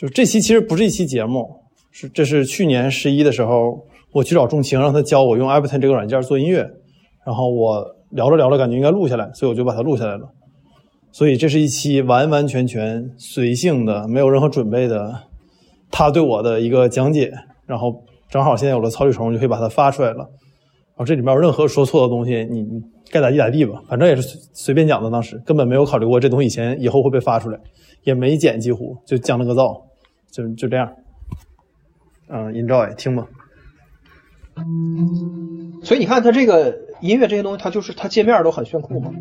[0.00, 1.44] 就这期其实不是一期节目，
[1.90, 6.58] 是这是去年十一的时候，我去找仲青，让他教我用 Ableton 这个软件做音乐，
[7.26, 10.28] 然后我聊着聊着感觉应该录下来，所以我就把它录下来了。
[11.10, 15.12] 所以这是一期完完全全随性的，没有任何准备的，
[15.90, 17.32] 他对我的一个讲解，
[17.66, 17.92] 然后
[18.30, 20.18] 正好现在有了草履虫，就可以把它发出来了。
[20.18, 22.80] 然后这里面有任何说错的东西，你你
[23.10, 27.58] 该咋地咋地吧，反正也是随随便讲的，当时根本没有考虑过这东西以前以后会被发出来，
[28.04, 29.87] 也没剪，几乎就降了个噪，
[30.30, 30.92] 就就这样。
[32.28, 33.26] 嗯，enjoy 听吧。
[35.82, 39.12] 所以你看它这个音乐这些东西，它就是它界面都很炫酷嘛。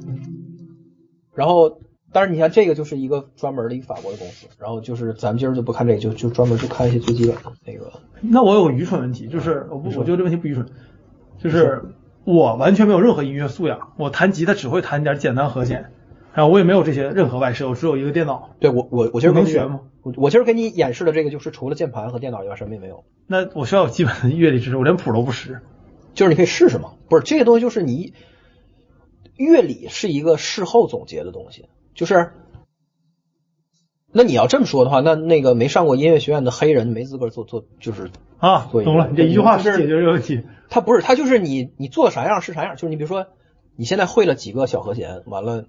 [1.36, 1.80] 然后，
[2.12, 7.94] 但是你看这个就是一个专门的一个法国的公司，然后就是咱们今儿就不看这个，就就专门就看一些最基本的那个。
[8.22, 10.66] 那我有个愚蠢问题，就是我不，我觉得这问题不愚蠢，
[11.38, 11.84] 就是
[12.24, 15.92] 我完全没有任何音乐素养，我弹吉他只会弹点简单和弦，
[16.38, 18.52] 然后我也没有这些任何外设，我只有一个电脑。
[18.60, 19.80] 对我我我今儿给你能学吗？
[20.04, 25.62] 我我今儿给你演示的这个就是除了键盘和电脑以外什么也没有，那我需要有基本的乐理知识，我连谱都不识。
[26.14, 26.94] 就是你可以试试嘛。
[27.10, 28.14] 不是这些东西，就是你
[29.36, 32.34] 乐理是一个事后总结的东西，就是。
[34.12, 40.44] 那你要这么说的话，那那个没上过音乐学院的黑人没资格做做，就是啊，懂了，你这一句话是解决这个问题。
[40.70, 43.26] 他不是，他就是你你做啥样是啥样，就是你比如说
[43.76, 45.66] 你现在会了几个小和弦，完了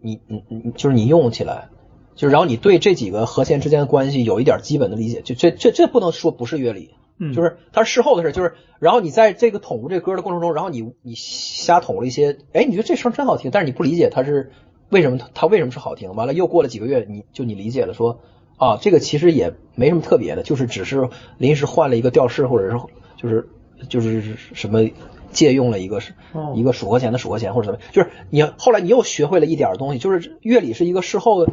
[0.00, 1.68] 你你你就是你用起来，
[2.14, 14.52] 就是然后你对这几个和弦之间的关系有一点基本的理解，就这这这不能说不是乐理，嗯就是它是事后的事，就是然后你在这个捅这歌的过程中，然后你你瞎捅了一些，哎，你觉得这声真好听，但是你不理解它是
[14.88, 18.20] 为什么它它为什么是好听，完了又过了几个月，你就你理解了说
[18.56, 22.78] 啊，这个其实也没什么特别的，就是只是临时换了一个调式，或者是
[23.16, 23.48] 就是
[23.88, 24.88] 就是什么
[25.30, 31.46] 借用了一个是哦一个数和弦的数和弦或者什么，就是你后来你又学会了一点东西，就是乐理是一个事后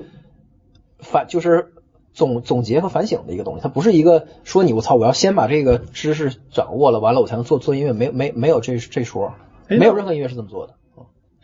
[1.00, 1.73] 反就是
[2.14, 9.34] 总总结和反省的一个东西，它不是一个说你我操我要先把这个知识掌握了，完了我才能做做音乐，没没没有这这说，
[9.67, 10.76] 哎没有任何音乐是这么做的。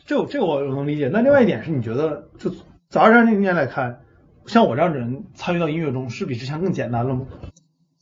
[0.05, 1.09] 这这个我能理解。
[1.11, 2.51] 那另外一点是，你觉得就
[2.89, 4.01] 早二三零年来看，
[4.45, 7.27] 像我这样的人参与到音乐中，是比之前更简单了吗？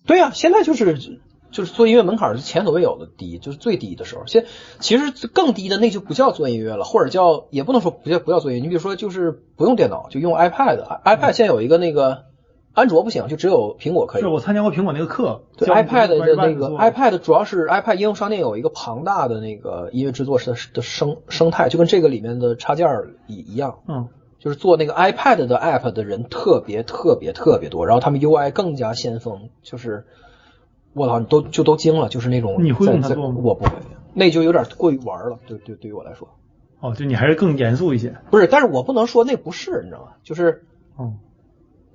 [0.08, 1.20] 对呀、现在就是
[1.52, 4.24] 就是做音乐门槛是前所未有的低，就是最低的时候。
[4.28, 4.46] 现
[4.80, 8.62] 其实更低的那就不叫做音乐了，或者叫也不能说不叫不叫做音乐。
[8.62, 12.26] 你比如说就是不用电脑，就用 iPad，iPad 现在有一个那个
[12.74, 14.28] 安卓不行，就只有苹果可以是。
[14.28, 23.80] 我参加过苹果那个课，对 iPad 的那个 iPad 主要是 iPad 应用商店有一个庞大的那个音乐制作的的生生态，就跟这个里面的插件儿一一样。
[23.88, 24.08] 嗯，
[24.40, 30.06] 就是做那个 iPad 的 app 的人特别特别特别多，然后他们 UI 更加先锋，就是
[31.00, 33.72] 我操，你都就都惊了，就是那种你会用它做吗我不会，
[34.14, 36.28] 那就有点过于玩了，对对，对于我来说
[36.80, 38.16] 哦，就你还是更严肃一些。
[38.32, 40.12] 不是，但是我不能说那不是，你知道吗？
[40.24, 40.64] 就是
[41.00, 41.18] 嗯，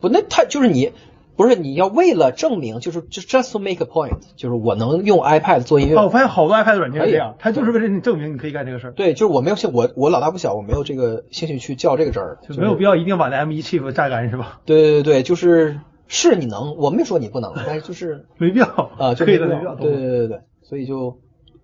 [0.00, 0.92] 不，那他就是你。
[1.36, 14.60] 不是你要为了证明，就是就 just to make a point，就是我能用 iPad 做音乐，哦，我发现好多 iPad 软件是这样可以，它就是为了你证明你可以干这个事儿，对，就是我没有兴，我我老大不小，我没有这个兴趣去较这个真儿，就没有必要一定把那 M1 chip 榨干是吧？
[14.64, 18.66] 对对对，就是是你能，我没说你不能， 但是就是没必要
[18.98, 19.74] 啊，就可以的，没没必要。
[19.74, 21.18] 对对对对对，所以就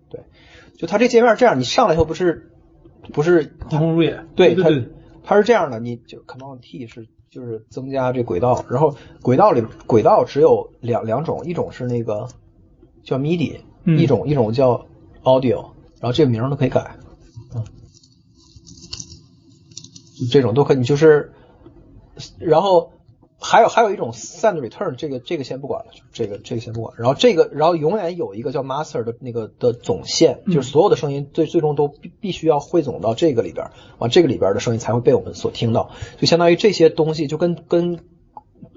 [0.09, 0.21] 对，
[0.77, 2.51] 就它这界面这样，你上来以后不是
[3.13, 4.27] 不是通风入眼。
[4.35, 4.89] 对它对对，
[5.23, 12.27] 它是这样的，你就 Command T 是就是增加这轨道，然后轨道里轨道只有两两种，一种是那个
[13.03, 14.85] 叫 MIDI，、嗯一种一种叫
[15.23, 16.97] Audio，然后这个名都可以改，
[17.55, 17.63] 嗯，
[20.29, 21.31] 这种都可以，你就是，
[22.39, 22.91] 然后
[23.43, 37.99] 还有还有一种 Send Return，这个这个先不管了，就这个这个先不管，然后这个然后永远有一个叫 Master 的那个的总线，嗯就是所有的声音最最终都必必须要汇总到这个里边儿，完这个里边儿的声音才会被我们所听到，就相当于这些东西就跟跟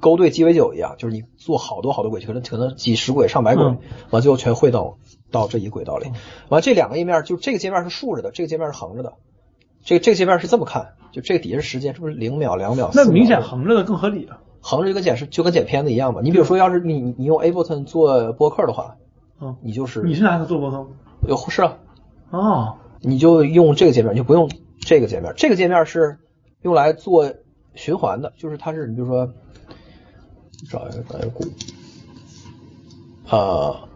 [0.00, 3.78] 勾兑鸡尾酒一样，就是你做好多好多轨迹，可能可能几十轨上百轨嗯，
[4.10, 4.96] 完最后全汇到
[5.30, 6.10] 到这一轨道里，
[6.48, 9.12] 完这两个页面就这个界面是竖着的，这个界面是横着的。
[9.84, 14.40] 这个这个界面是这么看，就这个底下是时间，是不是零秒、两秒那明显横着的更合理啊。
[14.66, 16.22] 横着就跟剪是就跟剪片子一样嘛。
[16.22, 18.96] 你比如说，要是你你你用 Ableton 做播客的话，
[19.38, 20.86] 嗯，你就是你是拿它做播客吗？
[21.28, 21.76] 有是啊，
[22.30, 24.50] 哦，你就用这个界面，你就不用
[24.80, 25.34] 这个界面。
[25.36, 26.18] 这个界面是
[26.62, 27.30] 用来做
[27.74, 29.30] 循环的，就是它是你比如说
[30.70, 31.44] 找一个找一个鼓，
[33.28, 33.86] 啊，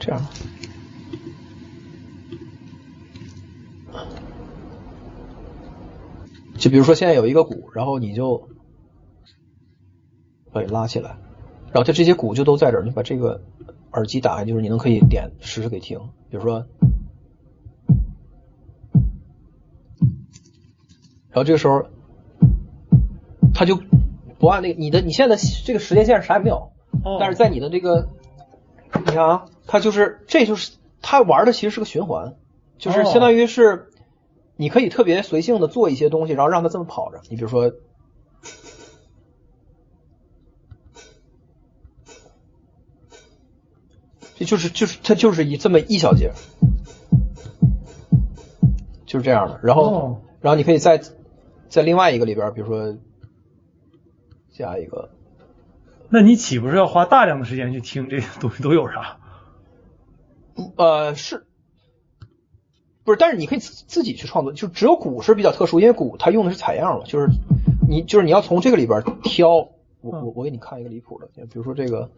[0.00, 0.20] 这样。
[6.58, 8.49] 就比如说现在有一个鼓，然后你就
[10.52, 11.10] 把你拉起来，
[11.66, 13.40] 然后它这些鼓就都在这儿，你把这个
[13.92, 15.98] 耳机打开，就是你能可以点实时给听，
[16.30, 16.66] 比如说，
[21.30, 21.84] 然后这个时候
[23.54, 23.78] 它就
[24.38, 26.72] 不按那个你的你现在这个时间线啥也没有，
[27.04, 28.08] 哦但是在你的这个，
[28.94, 32.34] 你看啊，它就是这就是它玩的其实是个循环，
[32.78, 33.90] 就是哦相当于是
[34.56, 37.20] 你可以特别随性的做一些东西，然后让它这么跑着。
[37.30, 37.72] 你比如说，
[44.40, 46.32] 这就是就是它就是一这么一小节，
[49.04, 49.60] 就是这样的。
[49.62, 51.02] 然后、哦然后你可以在
[51.68, 52.96] 在另外一个里边，比如说
[54.50, 55.10] 加一个。
[56.08, 59.18] 那你岂不是要花大量的时间去听这些东西都有啥？
[60.76, 61.44] 呃，是，
[63.04, 63.18] 不是？
[63.20, 67.28] 但是你可以自自己去创作，就只有鼓是比较特殊，因为鼓它用的是采样嘛，就是
[67.86, 69.50] 你就是你要从这个里边挑。
[70.00, 72.10] 我我我给你看一个离谱的，比如说这个，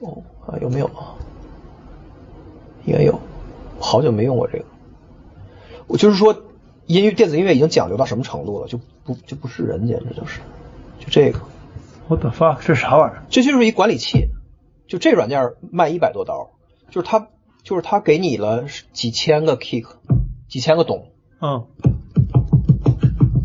[0.00, 0.90] 哦啊有没有？
[2.84, 3.18] 应该有，
[3.80, 4.64] 好久没用过这个。
[5.88, 6.36] 我就是说，
[6.86, 10.40] 音乐电子音乐已经讲究到什么程度了，就不就不是人，简直就是，
[11.00, 11.40] 就这个。
[12.08, 13.24] 我的 fuck，这啥玩意儿？
[13.28, 14.28] 这就是一管理器，
[14.86, 16.50] 就这软件卖一百多刀，
[16.90, 17.26] 就是它
[17.64, 19.86] 就是它给你了几千个 kick，
[20.48, 21.08] 几千个咚，
[21.40, 21.66] 嗯，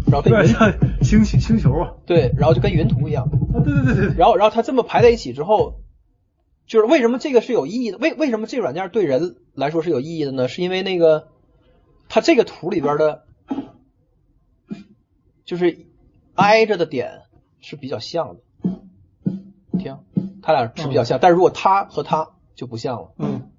[0.06, 1.94] 然后跟云有点像星星星球啊。
[2.06, 3.24] 对，然后就跟云图一样，
[3.56, 4.15] 啊，对对对对对。
[4.18, 5.81] 然后然后它这么排在一起之后，
[6.68, 7.98] 就是为什么这个是有意义的？
[7.98, 10.48] 为为什么这个软件对人来说是有意义的呢？
[10.48, 11.28] 是因为那个
[12.08, 13.24] 它这个图里边的，
[15.44, 15.86] 就是
[16.36, 17.24] 挨着的点
[17.60, 18.42] 是比较像的，
[19.72, 19.98] 你听，
[20.42, 23.12] 它俩是比较像，但是如果它和它就不像了。
[23.18, 23.50] 嗯，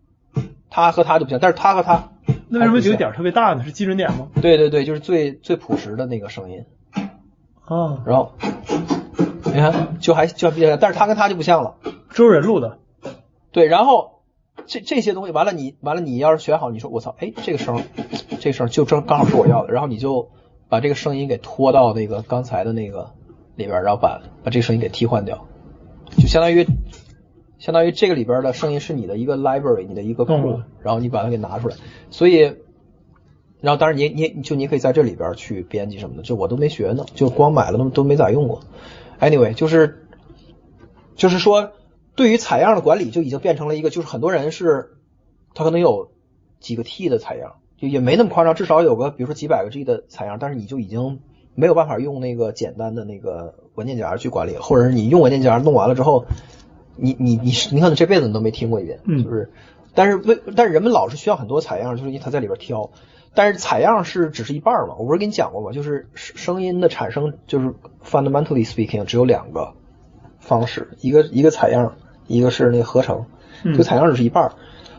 [0.70, 2.12] 它和它就不像，但是它和它，
[2.48, 3.62] 那为什么几个点特别大呢？
[3.64, 4.28] 是基准点吗？
[4.40, 6.64] 对对对，就是最最朴实的那个声音。
[7.64, 8.32] 啊，然后
[9.44, 11.76] 你看，就还就还比较像，但是它跟它就不像了。
[12.10, 12.78] 周人录的。
[13.52, 14.22] 对，然后
[14.66, 17.82] 这这些东西完了你，完了你要是选好，你说我操，哎，这个声，
[18.40, 20.30] 这个声就正刚好是我要的，然后你就
[20.68, 23.12] 把这个声音给拖到那个刚才的那个
[23.54, 25.46] 里边，然后把把这个声音给替换掉，
[26.16, 26.66] 就相当于
[27.58, 31.76] 相当于这个里边的声音是你的一个 library，你的一个库，然后你把它给拿出来，
[32.10, 32.56] 所以。
[33.60, 38.62] 然后，当然你你就你可以在这里边去编辑什么的，就我都没学呢，就光买了都都没咋用过。
[39.20, 40.08] Anyway，就是
[41.14, 41.70] 就是说，
[42.14, 44.90] 对于采样的管理就已经变成了一个，就是很多人是
[45.54, 46.10] 他可能有
[46.60, 51.20] 几个 T 的采样，就也没那么夸张，至少有个比如说几百个 G 的采样，但是你就已经
[51.54, 56.26] 没有办法用那个简单的那个文件夹去管理，或者是你用文件夹弄完了之后，
[56.96, 59.50] 你你你是你可能这辈子你都没听过一遍，嗯就是，
[59.94, 62.90] 但是为但是人们老是需要很多采样，就是因为他在里边挑。
[63.34, 65.72] 但是采样是只是一半嘛，我不是跟你讲过吗？
[65.72, 67.74] 就是声音的产生，就是
[68.04, 69.72] fundamentally speaking 只有两个
[70.38, 71.94] 方式，一个一个采样，
[72.32, 73.26] 一个是那个合成。
[73.64, 74.52] 嗯就采样只是一半儿，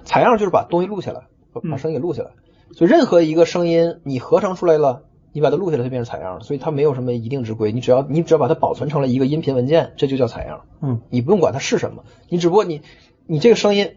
[0.05, 1.23] 采样就是把东西录下来，
[1.69, 2.29] 把声音给录下来。
[2.71, 5.03] 所以任何一个声音你合成出来了，
[5.33, 6.39] 你把它录下来，它变成采样了。
[6.41, 10.61] 所以它没有什么一定之规，你只要你只要把它保存成了一个音频文件，这就叫采样。
[10.81, 12.81] 嗯，你不用管它是什么，你只不过你
[13.25, 13.91] 你这个声音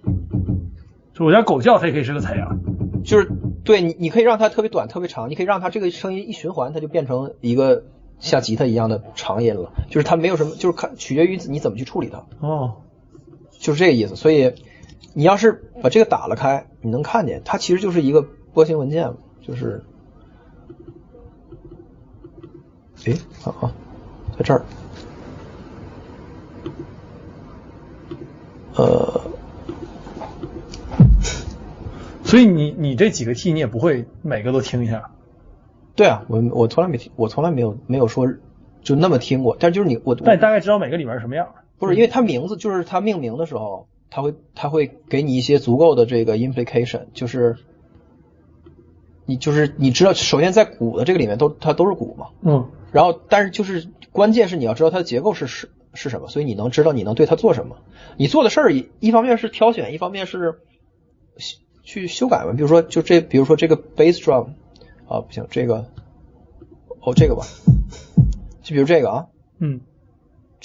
[1.14, 2.58] 就我家狗叫，它也可以是个采样。
[3.04, 3.30] 就是
[3.62, 7.84] 对你，你可以让它特别短、特别长，你可以让它这个声音一循环，它就变成一个
[8.18, 9.70] 像吉他一样的长音了。
[9.90, 12.78] 就是它没有什么，就是看取决于你怎么去处理它，哦，
[13.58, 14.17] 就是这个意思。
[14.17, 14.55] 所以
[15.14, 18.23] 你要是把这个打了开，你能看见它其实就是一个
[18.53, 19.12] 波形文件，
[19.43, 19.85] 就是，
[23.05, 23.12] 诶，
[23.44, 23.73] 啊啊，
[24.38, 24.64] 在这儿，
[28.75, 29.22] 呃，
[32.25, 35.10] 所以你你这几个 T 你也不会每个都听一下。
[35.94, 38.29] 对啊，我我从来没听，我从来没有没有说
[38.82, 41.48] 就那么听过，但就是你我但你大概知道每个里面是什么样。
[41.78, 47.56] 不是，因为它名字就是它命名的时候，它会它会给你一些足够的这个 implication，就是
[49.24, 52.70] 你就是你知道，首先在鼓的这个里面都它都是鼓嘛，嗯。
[52.92, 57.76] 然后但是就是关键是你要知道它的结构是是是什么，所以你能知道你能对它做什么。
[58.16, 60.60] 你做的事儿一一方面是挑选，一方面是
[61.36, 62.52] 修去修改嘛。
[62.54, 64.54] 比如说就这，比如说这个 bass drum
[65.08, 65.86] 啊，不行，这个
[67.00, 67.44] 哦这个吧，
[68.62, 69.26] 就比如这个啊，
[69.58, 69.80] 嗯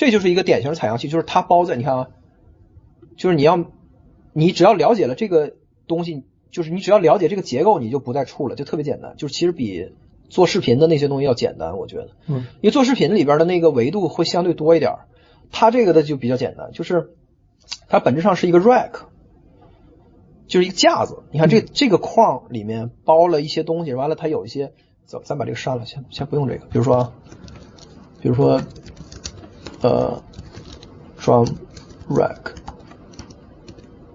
[0.02, 2.08] 这就是一个典型的采样器，就是它包在你看啊，
[3.18, 3.66] 就是你要
[4.34, 5.54] 你只要了解了这个
[5.86, 9.92] 东西，就是你只要了解这个结构，你就不再触了，就特别简单，就是其实比
[10.28, 12.48] 做视频的那些东西要简单，我觉得，嗯。
[12.62, 14.96] 因为做视频里边的那个维度会相对多一点，
[15.52, 17.12] 它这个的就比较简单，就是
[17.88, 19.02] 它本质上是一个 rack，
[20.48, 21.20] 就是一个架子。
[21.32, 24.74] 你看这这个框里面包了一些东西，完了它有一些，
[25.06, 27.14] 走，咱把这个删了，先先不用这个，比如说啊，
[28.20, 28.60] 比如说
[29.82, 30.22] 呃
[31.20, 31.48] ，drum
[32.10, 32.54] rack。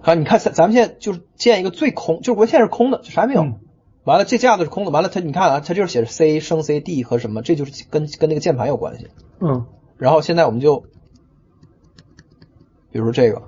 [0.01, 3.43] 啊，你看咱咱们现在就是建一个最空，就是我现在是空的，就啥也没有。
[3.43, 3.59] 嗯
[4.03, 9.09] 完了，这架子是空的，完了它你看啊，它就是写着 C 升 C D 和什么，这就是跟跟那个键盘有关系。
[9.41, 9.65] 嗯
[9.97, 10.85] 然后现在我们就，
[12.89, 13.41] 比如说这个，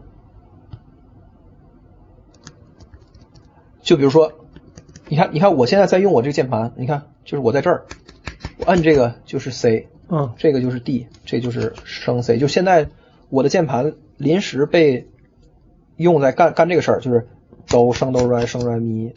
[3.81, 4.33] 就比如说，
[5.07, 7.85] 你看，你看我现在在用我这个键盘，你看，就是我在这儿，
[8.57, 12.37] 我按这个就是 C，嗯这个就是 D，这就是升 C。
[12.37, 12.89] 就现在
[13.29, 15.07] 我的键盘临时被
[15.95, 17.27] 用在干干这个事儿，就是
[17.67, 19.13] 哆升哆来升来咪，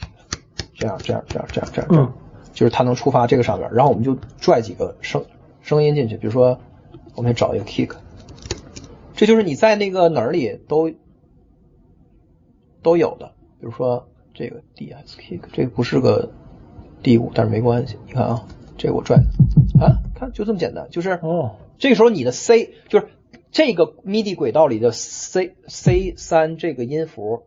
[0.75, 2.13] 这样这样这样这样这样这样，嗯。
[2.53, 5.25] 就是它能触发这个上面，然后我们就拽几个声
[5.63, 6.61] 声音进去，比如说
[7.15, 7.93] 我们找一个 kick，
[9.17, 10.93] 这就是你在那个哪儿里都
[12.83, 16.31] 都有的，比如说这个 DS kick，这个不是个
[17.03, 18.45] D 五，但是没关系，你看啊，
[18.83, 19.23] 这个我拽的。
[19.81, 23.07] 啊，看就这么简单，就是哦这个时候你的 C 就是
[23.53, 27.45] 这个 MIDI 轨道里的 C C 三这个音符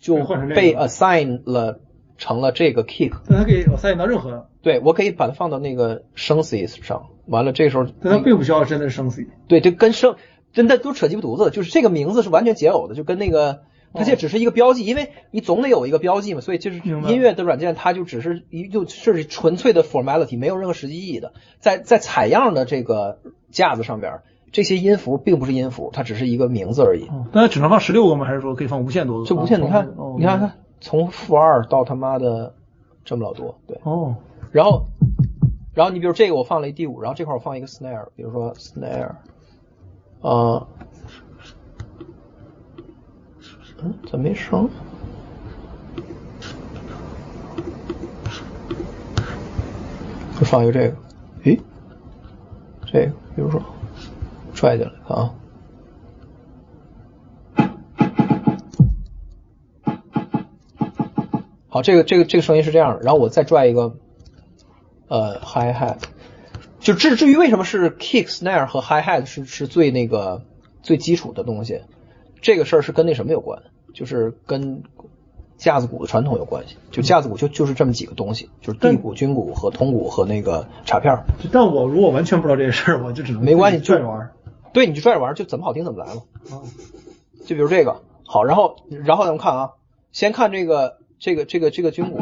[0.00, 1.80] 就被换成这被 assign 了
[2.16, 9.26] 成了这个 kick，但它可以 assign 到任何，对我可以把它放到那个声 C 上，完了这时候但它并不需要真的是生 C。
[9.48, 10.16] 对，这跟声
[10.54, 13.62] 真的都扯鸡巴犊子，就是这个名字是完全解耦的，就跟那个
[13.94, 23.18] 它这只是一个标记，因为你总得有一个标记嘛，所以就是音乐的软件它就只是一就是纯粹的 formality，没有任何实际意义的，在在采样的这个
[23.50, 24.20] 架子上边，
[24.50, 27.08] 这些音符并不是音符，它只是一个名字而已。
[27.32, 28.26] 那，它只能放十六个吗？
[28.26, 29.26] 还是说可以放无限多个？
[29.26, 32.54] 就无限，你看哦，你看看，从负二到他妈的
[33.04, 33.78] 这么老多，对。
[33.82, 34.16] 哦，
[34.50, 34.86] 然后，
[35.74, 39.12] 然后你比如这个我放了一第五，然后这块我放一个 snare，比如说 snare，
[40.20, 40.66] 呃，
[43.84, 44.68] 嗯，怎么没声？
[50.38, 50.96] 就放一个这个，
[51.44, 51.60] 诶，
[52.86, 53.62] 这个，比如说
[54.54, 55.34] 拽进来，啊。
[61.68, 63.94] 好，这个这个这个声音是这样的，然后我再拽一个，
[65.08, 65.98] 呃 high hat，
[66.80, 70.44] 就至至于为什么是 kick snare 和 hi hat 是是最那个
[70.82, 71.80] 最基础的东西，
[72.42, 73.62] 这个事儿是跟那什么有关，
[73.92, 74.82] 就是跟
[75.56, 76.76] 架子鼓的传统有关系。
[76.90, 81.24] 就架子鼓就就是这么几个东西，就是地鼓、军鼓和铜鼓和那个镲片儿。
[81.52, 84.32] 但我如果完全不知道这个事儿，我就只能没关系拽着玩儿。
[84.72, 86.22] 对，你就拽着玩儿，就怎么好听怎么来嘛。
[86.50, 86.62] 啊
[87.44, 89.70] 就比如这个，好，然后然后咱们看啊，
[90.12, 92.20] 先看这个这个这个这个军鼓，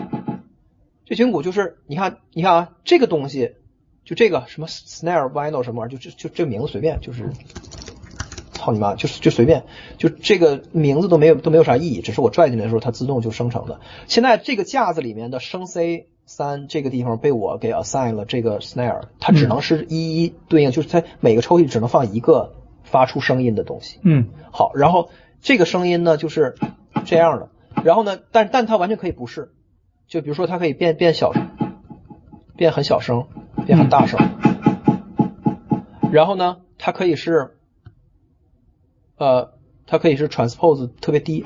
[1.05, 3.57] 这军鼓就是你看你看啊，这个东西
[4.05, 7.31] 就这个什么 snare vinyl 什么玩意儿，就就就这个名字随便，就是
[8.61, 9.65] 操你妈，就是就随便，
[9.97, 13.81] 就这个名字都没有都没有啥意义，只是我拽进来的时候它自动就生成的。
[14.07, 22.53] 现在这个架子里面的声 C 三这个地方被我给 assign 了这个 snare，它只能是一一对应，就是它每个抽屉只能放一个
[22.85, 23.99] 发出声音的东西。
[24.03, 24.27] 嗯。
[24.53, 26.55] 好，然后这个声音呢就是
[27.05, 27.49] 这样的，
[27.83, 29.51] 然后呢，但但它完全可以不是，
[30.07, 31.49] 就比如说它可以变变小声，
[32.57, 33.27] 变很小声，
[33.67, 34.21] 变很大声，
[36.13, 37.57] 然后呢，它可以是，
[39.21, 39.53] 呃，
[39.87, 41.45] 它可以是 transpose 特别低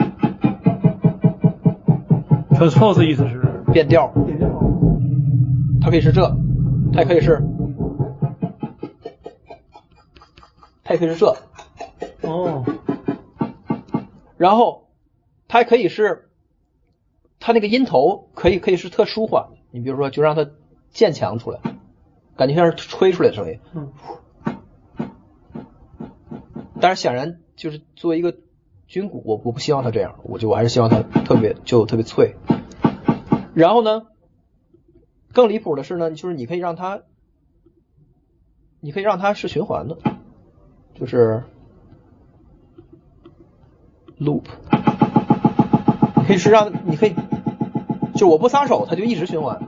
[2.51, 4.49] ，，transpose 意思是变调，变调。
[5.81, 6.37] 它可以是这，
[6.93, 7.43] 它也可以是，
[10.85, 11.37] 它也可以是这，
[12.23, 12.65] 哦，
[14.37, 14.87] 然后
[15.49, 16.31] 它还可以是，
[17.41, 20.49] 它那个音头可以可以是特舒缓，你比如说就让它
[20.91, 21.59] 渐强出来，
[22.37, 23.59] 感觉像是吹出来的声音。
[23.75, 23.93] 嗯
[26.81, 28.37] 但是显然就是作为一个
[28.87, 32.35] 军鼓，我我不希望它这样，我就我还是希望它特别就特别脆。
[33.55, 34.07] 然后呢，
[35.33, 37.03] 更离谱的是呢，就是你可以让它，
[38.81, 39.97] 你可以让它是循环的，
[40.95, 41.45] 就是
[44.19, 44.45] loop，
[46.17, 47.15] 你可以是让你可以，
[48.15, 49.61] 就我不撒手，它就一直循环。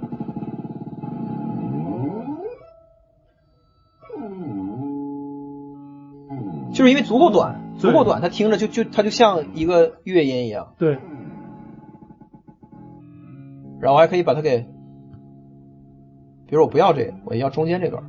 [6.72, 10.74] 就是因为足够短，足够短，它听着就就它就像一个乐音一样。
[10.78, 10.98] 对，
[13.80, 14.66] 然后我还可以把它给，
[16.46, 18.02] 比如我不要这个，我要中间这段。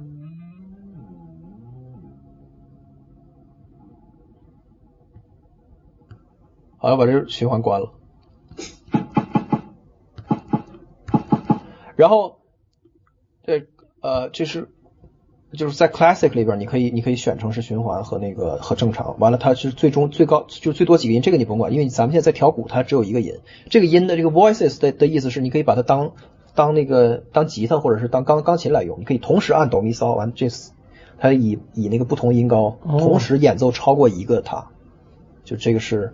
[6.77, 7.93] 好，要把这循环关了。
[11.95, 12.37] 然后，
[13.41, 13.67] 对
[14.01, 14.69] 呃，这是
[15.53, 19.17] 就是在 Classic 里边，你可以你可以选成是循环和那个和正常。
[19.19, 23.33] 完了，它是最终最高就最多几个音，这个你不用管，因为咱们现在在调鼓，它只有一个音。
[23.69, 26.11] 这个音的这个 voices 的的意思是，你可以把它当
[26.53, 30.47] 当那个当吉他或者是当钢钢琴来用，你可以同时按哆咪嗦，完这
[31.17, 34.67] 它以以那个不同音高哦同时演奏超过一个它，
[35.43, 36.13] 就这个是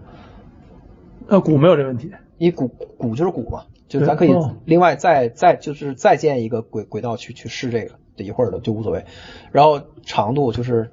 [1.27, 2.11] 那鼓没有这问题。
[2.39, 9.05] 因为鼓鼓就是鼓嘛，就是咱可以哦另外再再就是再建一个轨轨道去去试这个，这一会儿的就无所谓。
[9.51, 10.91] 然后长度就是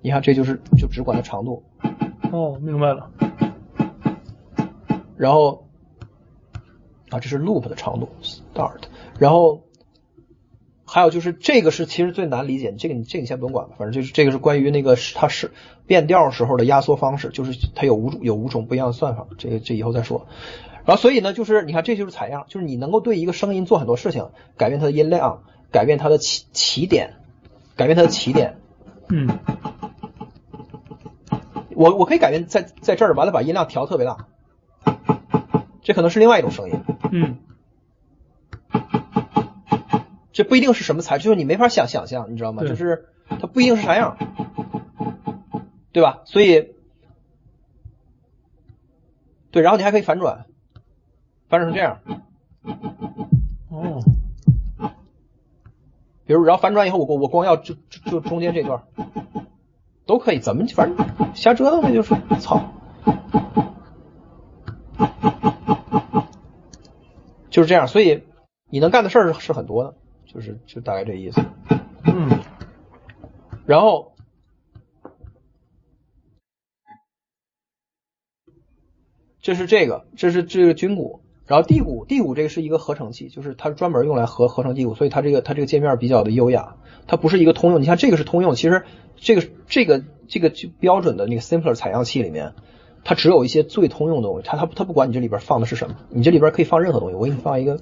[0.00, 1.64] 你看这就是就只管它长度，
[2.32, 3.10] 哦，明白了。
[5.16, 5.66] 然后
[7.10, 8.82] 啊，这是 loop 的长度 start，
[9.18, 9.62] 然后
[10.84, 15.52] 还有就是这个是其实最难理解，这个你这个你先不用管吧，反正就是这个是关于那个是它是
[15.86, 20.26] 变调时候的压缩方式，就是它有五种有五种不一样的算法，这个这以后再说。
[20.84, 25.42] 然后所以呢，就是你看这就是采样，就是你能够对一个声音做很多事情，改变它的音量，
[25.76, 27.16] 改变它的起起点，
[27.76, 28.56] 改变它的起点。
[29.10, 29.38] 嗯，
[31.74, 34.26] 我我可以改变在在这儿，完了把音量调特别大，
[35.82, 36.80] 这可能是另外一种声音。
[37.12, 37.36] 嗯，
[40.32, 42.62] 这不一定是什么材质，就是你没法想想象，你知道吗？
[42.62, 44.16] 就是它不一定是啥样，
[45.92, 46.22] 对吧？
[46.24, 46.72] 所以，
[49.50, 50.46] 对，然后你还可以反转，
[51.50, 52.00] 反转成这样，
[52.62, 53.28] 哦，
[56.26, 58.82] 比如然后反转以后，我我光要就就就中间这段，
[60.06, 62.60] 都可以，怎么反正瞎折腾呗，就是操，
[67.48, 67.86] 就是这样。
[67.86, 68.24] 所以
[68.68, 69.94] 你能干的事儿是很多的，
[70.26, 71.40] 就是就大概这意思。
[72.04, 72.40] 嗯，
[73.64, 74.14] 然后
[79.40, 86.74] 这是这个，这是这个军鼓，然后第五，第五这个是一个合成器，就是它专门用来合合成第五，所以它这个它这个界面比较的优雅，
[87.06, 87.80] 它不是一个通用。
[87.80, 88.84] 你看这个是通用，其实
[89.16, 92.54] 这个这个这个就标准的那个 simpler 采样器里面，
[93.04, 97.14] 它只有一些最通用的东西，它它它不管你这里边放的是什么，你这里边可以放任何东西。
[97.14, 97.80] 我给你放一个。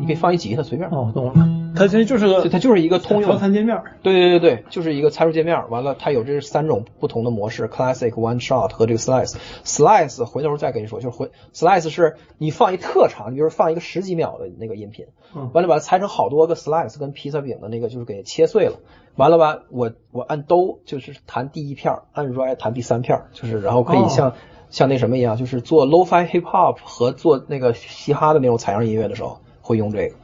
[0.00, 0.88] 你可以放一吉他，随便。
[0.88, 1.57] 哦，懂了。
[1.78, 3.80] 它其实就是个，它就是一个通用调参界面。
[4.02, 5.70] 对对对对，就是一个参数界面。
[5.70, 9.36] 完了，它有这三种不同的模式：classic、one shot 和这个 slice。
[9.64, 18.78] slice 回头再跟你说，就是回 slice 是你放一特长，你比如放一个十几秒的那个音频，嗯完了把它裁成好多个 slice，跟披萨饼的那个就是给切碎了。
[19.16, 24.34] 完了吧，我我按兜就是弹第一片儿，按 right 弹第三片儿，就是然后可以像、哦
[24.70, 30.16] 像那什么一样，就是做 lo-fi hip hop 和做那个嘻哈的那种采样音乐的时候会用这个。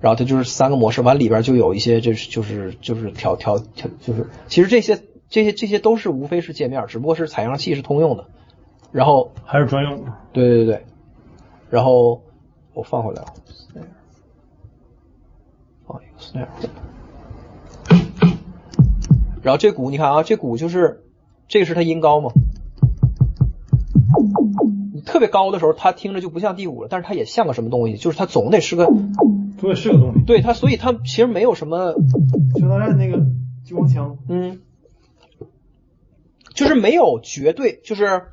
[0.00, 8.26] 然后它就是三个模式，完里边就有一些就是就是就是调调调，就是其实这些这些这些都是无非是界面，只不过是采样器是通用的。
[8.92, 10.12] 然后还是专用的。
[10.32, 10.84] 对对对对，
[11.70, 12.22] 然后
[12.74, 13.34] 我放回来了，
[15.86, 16.48] 放一个 snare，
[19.42, 21.04] 然后这鼓你看啊，这鼓就是
[21.46, 22.32] 这个是它音高嘛，
[25.00, 28.84] 你特别高的时候，它听着就不像第五了，但是它也像个什么东西，就是它总得是个，
[29.58, 30.22] 总得是个东西。
[30.26, 31.94] 对它，所以它其实没有什么，
[32.54, 33.24] 就大战那个
[33.64, 34.18] 激光枪。
[34.28, 34.60] 嗯，
[36.52, 38.24] 就是没有绝对，就是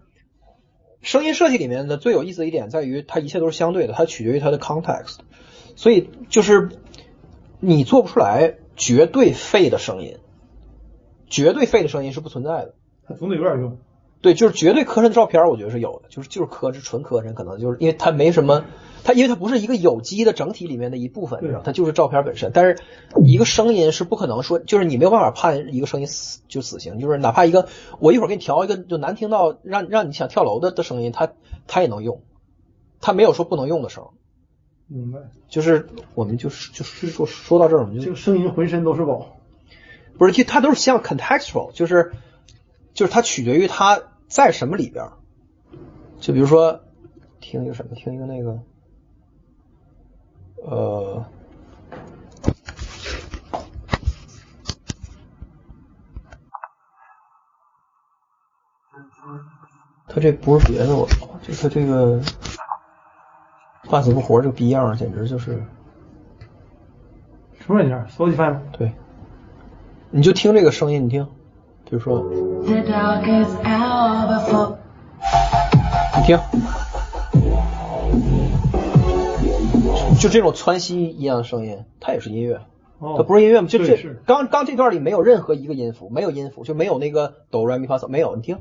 [1.02, 5.20] 声音设计里面的最有意思的一点在于，它一切都是相对的，它取决于它的 context，
[5.78, 6.70] 所以就是
[7.62, 10.18] 你做不出来绝对废的声音，
[11.30, 12.74] 绝对废的声音是不存在的。
[13.08, 13.78] 它总得有点用。
[14.22, 18.66] 对，就是绝对磕碜的照片，我觉得是有的，就是就是磕碜，纯磕碜，可能就是因为它没什么，
[19.04, 22.52] 它因为它不是一个有机的整体里面的一部分，对你知道它就是照片本身。
[22.54, 22.78] 但是
[23.24, 27.68] 一个声音是不可能说，就是你没有办法判一个声音死就死刑，就是哪怕一个
[28.00, 31.32] 我一会儿给你调一个就难听到让让你想跳楼的的声音，它
[31.68, 32.24] 它也能用，
[33.00, 34.14] 它没有说不能用的时候。
[34.88, 35.20] 明白。
[35.48, 39.38] 就是我们就是就是说说到这儿，我们就这个声音浑身都是宝。
[40.18, 42.14] 不是，其实它都是像 contextual，就是
[42.98, 45.08] 就是它取决于它在什么里边。
[46.20, 46.82] 就比如说
[47.40, 48.60] 听一个什么，听一个那个，
[50.66, 51.24] 呃，
[60.08, 62.20] 它这不是别的，我操，就他这个
[63.92, 65.64] 半死不活这个逼样儿，简直就是
[67.60, 68.64] 什么软件？Spotify 吗？
[68.72, 68.92] 对。
[70.10, 71.30] 你就听这个声音，你听，
[71.90, 72.30] 比如说。
[76.18, 76.40] 你听，
[80.20, 82.60] 就这种窜稀一样的声音，它也是音乐，
[83.00, 83.68] 哦它不是音乐吗？
[83.70, 88.58] 就这刚刚这段里没有任何一个音符，没有音符，就没有那个哆来咪发嗦，没有，你听，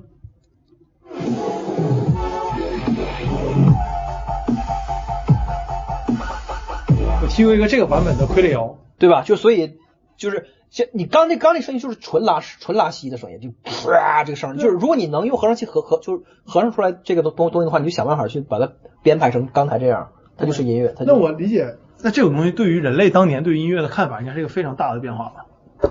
[7.22, 8.78] 我听过一个这个版本的傀儡摇。
[8.98, 9.20] 对吧？
[9.20, 9.74] 就所以
[10.16, 20.94] 就是像你刚那刚那声音就是纯拉纯拉稀的声音，就啪这个声音，就是如果你能用合成器合合就是合成出来这个东东东西的话，你就想办法去把它编排成刚才这样，它就是音乐。
[20.96, 25.46] 它就那我理解，那这种东西对于人类当年对音乐的看法，应该是一个非常大的变化吧？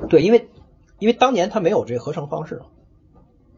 [0.10, 0.50] 对，因为
[1.00, 2.62] 因为当年它没有这个合成方式，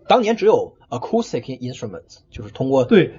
[0.08, 3.14] 当年只有 acoustic instruments，就是通过对，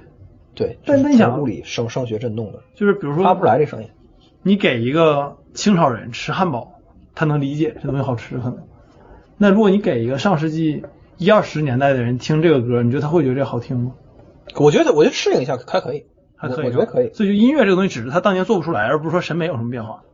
[0.54, 3.90] 对，但那你想物理声声学振动的，就是比如说发不出来这声音。
[4.42, 6.77] 你给一个清朝人吃汉堡，
[7.18, 8.58] 他能理解这东西好吃可能。
[9.38, 10.84] 那如果你给一个上世纪
[11.16, 13.94] 一二十年代的人听这个歌，你觉得他会觉得这好听吗？
[14.54, 16.04] 我觉得我觉得适应一下还可以，
[16.36, 17.12] 还可以，我我觉得可以。
[17.12, 20.04] 所以就音乐这个东西，只是他当年做不出来，而不是说审美有什么变化。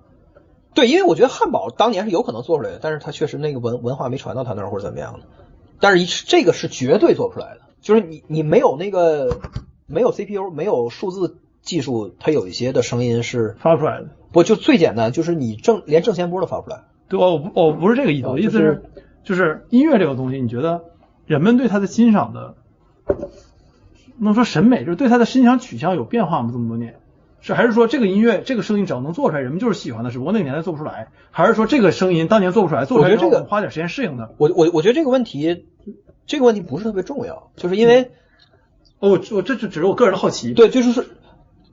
[0.72, 5.26] 对，因为我觉得汉堡当年是有可能做出来的，但是他确实那个文文化没传到他那儿或者怎么样的。
[5.78, 9.40] 但是一这个是绝对做不出来的，就是你你没有那个
[9.86, 14.08] 没有 CPU 没有数字技术，它有一些的声音是发不出来的。
[14.32, 16.82] 不就最简单，就是你正连正弦波都发不出来。
[17.16, 18.82] 对，我不我不是这个意思，哦我的意思是
[19.22, 20.84] 就是音乐这个东西，你觉得
[21.26, 22.54] 人们对它的欣赏的，
[23.06, 26.50] 不能说审美，就是对它的欣赏取向有变化吗？
[26.52, 26.96] 这么多年，
[27.40, 34.34] 是还是说这个音乐这个声音只要能做出来，人们就是喜欢的，只不过那个年代做不出来，还是说这个声音当年做不出来，做出来我觉得这个之后花点时间适应的？
[34.38, 35.66] 我我我觉得这个问题，
[36.26, 38.10] 这个问题不是特别重要，就是因为、
[38.98, 41.04] 哦，我我这就只是我个人的好奇。，对，就是说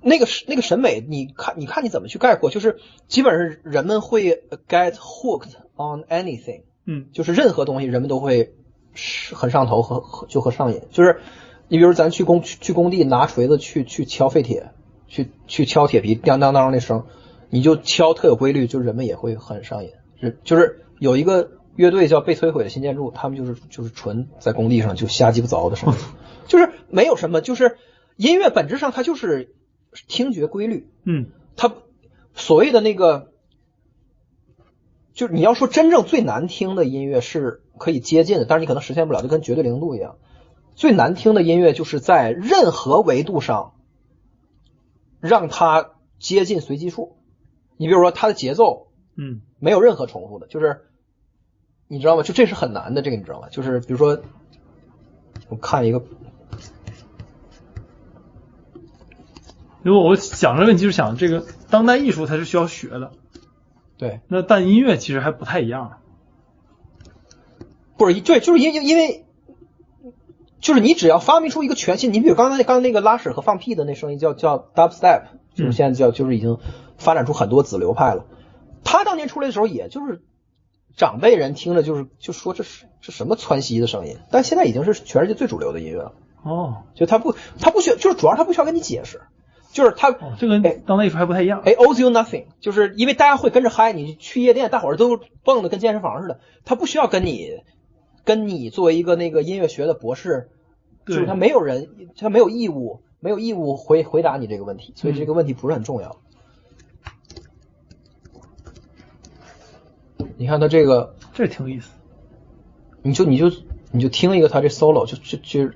[0.02, 8.54] 那个是那个审美，你看你看你怎么去概括，就是基本上人们会 get hooked on anything，嗯就是任何东西人们都会
[8.94, 10.82] 是很上头和和就和上瘾。
[10.92, 11.20] 就是
[11.68, 14.72] 你比如咱去工去去工地拿锤子去去敲废铁，
[15.08, 17.06] 去去敲铁皮，当当当那声，
[17.50, 19.92] 你就敲特有规律，就人们也会很上瘾。
[20.20, 26.00] 是就是有一个乐队叫被摧毁的新建筑，他们就是就是纯在工地上就瞎鸡巴凿的声音，
[26.48, 27.78] 就是没有什么，就是
[28.18, 29.56] 音乐本质上它就是
[30.08, 31.74] 听觉规律，嗯它
[32.34, 33.32] 所谓的那个，
[35.14, 40.18] 就是你要说真正最难听的音乐是可以接近的，但是你可能实现不了，就跟绝对零度一样。
[40.76, 43.74] 最难听的音乐就是在任何维度上
[45.20, 47.18] 让它接近随机数。
[47.78, 50.86] 你比如说它的节奏嗯没有任何重复的，就是
[51.88, 52.24] 你知道吗？
[52.24, 53.50] 就这是很难的，这个你知道吗？
[53.50, 54.22] 就是比如说，
[55.50, 56.02] 我看一个，
[59.84, 63.12] 如果我想这个问题，就是想这个当代艺术它是需要学的，
[63.98, 65.98] 对，那但音乐其实还不太一样。
[67.98, 69.26] 不是对，就是因因因为，
[70.60, 76.58] 就是你只要发明出一个全新，你比如刚才刚才那个拉屎和放屁的那声音叫叫 dubstep，就是现在叫就是已经
[76.98, 78.26] 发展出很多子流派了。
[78.84, 80.24] 他当年出来的时候，也就是
[80.96, 86.14] 长辈人听着就是就说这是这什么窜稀的声音，但现在已经是全世界最主流的音乐了。
[86.44, 89.22] 哦就他不他不需要，就是主要他不需要跟你解释，
[89.72, 91.62] 就是他哦，这跟当代艺术还不太一样。
[91.66, 97.62] 哎，owes you nothing，就是因为大家会跟着嗨，你去夜店，大伙儿都蹦的跟健身房似的，他不需要跟你，
[98.26, 100.50] 跟你作为一个那个音乐学的博士，
[101.06, 106.18] 就是他没有人，他没有义务，没有义务回回答你这个问题，所以这个问题不是很重要。
[110.38, 111.92] 你看他这个，这挺有意思。
[113.04, 113.52] 你就你就
[113.92, 115.74] 你就听一个他这 solo，就就就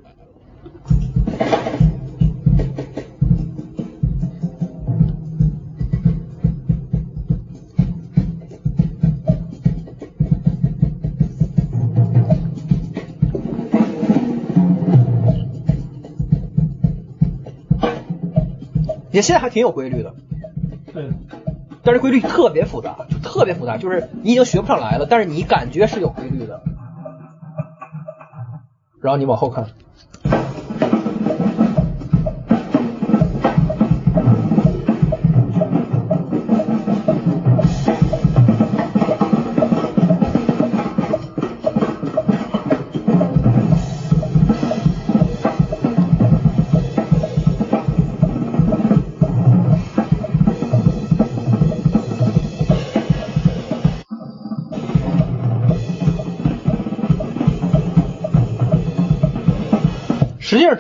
[19.26, 20.14] 现在还挺有规律的，
[20.94, 21.10] 对，
[21.84, 26.62] 但是规律特别复杂，就特别复杂，就是你已经学不上来了，但是你感觉是有规律的。
[29.02, 29.68] 然后你往后看，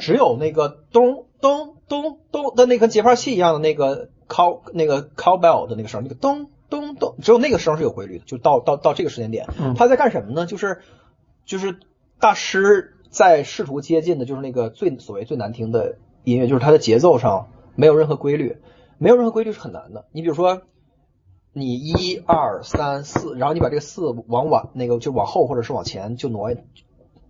[0.05, 10.45] 只有那个咚咚咚咚的那跟节拍器一样的那个 cow 那个 cowbell 的那个声，那个咚咚咚，只有那个声是有规律的，就到到到这个时间点嗯，他在干什么呢？
[10.45, 10.81] 就是
[11.43, 11.79] 就是
[12.19, 18.57] 大师在试图接近的，就是那个最所谓最难听的音乐，就是它的节奏上没有任何规律，
[18.99, 20.05] 没有任何规律是很难的。
[20.11, 20.61] 你比如说，
[21.51, 26.57] 你一二三四，然后你把这个四往往那个就往后或者是往前就挪一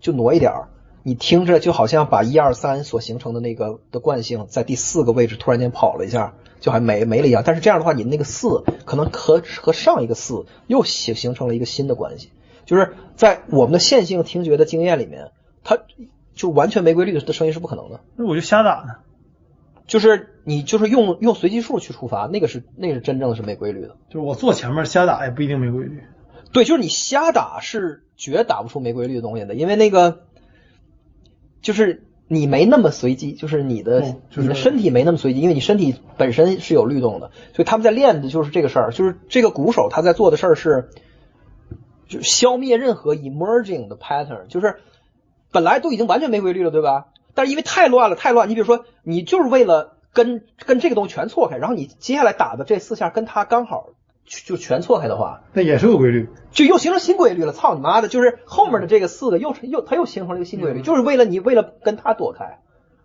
[0.01, 0.67] 就挪一点儿，
[1.07, 7.43] 你听着就好像把一二三所形成的那个的惯性在第四个位置突然间跑了一下，就还没没了一样。
[7.45, 12.31] 但是这样的话，你那个四可能和和上一个四又形形成了一个新的关系，
[12.65, 15.29] 就是在我们的线性听觉的经验里面，
[15.63, 15.77] 它
[16.33, 17.99] 就完全没规律的声音是不可能的。
[18.15, 18.95] 那我就瞎打呢。
[19.85, 23.95] 就是你就是用用随机数去触发，那个是那个是真正的是没规律的。
[24.09, 26.01] 就是我坐前面瞎打也不一定没规律。
[26.51, 30.23] 对，就是你瞎打是绝打不出没规律的东西的，因为那个
[31.65, 40.89] 就是你没那么随机，就是你的、哦就是你的身体没那么随机，因为你身体本身是有律动的，所以他们在练的就是这个事儿，就是这个鼓手他在做的事儿是，
[42.07, 44.75] 就消灭任何 emerging 的 pattern，就是
[45.51, 47.07] 本来都已经完全没规律了，对吧？
[47.33, 53.89] 但是因为太乱了，太乱，你比如说你就是为了跟跟这个东西全错开，然后你接下来打的这四下跟他刚好
[54.25, 56.29] 就全错开的话，那也是个规律。
[56.51, 57.53] 就又形成新规律了。
[57.53, 58.07] 操你妈的！
[58.07, 62.59] 就是后面的这个四个又又它又形成了一个新规律，就是为了你为了跟它躲开，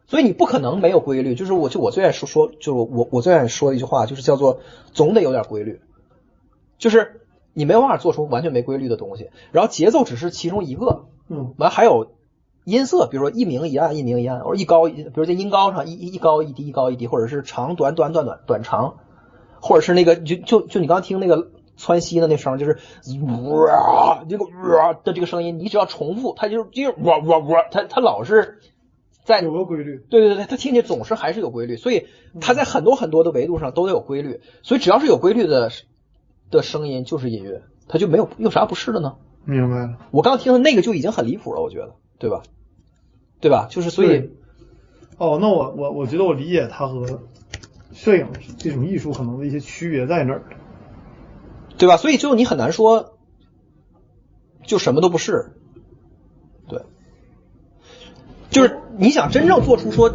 [0.06, 1.34] 所以你不可能没有规律。
[1.34, 4.60] 就是我就我最爱说说，就是我我最爱说的一句话，就是叫做
[4.92, 5.80] 总得有点规律，
[6.78, 7.20] 就是
[7.52, 9.30] 你没有办法做出完全没规律的东西。
[9.52, 12.12] 然后节奏只是其中一个，嗯，完还有
[12.64, 18.98] 音色，比如说一明一暗，一明一暗，或者一高一，比如在音高上一一一高一低，一高一低，或者是长短短短短短长，
[19.60, 22.78] 或者是那个就就就你刚刚听那个窜稀的那声，就是
[23.50, 28.58] 哇这个哇的这个声音，你只要重复，它就是就是哇哇哇，它它老是
[29.24, 29.98] 在有个规律。
[30.10, 32.06] 对对对，它听起来总是还是有规律，所以
[32.40, 35.70] 它在很多很多的维度上都得有规律，所以只要是有规律的
[36.50, 39.16] 的声音就是音乐，它就没有有啥不是的呢？
[39.44, 39.96] 明白了。
[40.10, 42.42] 我刚听的那个就已经很离谱了，我觉得，对吧？
[43.40, 43.68] 对吧？
[43.70, 44.30] 就是所以，
[45.16, 47.22] 哦，那我我我觉得我理解它和
[48.02, 50.42] 摄影这种艺术可能的一些区别在哪儿。
[51.76, 51.96] 对吧？
[51.96, 53.18] 所以就你很难说，
[54.64, 55.52] 就什么都不是，
[56.68, 56.82] 对，
[58.50, 60.14] 就是你想真正做出说，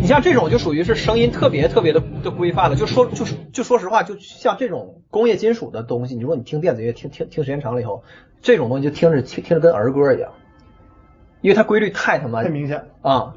[0.00, 2.74] 你像这种就属于是声音特别特别的的规范了。
[2.74, 8.02] 就说就是就说实话，就像这种工业金属的东西，你如果你听电子乐听听听时间长了以后，
[8.42, 10.32] 这种东西就听着听着跟儿歌一样，
[11.46, 12.86] 因为它规律太他妈太明显了。
[13.08, 13.36] 啊。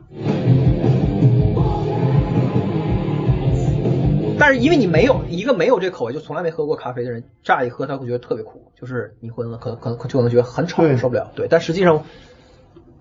[4.40, 11.30] 但是因为你没有一个没有这口味，就从来没喝过咖啡的人，乍一喝他会觉得特别苦，就是你混了可能可能就可能觉得很吵对受不了。
[11.36, 12.04] 对，但实际上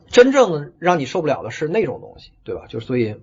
[0.08, 2.64] 真正让你受不了的是那种东西，对吧？
[2.68, 3.14] 就是所以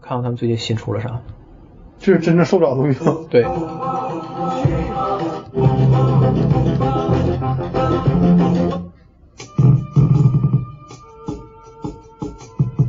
[0.00, 1.22] 看看他们最近新出了啥？
[1.98, 3.16] 这是真正受不了的东西吗？
[3.28, 3.42] 对，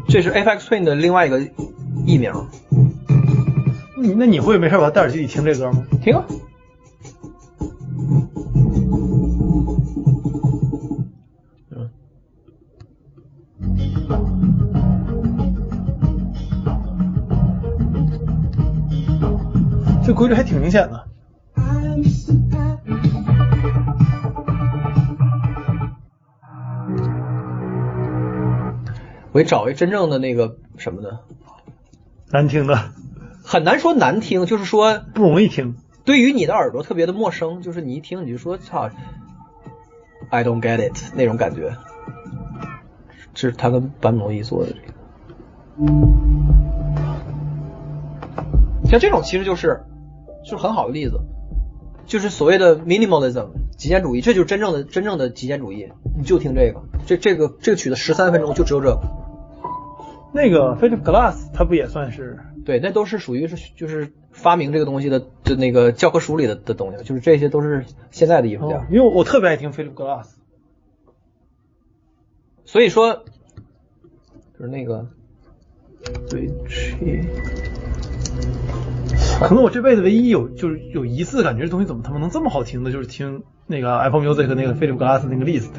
[0.10, 1.40] 这是 Apex Twin 的另外一个
[2.04, 2.34] 艺名，
[4.02, 5.86] 你那你会没事把它戴耳机里听这歌吗？
[6.02, 6.26] 听啊。
[11.70, 11.90] 嗯，
[20.04, 21.06] 这规律还挺明显的。
[29.40, 31.20] 我得找一真正的那个什么的，
[32.30, 32.92] 难听的
[33.42, 35.78] 很难说难听，就是说不容易听。
[36.04, 38.90] 对于你的耳朵特别的陌生，就是你一听你就说操
[40.30, 41.78] ，I don't get it 那种感觉。
[43.34, 44.94] 这是他跟坂本龙一做的这个，
[48.90, 49.84] 像这种其实就是
[50.44, 51.18] 就是很好的例子，
[52.06, 55.88] 就是所谓的 minimalism 极简主义，这就是真正的真正的极简主义。
[56.18, 59.00] 你就听这个，这这个这个曲子十三分钟就只有这个，
[60.32, 68.78] 那个 Philip Glass 他不也算是对，那都是属于是就是发明这个东西的的那个教科书里的的东西，就是这些都是现在的艺术家。
[68.78, 70.28] 哦，因为我特别爱听 Philip Glass。
[72.66, 73.24] 所以说，
[74.58, 75.08] 就是那个
[76.30, 77.26] 对去，
[79.42, 85.72] 可能我这辈子唯一有就是有一次感觉这东西怎么他妈能这么好听的，就是听那个 Apple Music 那个 Philip Glass 那个 list，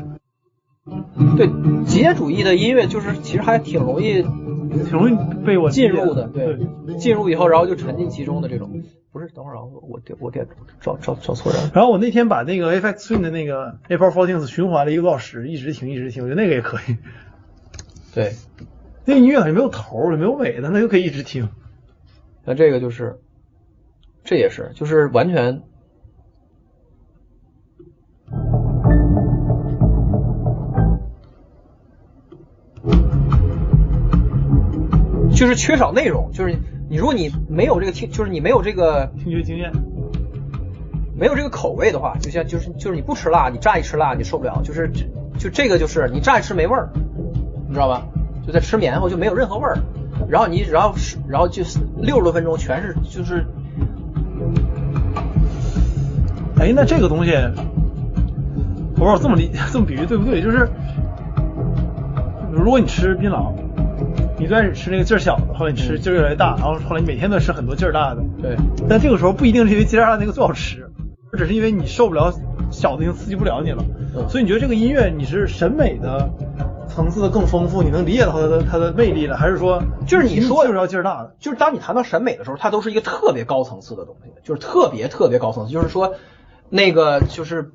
[1.37, 1.49] 对
[1.85, 8.83] 极简主义的音乐，就是其实还挺容易挺容易被我进入的，对对，进入以后然后就沉浸其中的这种。
[9.13, 10.47] 不是，等会儿啊，我我点我点
[10.81, 11.71] 找找找错人了。
[11.75, 16.97] 然后我那天把那个 Twin 的那个 April Fourteenth 循环了一个多小时，一直听一直听，我觉得那个也可以。
[18.15, 18.35] 对，
[19.05, 21.49] 那个音乐好像没有头儿也没有尾的，那就可以一直听。
[22.45, 23.19] 那这个就是，
[24.23, 25.63] 这也是，就是完全。
[35.41, 36.55] 就是缺少内容，就是
[36.91, 39.73] 你如果你没有这个听，就是你没有这个听觉经验，
[41.19, 44.91] 没有这个口味的话，就像就是就是你不吃辣，你乍一吃辣你受不了，就是
[45.39, 46.91] 就这个就是你乍一吃没味儿，
[47.67, 48.07] 你知道吧？
[48.47, 49.79] 就在吃棉花就没有任何味儿，
[50.29, 53.47] 然后你然后是然后就是六十多分钟全是就是
[56.59, 60.43] 哎，那这个东西，我不知道这么理这么比喻对不对？
[60.43, 60.69] 就是
[62.53, 63.55] 如果你吃槟榔，
[64.41, 68.57] 你最开始吃那个劲儿小的，后来你吃劲儿越来越大，然后后来你每天都吃很多劲儿大的，对。
[68.89, 70.91] 但这个时候不一定是因为劲儿大那个最好吃，
[71.37, 72.33] 只是因为你受不了
[72.71, 73.85] 小的已经刺激不了你了，
[74.17, 74.27] 嗯。
[74.31, 76.31] 所以你觉得这个音乐你是审美的
[76.89, 81.37] 层次的更丰富，你能理解到它的它的魅力了，还是说就是你说就是要劲儿大的？
[81.39, 86.15] 就是当你谈到审美的时候，它都是一个特别高层次的东西，就是特别特别高层次，就是说，
[86.71, 87.73] 那个就是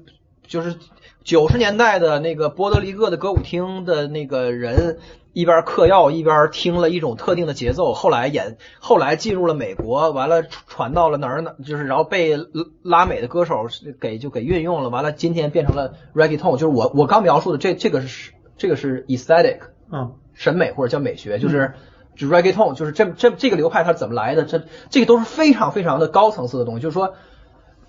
[0.47, 0.75] 就是
[1.23, 4.97] 九十年代的那个波德黎各的歌舞厅的那个人，
[5.35, 12.45] 一边嗑药一边听了一种特定的节奏，后来演后来进入了美国，完了传到了哪儿哪，就是然后被拉
[12.83, 13.67] 拉美的歌手
[13.99, 19.59] 给就给运用了，完了今天变成了 reggaeton，就是我我刚描述的这这个是这个是 aesthetic，
[19.91, 21.73] 嗯审美或者叫美学，就是
[22.15, 24.45] 就 reggaeton，就是这这这个流派它怎么来的？
[24.45, 27.13] 这这个都是非常非常的高层次的东西，就是说，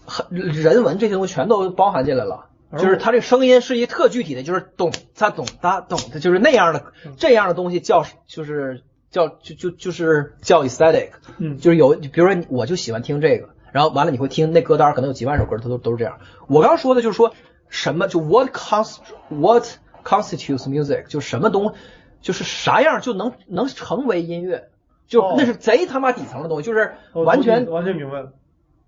[0.04, 2.46] 很人文这些东西全都包含进来了。
[2.72, 16.18] 就是它这个声音是一特具体的，就是咚哒咚哒咚，它就是那样的这样的东西叫就是叫就就就是叫 aesthetic，嗯就是有比如说我就喜欢听这个，然后完了你会听那歌单可能有几万首歌，它都都是这样。
[16.48, 17.32] 我刚刚说的就是说
[17.68, 18.98] 什么就 what const
[19.28, 19.64] what
[20.04, 21.72] constitutes music，就什么东
[22.20, 24.68] 就是啥样就能能成为音乐，
[25.06, 28.32] 就哦那是贼他妈底层的东西，就是完全完全明白了。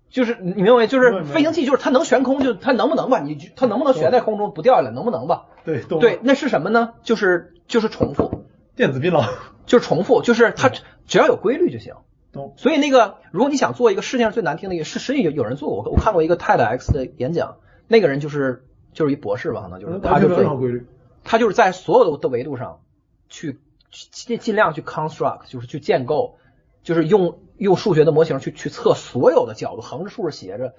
[0.09, 0.87] 就是你明白没？
[0.87, 3.19] 就是飞行器，就是它能悬空，就它能不能吧？
[3.19, 4.91] 你它能不能悬在空中不掉下来？
[4.91, 5.45] 能不能吧？
[5.63, 6.93] 对，对，，那是什么呢？
[7.03, 8.45] 就是就是重复，
[8.75, 9.29] 电子槟榔，
[9.65, 10.69] 就是重复，就是它
[11.05, 11.93] 只要有规律就行。
[12.31, 12.53] 懂。
[12.57, 20.85] 所以那个，如果你想做一个世界上最难听的一个，是实际有有人做过，我我看过一个 TEDx 的演讲，那个人就是就是一博士吧，可能就是他就最任何规律。
[21.23, 22.79] 他就是在所有的维度上
[23.27, 23.59] 去
[23.91, 26.37] 尽尽量去 construct，就是去建构，
[26.81, 30.73] 就是用用数学的模型去去测所有的角度，横着竖着斜着，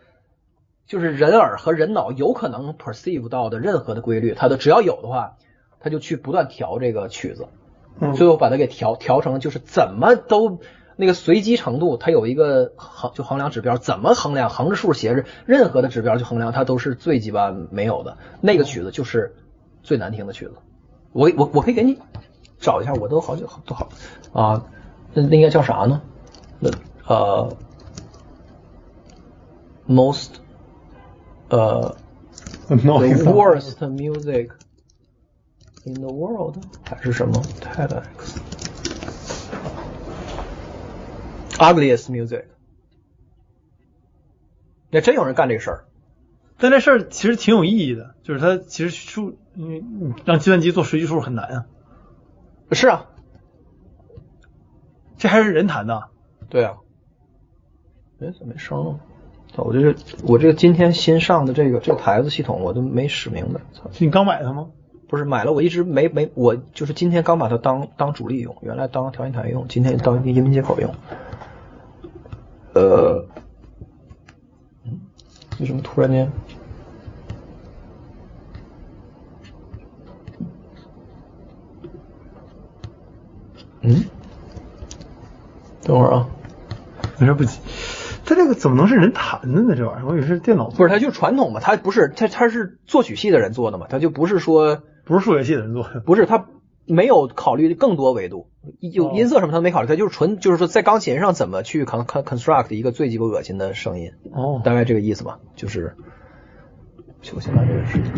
[0.86, 5.36] 就是人耳和人脑有可能 perceive 到的任何的规律，它的只要有的话，
[5.78, 7.46] 他就去不断调这个曲子，
[8.00, 10.58] 嗯最后把它给调调成就是怎么都
[10.96, 18.16] 那个随机程度，它有一个衡就衡量指标，怎么衡量横着竖着斜着，任何的指标去衡量它都是最鸡巴没有的。
[18.40, 19.36] 那个曲子就是
[19.82, 20.54] 最难听的曲子。
[21.12, 21.98] 我我我可以给你
[22.58, 23.88] 找一下，我都好久都好
[24.32, 24.66] 啊，
[25.14, 26.02] 那那应该叫啥呢？
[26.60, 26.70] 那
[27.06, 27.56] 呃
[29.88, 30.34] ，most
[31.48, 31.94] uh,
[32.68, 32.76] the
[33.32, 34.50] worst music
[35.84, 38.36] in the world 还是什么 TEDx
[41.58, 42.44] ugliest music？
[44.90, 45.84] 那真有人干这个事儿。
[46.58, 51.66] 但这事儿其实挺有意义的，就是它其实数，因为你让计算机做随机数很难啊，
[52.72, 53.06] 是啊，
[55.16, 56.08] 这还是人谈的。
[56.50, 56.76] 对啊。
[58.20, 59.00] 哎，怎么没声了？
[59.56, 63.60] 操我这是我这个今天新上的这个这个牌子系统，我都没使明白。
[63.72, 64.68] 操，你刚买的吗？
[65.08, 70.94] 不是买了，我一直没没，我就是今天刚把它当当主力用，原来当调音台用，今天当一个音频接口用。
[72.74, 73.26] 呃，
[74.84, 75.00] 嗯，
[75.58, 76.30] 为什么突然间？
[83.80, 84.04] 嗯，
[85.82, 86.28] 等会儿啊，
[87.20, 87.60] 没事不急。
[88.24, 89.74] 他这个怎么能是人弹的呢？
[89.76, 96.00] 这玩意儿，我以为是电脑不是，他就传统嘛，他不是，他他是作曲系的人做的嘛，他就不是说不是数学系的人做的。
[96.00, 96.46] 不是，他
[96.86, 98.48] 没有考虑更多维度，
[98.80, 105.94] 有哦音色什么他没考虑，他就是纯就是说在钢琴上怎么去 con con construct 一个最鸡巴恶心的声音，哦大概这个意思吧，就是，
[107.34, 108.12] 我先把这个事情。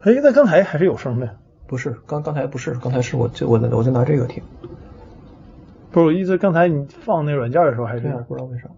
[0.00, 1.38] 哎，那刚才还是有声的。
[1.74, 4.40] 不是，刚刚才不是，刚才是我就我在我在拿这个听，
[5.90, 8.68] 不是我意思，刚才你放那软件的时候还是这样，不知道为啥。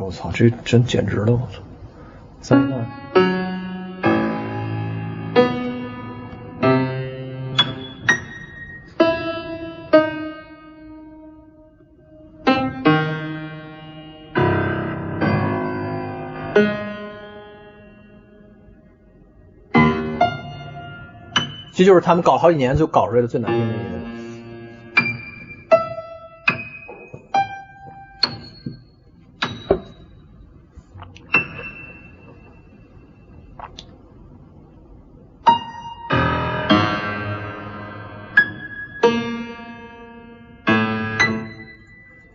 [0.00, 1.30] 我操，这真简直了！
[1.30, 1.62] 我操，
[2.40, 3.51] 灾难！
[21.82, 24.02] 这就是他们搞好几年就搞出来的最难听的音乐。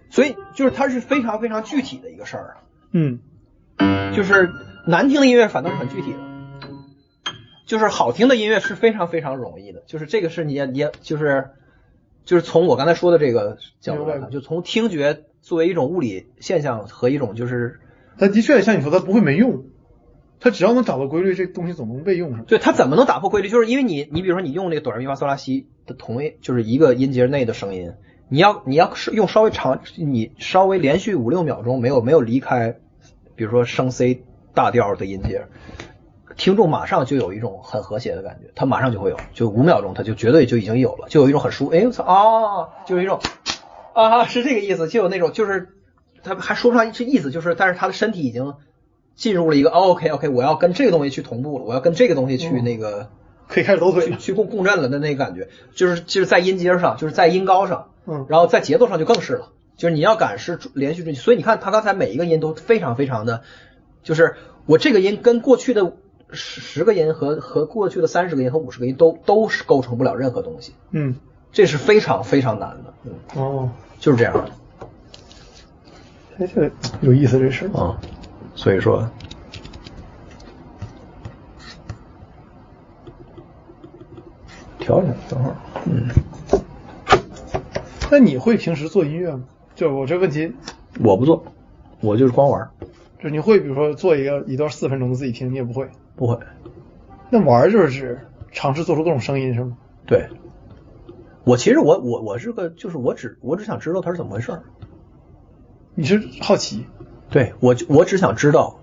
[0.09, 2.67] 所以就是它是非常非常具体的一个事儿啊。
[2.91, 3.19] 嗯，
[4.13, 4.51] 就是
[4.85, 6.17] 难听的音乐反倒是很具体的，
[7.67, 11.49] 就是好听的音乐是非常非常容易的，就是这个是你也你也就是
[12.25, 17.79] 就是从我刚才说的这个角度来看，就从听觉作为一种物理现象和一种就是
[18.17, 19.65] 它的确像你说，它不会没用，
[20.39, 22.45] 它只要能找到规律，这东西总能被用上。
[22.45, 23.49] 对它怎么能打破规律？
[23.49, 27.93] 就是因为你，你比如说你用那个哆来咪发嗦拉西的同一，就是一个音节内的声音，
[28.29, 32.77] 你要你要是用稍微长，你稍微连续五六秒钟没有没有离开，
[33.35, 35.47] 比如说升 C 大调的音节，
[36.37, 43.19] 听众马上就有一种很和谐的感觉，他马上就会有，就五秒钟他就绝对就已经有了，就有一种很舒服，哎我操啊，就有一种
[43.93, 45.69] 啊是这个意思，就有那种就是
[46.23, 48.53] 他还说不上是意思，就是但是他的身体已经
[49.15, 53.09] 进入了一个、哦、OK OK，我要跟这个东西去同步了，我要跟这个东西去那个。
[53.49, 54.07] 可以开始抖腿。
[54.07, 63.43] 去去共共振了的那个感觉，就是就是在音阶上，就是在音高上，嗯然后在节奏上就更是了，就是你要敢是连续，所以你看他刚才每一个音都非常非常的，
[64.03, 64.35] 就是
[64.65, 65.93] 我这个音跟过去的
[66.31, 71.15] 十十个音和和过去的三十个音和五十个音都都是构成不了任何东西，嗯，
[71.51, 73.69] 这是非常非常难的，嗯，哦，
[73.99, 74.51] 就是这样的
[76.39, 76.71] 哎，这个
[77.01, 77.77] 有意思这事儿。
[77.77, 77.99] 啊，
[78.55, 79.09] 所以说
[84.79, 85.55] 调一下，等会儿，
[85.85, 86.09] 嗯。
[88.09, 89.43] 那你会平时做音乐吗？
[89.75, 90.53] 就我这问题，
[90.99, 91.43] 我不做，
[91.99, 92.69] 我就是光玩儿，
[93.21, 95.89] 就你会比如说做一个一段四分钟的自己听，你也不会。
[96.17, 96.37] 不会。
[97.29, 98.19] 那玩儿就是指
[98.51, 99.77] 尝试做出各种声音是吗？
[100.05, 100.27] 对，
[101.45, 104.63] 我其实我我我是个，就是我只我只想知道它是怎么回事儿。
[105.95, 106.85] 你是好奇，
[107.29, 108.79] 对我我只想知道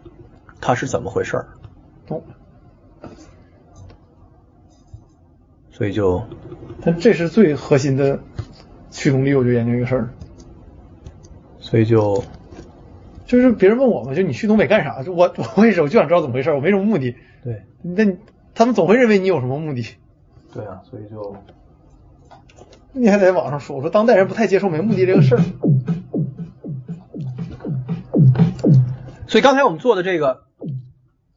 [0.60, 1.46] 它是怎么回事儿，
[2.06, 3.10] 懂了？
[5.70, 6.22] 所以就
[6.82, 8.20] 但这是最核心的
[8.90, 10.08] 驱动力，我就研究一个事儿，
[11.58, 12.22] 所以就
[13.42, 15.02] 就是别人问我嘛，就你去东北干啥？
[15.02, 17.16] 就我 我也是，我就想知道怎么回事儿，我没什么目的。
[17.42, 18.16] 对那
[18.54, 19.96] 他们总会认为你有什么目的，
[20.52, 21.36] 对啊，所以就
[22.92, 25.42] 你还在网上说，我说当代人不太接受没目的这个事儿。
[29.26, 30.44] 所以刚才我们做的这个，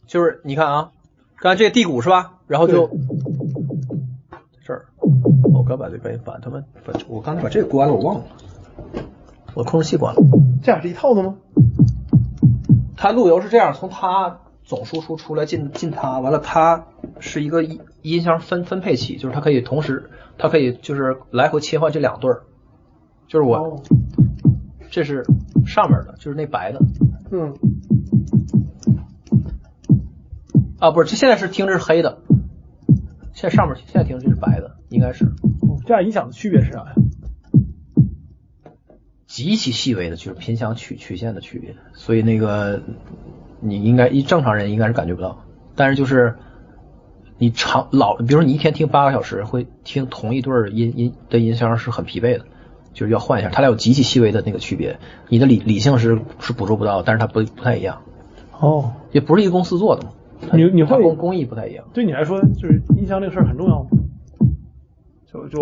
[0.05, 0.91] 就是你看啊，
[1.37, 2.33] 刚才这个地谷是吧？
[2.47, 2.89] 然后就
[4.63, 4.85] 这儿，
[5.53, 8.23] 我刚把这个把他们把我刚才把这个关了，我忘了，
[9.55, 10.21] 我控制器关了。
[10.61, 11.37] 这俩是一套的吗？
[12.97, 16.87] 它路由是这样，从它总输出出来进进它，完了它
[17.19, 22.43] 是一个音音箱分分配器，就是它可以同时，它可以就是来回切换这两对儿，
[23.27, 23.83] 就是我、哦。
[24.89, 25.25] 这是
[25.65, 26.79] 上面的，就是那白的
[27.29, 27.53] 嗯，
[30.79, 32.19] 啊，不是，这现在是听着是黑的，
[33.33, 35.25] 现在上面现在听着这是白的，应该是。
[35.85, 36.95] 这俩音响的区别是啥呀？
[39.37, 42.81] 极其细微的，就是频响曲曲线的区别，所以那个
[43.59, 46.33] 你应该一正常人应该是感觉不到，但是就是
[47.37, 52.45] 你长老，比如说你一天听八个小时，会听同一对儿音音的音箱是很疲惫的，
[52.95, 54.97] 就是要换一下，它俩有极其细微的那个区别，
[55.29, 58.01] 你的理理性是是捕捉不到，但是它不不太一样，
[58.59, 60.13] 哦，也不是一个公司做的嘛，
[60.53, 63.89] 你你会工工艺不太一样，对你来说，就是音箱这个事儿很重要吗？
[65.31, 65.59] 就就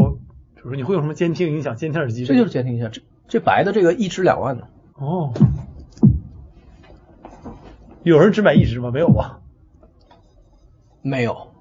[0.56, 2.24] 比如说你会用什么监听音响、监听耳机？
[2.24, 5.34] 这就是监听一下，这这白的这个一支两万呢，哦。
[8.04, 8.92] 有人只买一支吗？
[8.92, 9.42] 没有吧？
[11.02, 11.52] 没有，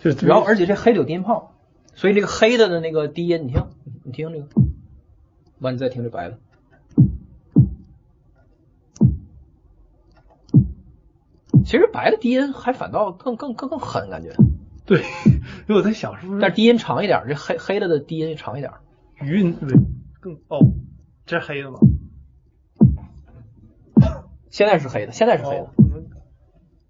[0.00, 1.54] 就是然后而且这黑的有低音炮，
[1.94, 3.66] 所以这个黑的的那个低音，你听，
[4.02, 4.46] 你听这个，
[5.60, 6.38] 完你再听这白的，
[11.64, 14.34] 其实白的低音还反倒更更更更狠感觉，
[14.84, 18.72] 对，因 为我在想是不是，但是低音长一点，这黑黑的的低音长一点，
[19.22, 19.74] 余音对
[20.20, 20.60] 更哦，
[21.26, 21.78] 这是黑的吗？
[24.50, 25.70] 现在是黑的，现在是黑的哦，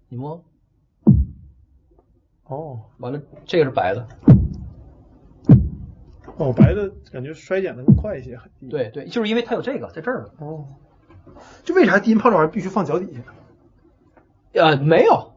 [0.09, 0.43] 你摸，
[2.43, 4.07] 哦完了这个是白的，
[6.37, 8.67] 哦，白的感觉衰减的更快一些，很低。
[8.67, 10.29] 对对，就是因为它有这个在这儿呢。
[10.45, 10.67] 哦，
[11.63, 13.21] 就为啥低音炮这玩意儿必须放脚底下？
[14.61, 15.33] 呃，没有，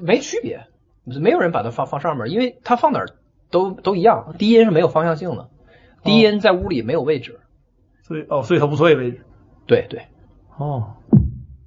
[0.00, 0.66] 没区别，
[1.04, 3.06] 没有人把它放放上面，因为它放哪儿
[3.50, 4.34] 都都一样。
[4.38, 5.50] 低音是没有方向性的，
[6.04, 7.40] 低音在屋里没有位置。
[8.06, 9.24] 所以哦，所以它无所谓位置。
[9.66, 10.08] 对对，
[10.58, 10.94] 哦，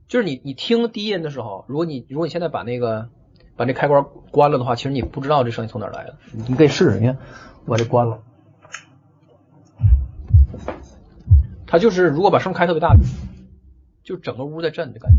[0.08, 3.10] 就是你你听低音的时候，如果你如果你现在把那个
[3.56, 6.16] 把这开关关了的话，其实你不知道这声音从哪儿来的。
[6.48, 7.18] 你可以试试，你看
[7.66, 8.20] 我把这关了，
[11.66, 12.96] 它就是如果把声开特别大，
[14.04, 15.18] 就整个屋在震的感觉。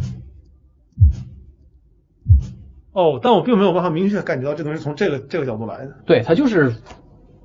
[2.93, 5.97] 哦，但我并没有办法明确感觉到这东西从这个这个角度来的。
[6.07, 6.77] 对，它就是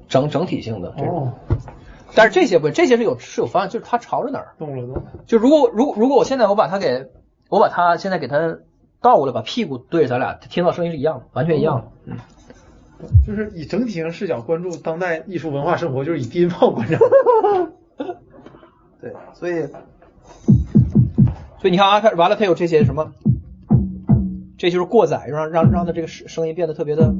[0.08, 1.28] 整整体性的这种。
[1.28, 1.34] 哦，
[2.16, 4.54] 但是这些不，这些是有是有方向，就是它朝着哪儿。
[4.60, 5.04] 动了动了。
[5.26, 7.10] 就如果如果如果我现在我把它给
[7.50, 8.60] 我把它现在给它
[9.02, 11.92] 倒过来，把屁股对着咱俩，听到声音是一样的，完全一样的。
[12.06, 12.18] 嗯，
[13.26, 17.00] 就是以整体性视角关注当代艺术文化生活，就是以低音炮观察。
[19.02, 19.68] 对，所以
[21.60, 23.12] 所以你看啊，它完了，它有这些什么，
[24.58, 27.14] 这就是过载，让让让它这个声声音变得特别的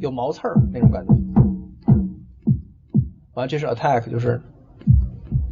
[0.00, 1.14] 有毛刺儿那种感觉。
[3.34, 4.42] 完了，这是 attack，就是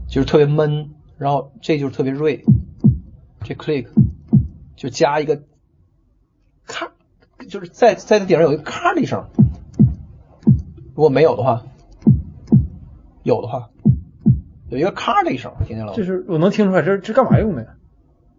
[0.08, 2.44] 就是特别闷，然后这就是特别锐，
[3.42, 3.86] 这 click
[4.76, 5.42] 就加一个
[6.66, 6.92] 咔，
[7.48, 9.28] 就是在在它顶上有一个咔的一声，
[10.94, 11.64] 如果没有的话，
[13.22, 13.70] 有的话。
[14.70, 15.96] 有一个咔的一声，听见了吗？
[15.96, 17.76] 就是我能听出来，这这干嘛用的呀？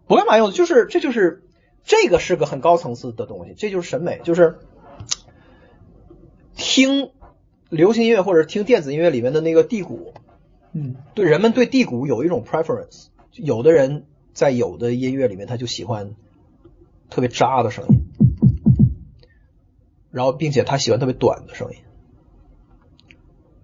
[0.06, 1.42] 不干嘛用的，就是这就是
[1.84, 4.60] 这个是个很高层次的东西，这就是审美，就是
[6.56, 7.10] 听
[7.70, 10.14] 流行音乐或者听电子音乐里面的那个地鼓，
[10.74, 16.16] 嗯，对人们对地鼓有一种 preference，有的人在有的音乐里面他就喜欢
[17.10, 18.08] 特别渣的声音，
[20.12, 21.78] 然后并且他喜欢特别短的声音，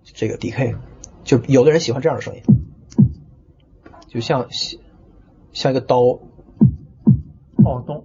[0.03, 0.77] 这个 DK
[1.23, 2.41] 就有的人喜欢这样的声音，
[4.07, 4.47] 就像
[5.51, 6.19] 像一个刀，
[7.63, 8.03] 哦，懂。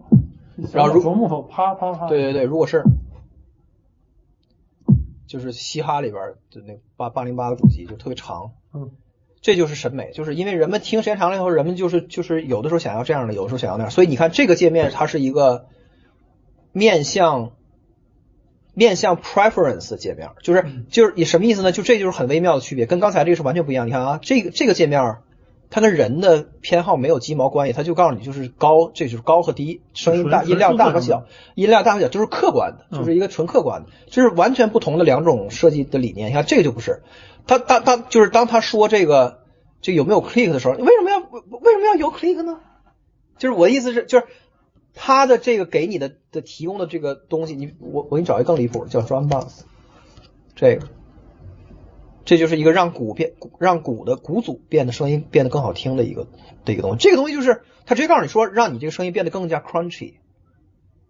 [0.73, 2.85] 然后如果木头啪啪啪，对对对，如果是
[5.31, 8.91] 就是嘻哈里边的那八八零八的主题就特别长，嗯，
[9.41, 15.67] 这就是审美，就是因为人们听时间长了以后，人们就是就是有的时候想要这样的，有的时候想要那样，所以你看这个界面它是一个
[16.73, 17.53] 面向
[18.75, 21.71] 面向 preference 的界面，就是就是你什么意思呢？
[21.71, 23.87] 就这就是很微妙的区别，跟刚才这个是完全不一样。
[23.87, 25.19] 你看啊，这个这个界面。
[25.71, 36.29] 它跟人的偏好没有鸡毛关系，它就告诉你就是高，这就是高和低，声音大，音量大和小，音量大和小就是客观的，就是一个纯客观的，这是完全不同的两种设计的理念。
[36.29, 37.03] 你看这个就不是，
[37.47, 39.45] 他当当就是当他说这个
[39.81, 42.59] 这有没有 click 的时候，为什么要为什么要有 click 呢？
[43.39, 44.27] 就是我的意思是，就是
[44.93, 49.61] 他的这个给你的的提供的这个东西，你我我给你找一个更离谱的，叫 drum bass，
[50.57, 50.89] 这个。
[52.25, 56.27] 这就是一个让鼓变让鼓的鼓组变得声音变得更好听的一个
[56.65, 56.99] 的一个东西。
[56.99, 60.15] 这个东西就是它直接告诉你说，让你这个声音变得更加 crunchy。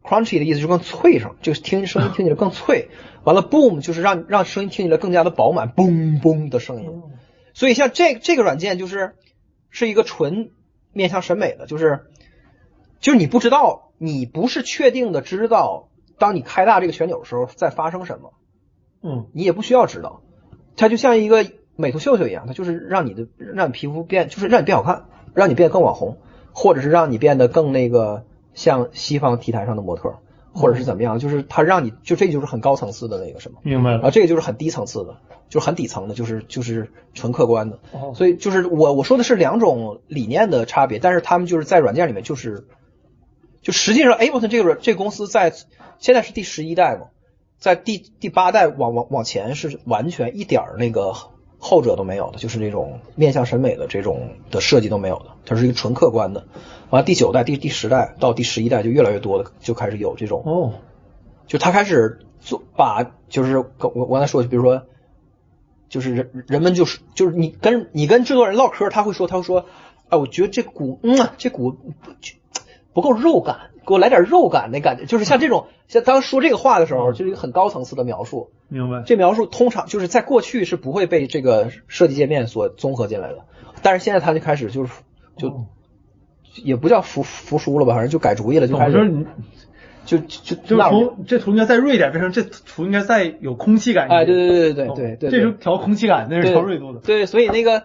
[0.03, 2.89] crunchy 的意思就是更脆声，就是听声音听起来更脆。
[3.23, 7.03] 完了，boom 就是让让声音听起来更加的饱满嘣嘣的声音。
[7.53, 9.15] 所以像这这个软件就是
[9.69, 10.53] 是一个纯
[10.93, 12.07] 面向审美的，就是
[13.01, 18.33] 就是你不知道，你不是确定的知道，当你开大这个旋钮的时候在发生什么。
[19.03, 20.23] 嗯，你也不需要知道。
[20.81, 25.05] 它就像一个美图秀秀一样，它就是让你的让你皮肤变，就是让你变好看，
[25.35, 26.17] 让你变得更网红，
[26.53, 28.25] 或者是让你变得更那个
[28.55, 30.15] 像西方 T 台上的模特，
[30.53, 35.19] 或者是怎么样，就是它让你就这就是很高层次的那个什么，明白了啊，这个就是很低层次的，
[35.51, 37.79] 就是很底层的，就是就是纯客观的。
[37.93, 42.65] 哦所以就是我我说的是两种理念的差别，但是他们就是在软件里面就是，
[43.61, 45.53] 就实际上 Ableton 这个这个公司在
[45.99, 47.09] 现在是第十一代嘛。
[47.61, 51.13] 在第第八代往往往前是完全一点儿那个
[51.59, 56.47] 后者都没有的，就是那种面向审美的这种的设计都没有的，它是一个纯客观的。
[56.89, 60.73] 完了第九代、第第十代到第十一代就越来越多的就开始有这种，哦，
[61.47, 64.87] 就他开始做把就是我我刚才说，比如说
[65.91, 69.67] 就是人人们就是就是你跟你跟制作人唠嗑，他会说他会说，
[70.09, 72.13] 哎，我觉得这鼓嗯这鼓不
[72.95, 73.70] 不够肉感。
[73.87, 78.51] 给我来点肉感的感觉，就是像这种，像当说这个话的时候，就是一个很高层次的描述。
[78.69, 79.03] 明白。
[79.07, 83.45] 这描述通常就是在过去是不会被这个设计界面所综合进来的，
[83.83, 84.93] 但是现在他就开始就是
[85.37, 85.67] 就、哦
[86.65, 89.25] 也不叫服服输了吧，反正就改主意了，就开始我说你
[90.05, 94.09] 就就就是那从这图应该再锐一点，变成这图应该再有空气感。
[94.09, 96.99] 哎，对对对对对对，这是调空气感，那是调锐度的。
[96.99, 97.85] 对，所以那个，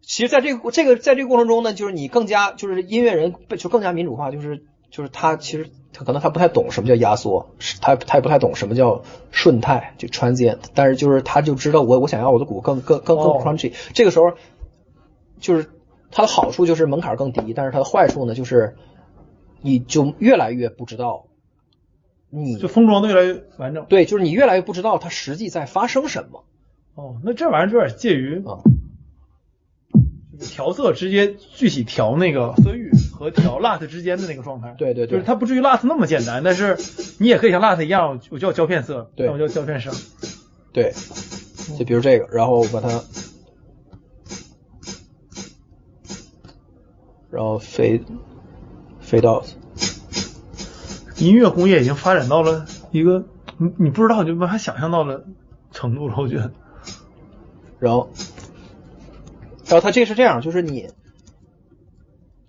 [0.00, 4.62] 其实在这个这个在这个过程中呢，就是你更加就是音乐人就更加民主化，就是
[4.96, 14.32] 就是他其实他可能他不太懂什么叫压缩，是他他也不太懂什么叫顺态，就 transient，但是就是他就知道我我想要我的鼓更更更更哦 crunchy，、这个时候
[15.38, 15.68] 就是
[16.10, 18.76] 它的好处就是门槛更低，但是它的坏处呢就是
[19.60, 21.26] 你就越来越不知道
[22.30, 23.84] 你就封装的越来越完整。
[23.86, 26.44] 对，就是你越来越不知道它实际在发生什么。
[26.94, 28.64] 哦，那这玩意儿就有点介于啊
[30.40, 34.74] 调色直接具体调那个 色域和调 LUT 之间的那个状态。
[34.78, 36.76] 对对对就是它不至于 LUT 那么简单，但是
[37.18, 39.90] 你也可以像 LUT 一样，我叫胶片色，对我叫胶片色。
[40.72, 40.92] 对，
[41.78, 42.88] 就比如这个，然后把它，
[47.30, 48.02] 然后 fade
[49.02, 49.46] fade out，
[51.16, 53.24] 音乐工业已经发展到了一个
[53.56, 55.24] 你你不知道你就没法想象到了
[55.72, 56.52] 程度了，我觉得。
[57.78, 58.10] 然后，
[59.66, 60.88] 然后它这是这样，就是你，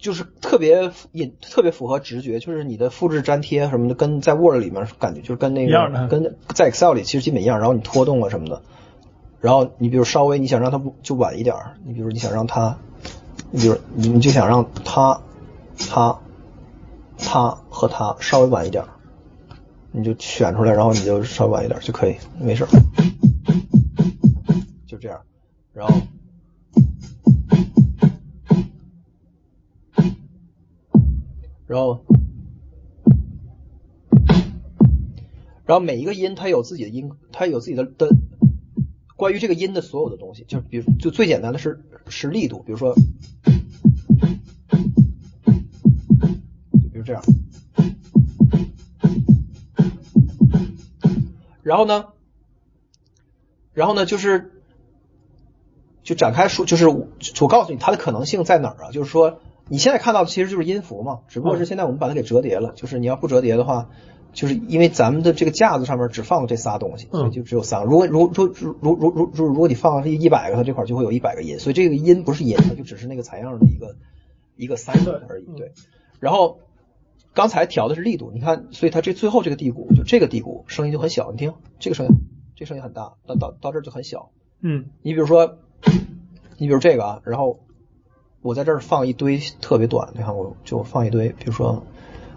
[0.07, 7.59] 就就是特别也特别符合直觉，就是你的复制粘贴什么的，跟在 Word 里面感觉就是跟那个跟在 Excel 里其实基本一样。
[7.59, 8.61] 然后你拖动了什么的，
[9.41, 12.77] 然后你比如稍微你想让它不就晚一点儿，你比如你想让它，
[13.51, 15.19] 你比如你你就想让它
[15.77, 16.19] 它
[17.17, 18.89] 它和它稍微晚一点儿，
[19.91, 22.69] 你就选出来，然后你就稍微晚一点儿就可以，没事儿，
[24.87, 25.19] 就这样，
[25.73, 25.93] 然后。
[31.67, 32.05] 然后，
[35.65, 38.09] 然后每一个音它有自己的音，它有自己的的
[39.17, 43.01] 关于这个音的所有的东西，就比如就最简单的是是力度，比如说，就
[46.89, 47.21] 比如这样，
[51.63, 52.05] 然后呢，
[53.73, 54.53] 然后呢就是
[56.01, 57.09] 就展开说，就是我
[57.41, 58.91] 我告诉你它的可能性在哪儿啊？
[58.91, 59.41] 就是说。
[59.69, 62.71] 你现在看到的其实就是音符嘛，只不过是现在我们把它给折叠了。
[62.75, 63.89] 就是你要不折叠的话，
[64.31, 67.83] 就是因为咱们的这个架子上面只放了这仨东西，所以就只有仨。
[67.83, 73.95] 如果如如如如如如如果你放了一百个，它这块就会有一百个音，所以这个音不是音，它就只是那个采样的一个
[74.55, 75.45] 一个 cycle 而已。
[75.57, 75.71] 对。
[76.19, 76.59] 然后
[77.33, 82.11] 刚才调的是力度，你看，所以它这最后这个低谷，就这个低谷声音就很小，你听这个声音，
[82.55, 84.31] 这声音很大，到到到这儿就很小。
[84.61, 85.57] 嗯，你比如说，
[86.57, 87.59] 你比如这个啊，然后。
[88.41, 91.83] 我在这儿放一堆特别短，你看我就放一堆，比如说，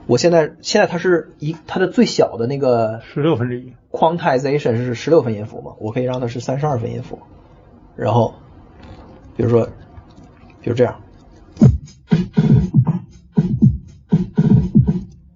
[0.06, 7.18] 我现在现在它是一它的最小的那个十六分之一，quantization 是十六分音符嘛，我可以让它是三十二分音符，
[7.96, 8.34] 然后，
[9.36, 9.68] 比如说，
[10.62, 11.00] 比如这样，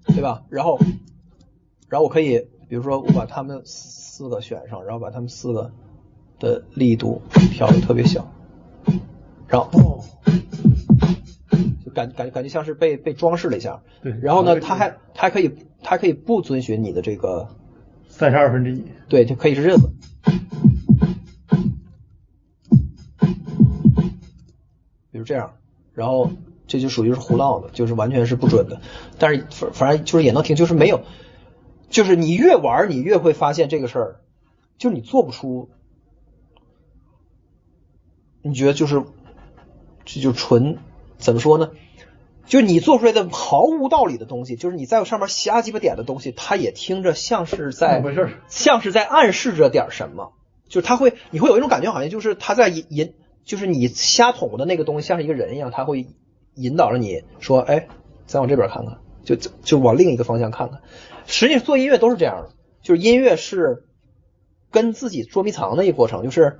[0.06, 0.42] 对吧？
[0.48, 0.78] 然后，
[1.88, 2.38] 然后我可以，
[2.68, 5.70] 比如说我把它们四个选上，然后把它们四个
[6.40, 7.20] 的力度
[7.52, 8.32] 调的特别小，
[9.48, 10.04] 然后
[11.84, 11.90] 就。
[11.94, 14.12] 感感感觉像是被被装饰了一下，对。
[14.20, 15.48] 然后呢，它还它还可以
[15.80, 17.48] 它还可以不遵循你的这个
[18.08, 19.90] 三十二分之一，对，就可以是这个，
[25.12, 25.54] 比如这样，
[25.92, 26.32] 然后
[26.66, 28.80] 这就属于是胡闹的，就是完全是不准的。
[29.20, 31.02] 但是反反正就是也能听，就是没有，
[31.90, 34.20] 就是你越玩你越会发现这个事儿，
[34.78, 35.70] 就是你做不出，
[38.42, 39.00] 你觉得就是
[40.04, 40.78] 这就纯
[41.18, 41.70] 怎么说呢？
[42.46, 48.02] 就是你做出来的毫无道理的东西，就是你在上面瞎鸡巴点的东西，它也听着像是在，
[48.48, 50.32] 像是在暗示着点什么。
[50.68, 56.06] 就是他会，你会有一种感觉，好像就是他在引引，就是你瞎捅的那个东西像是一个人一样，他会
[56.54, 57.88] 引导着你说，哎，
[58.26, 60.80] 再往这边看看，就就就往另一个方向看看。
[61.26, 62.50] 实际上做音乐都是这样的，
[62.82, 63.84] 就是音乐是
[64.70, 66.58] 跟自己捉迷藏的一个过程，就是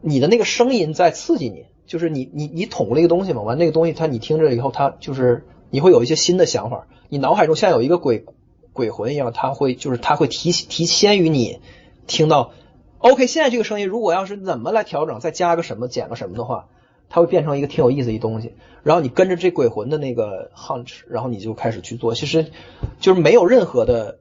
[0.00, 1.66] 你的那个声音在刺激你。
[1.90, 8.26] 就是你你你捅过那个东西嘛，完那个东西它你听着以后，它就是你会有一些新的想法，你脑海中像有一个鬼
[8.72, 11.58] 鬼魂一样，它会就是它会提提先于你
[12.06, 12.52] 听到
[12.98, 16.68] ，OK，现在这个声音如果要是怎么来调整，再加个什么减个什么的话，
[17.08, 22.52] 它会变成一个挺有意思一东西，然后你跟着这鬼魂的那个 hunch，然后你就开始去做，其实
[23.00, 24.20] 就是没有任何的，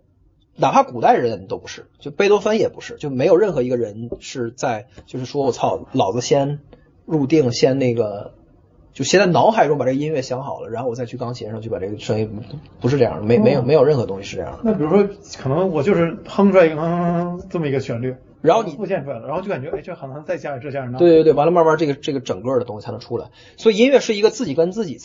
[0.56, 6.62] 哪怕古代人都不是，就贝多芬也不是，就没有任何一个人是在就是说我操，老子先。
[7.10, 8.34] 入定先那个，
[8.94, 12.30] 就先在脑海中把这个音乐想好了，然后我再去钢琴上去把这个声音，
[12.80, 14.60] 不是这样的，没没有没有任何东西是这样的。
[14.64, 15.10] 那比如说，
[15.42, 21.00] 可能我就是哼出来一个哼这么一个旋律，然后你复现出来了，然后就感觉哎，这好像再加点这加点那。
[21.00, 23.32] 对对对，完了慢慢这个这个整个的东西才能出来。
[23.58, 25.00] 所以音乐是一个自己跟自己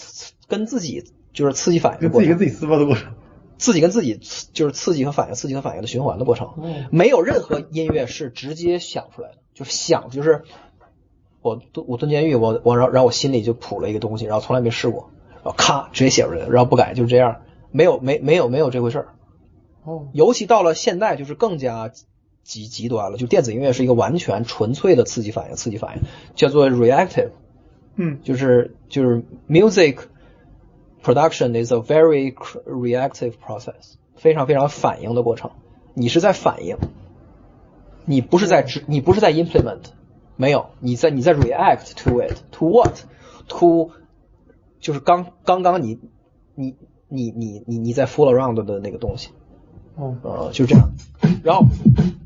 [0.47, 3.15] 跟自己就是刺激反应的过程，自己跟自己撕巴的过程，
[3.57, 4.21] 自己跟自己
[4.53, 6.51] 就是刺激和反应，刺激和反应的循环的过程。
[6.91, 10.43] 没有任何音乐是直接想出来的，就是想就是。
[11.45, 19.09] 我蹲我蹲监狱，我我然后然后我心里就谱了一个东西，然后从来没试过，然后咔直接写出来，然后不改，就是这样，没有没没有没有这回事儿。
[19.85, 21.93] 哦，尤其到了现代，就是更加
[22.43, 26.03] 极极端了，就电子音乐是一个完全纯粹的刺激反应，刺激反应
[26.35, 27.33] 叫做 reactive，
[27.97, 29.99] 嗯，就是就是 music
[31.03, 32.33] production is a very
[32.67, 35.51] reactive process，非常非常反应的过程，
[35.93, 36.79] 你是在反应，
[38.07, 39.81] 你不是在只你不是在 implement。
[40.37, 43.03] 没有，你在你在 react to it to what
[43.47, 43.91] to
[44.81, 46.01] 就是刚刚刚你
[46.57, 46.77] 你
[47.09, 49.31] 你你你你在 fool around 的那个东西，
[49.95, 50.91] 哦，呃，就这样，
[51.45, 51.67] 然后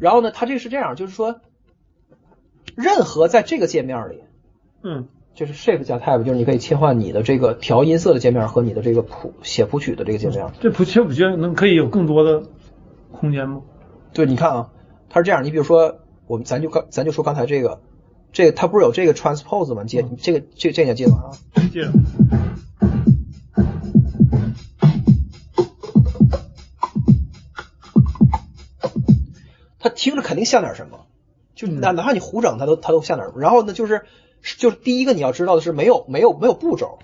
[0.01, 1.41] 然后呢，它这个是这样，就是说，
[2.75, 4.25] 任何在这个界面里，
[4.83, 10.51] 嗯，就是 shape 加 type，就是你可以切换你的这个调音色的界面和你的这个谱写谱曲的这个界面。
[10.61, 12.45] 这谱写谱曲能可以有更多的
[13.13, 13.63] 空间吗？
[14.15, 14.71] 对，你看啊，
[15.11, 17.83] 它是这样，你比如说我们咱就刚咱就说刚才这个。
[18.33, 19.85] 这他不是有这个 transpose 吗？
[19.85, 21.31] 接这个这这你记得吗？
[21.73, 21.93] 记得。
[29.81, 31.07] 他听着肯定像点什么，
[31.55, 33.31] 就哪哪怕你胡整，他都他都像点。
[33.37, 34.03] 然后呢，就是
[34.59, 36.99] 就是第一个你要知道的是，没有没有没有步骤，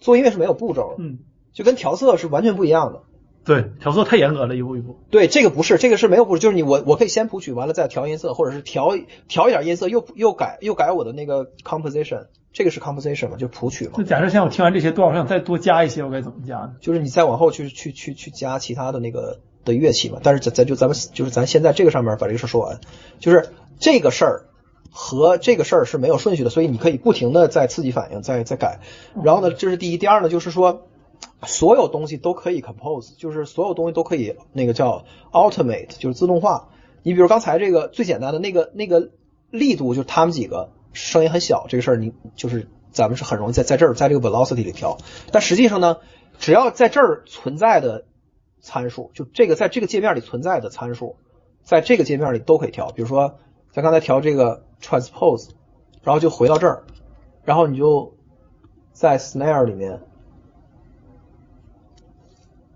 [0.00, 1.18] 做音乐是没有步骤的，嗯，
[1.52, 3.02] 就跟调色是完全不一样的。
[3.44, 4.98] 对，调色太严格了，一步一步。
[5.10, 8.96] 对，这个不是，这个是没有步骤，就是你我我可以先谱曲，完了再调音色，或者是调
[9.28, 16.72] 调一点音色，又又改又改我的那个 composition，这个是 composition 嘛，就是谱曲嘛那，假设现在我听完这些，多少我想再多加一些，我该怎么加呢？
[16.80, 20.20] 就是你再往后去去去去加其他的那个的乐器嘛。
[20.22, 22.80] 但是咱咱就咱们就是咱现在这个上面把这个事儿说完，
[23.18, 24.46] 就是这个事儿
[24.90, 28.80] 和这个事儿是没有顺序的，所以你可以不停的在刺激反应，再再改。
[29.22, 30.86] 然后呢，这是第一，第二呢，就是说。
[31.44, 36.70] 所有东西都可以 compose，就是所有东西都可以那个叫 automate，就是自动化。
[37.02, 39.10] 你比如刚才这个最简单的那个那个
[39.50, 44.98] 力度，就是他们几个声音很小这个事儿，你就是咱们是很容易在在这儿在这个 velocity 里调。
[45.32, 45.98] 但实际上呢，
[46.38, 48.04] 只要在这儿存在的
[48.60, 51.16] 参数，就这个在这个界面里存在的参数，
[51.62, 52.90] 在这个界面里都可以调。
[52.90, 53.34] 比如说，
[53.70, 55.50] 咱刚才调这个 transpose，
[56.02, 56.84] 然后就回到这儿，
[57.44, 58.14] 然后你就
[58.92, 60.00] 在 snare 里面。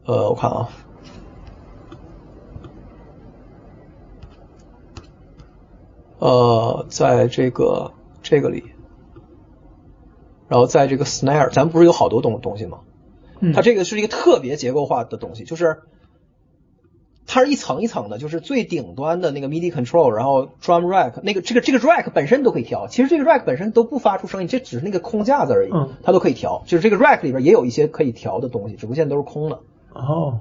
[0.09, 0.71] 呃，我看啊，
[6.19, 7.93] 呃，在这个
[8.23, 8.65] 这个里，
[10.49, 12.79] 然后在这个 snare，咱们不是有好多东东西吗？
[13.41, 15.83] 嗯它这个是一个特别结构化的东西，就是
[17.27, 29.61] 它是一层一层的，就是最顶端的那个 MIDI control，然后 drum rack，那个这个这个 rack 本身都可以调，其实这个 rack 本身都不发出声音，这只是那个空架子而已，嗯它都可以调，就是这个 rack 里边也有一些可以调的东西，只不过现在都是空的。
[29.93, 30.41] 哦，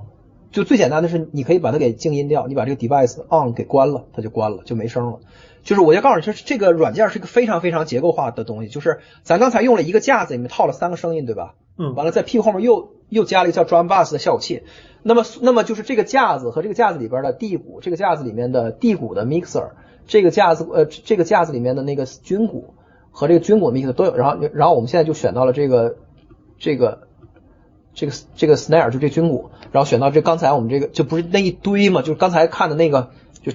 [0.52, 5.20] 就最简单的是，你可以把它给静音掉，你把这个 device on 给关了，它就关了，就没声了。
[5.64, 8.70] 就是我要告诉你，就是这个软件是一个非常非常结构化的东西。
[8.70, 11.56] 就是咱刚才用了一个架子，里面套了三个声音，对吧？
[11.78, 14.64] 嗯完了在屁股后面又又加了一个叫 drum bass 的效果器。
[15.04, 19.72] 那么那么就是这个架子和这个架子里边的地鼓，这个架子里面的地鼓的 mixer，
[20.08, 22.74] 这个架子呃这个架子里面的那个军鼓
[23.12, 24.16] 和这个军鼓 mixer 都有。
[24.16, 25.98] 然后然后我们现在就选到了这个
[26.58, 27.07] 这个
[27.98, 33.10] 这个这个 snare 就这军鼓，然后选到这刚才我们这个就不是那一堆嘛，就是刚才看的那个
[33.42, 33.52] 就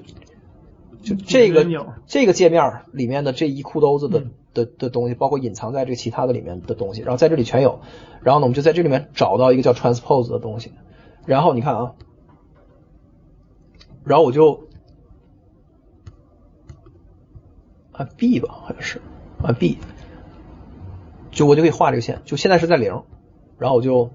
[1.01, 1.64] 就这个
[2.09, 7.82] 这个界面里面的这一裤兜子的嗯的的东西，包括隐藏在这个其他的里面的东西，然后在这里全有。
[8.20, 10.72] 然后呢，我们就在这里面找到一个叫 transpose 的东西，
[11.24, 11.95] 然后你看啊，
[14.03, 14.68] 然后我就
[17.93, 19.01] 按 B 吧，好像是
[19.40, 19.78] 按 B，
[21.30, 23.03] 就我就可以画这个线，就现在是在零，
[23.59, 24.11] 然后我就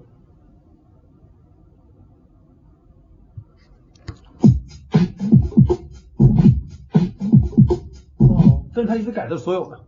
[8.78, 9.80] 但是他一直改的是所有的，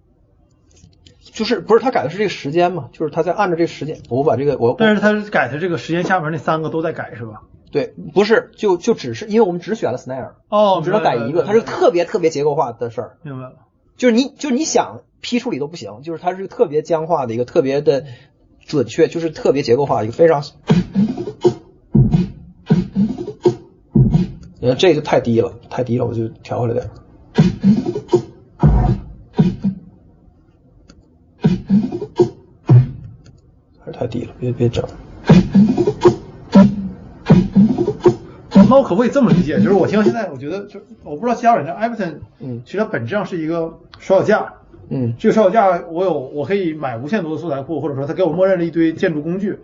[1.22, 2.90] 就是不是他改的是这个时间嘛？
[2.92, 7.44] 就是他在按照这个时间，我把这个我但是他改的这个时间下面那三个都在改是吧？
[7.72, 13.54] 对，不是就就只是因为我们只选了 snare，哦你只能改一个，它是特别特别结构化的事儿，明白了。
[13.96, 18.06] 就是你就是你想批处理都不行，就是它是特别僵化的一个特别的
[18.66, 20.42] 准确，就是特别结构化一个非常，
[24.60, 26.90] 你看这就太低了，太低了，我就调回来点
[34.00, 34.82] 太低了，别别整。
[38.70, 39.58] 那我可不可以这么理解？
[39.58, 44.54] 就是我听到现在，我觉得就我不知道其他软件 Ableton，嗯其实它本质上是一个手脚架。
[44.90, 49.60] 嗯这个手脚架我有，我可以买无限多的素材库，或者说它给我默认了一堆建筑工具，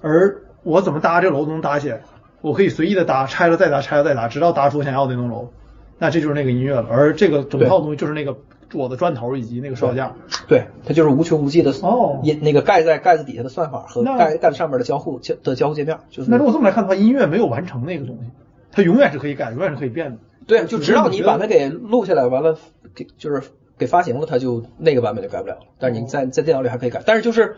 [0.00, 2.00] 而我怎么搭这个楼都能搭起来，
[2.40, 5.50] 我可以随意的搭，拆了再搭，拆了再搭，直到搭出我想要的那栋楼。
[5.98, 8.36] 那这就是那个音乐了，而这个整套东西就是那个
[8.78, 10.14] 我的砖头以及那个手脚架。
[10.48, 18.30] 对，它就是无穷无尽的哦音那个盖在盖子底下的算法和盖盖子上面的交互交的交互界面，就是那如果这么来看的话，音乐没有完成那个东西，
[18.72, 20.18] 它永远是可以改，永远是可以变的。
[20.46, 22.58] 对，就直到你把它给录下来，完了
[22.94, 23.42] 给就是
[23.78, 25.60] 给发行了，它就那个版本就改不了了。
[25.78, 27.56] 但是你在在电脑里还可以改，但是就是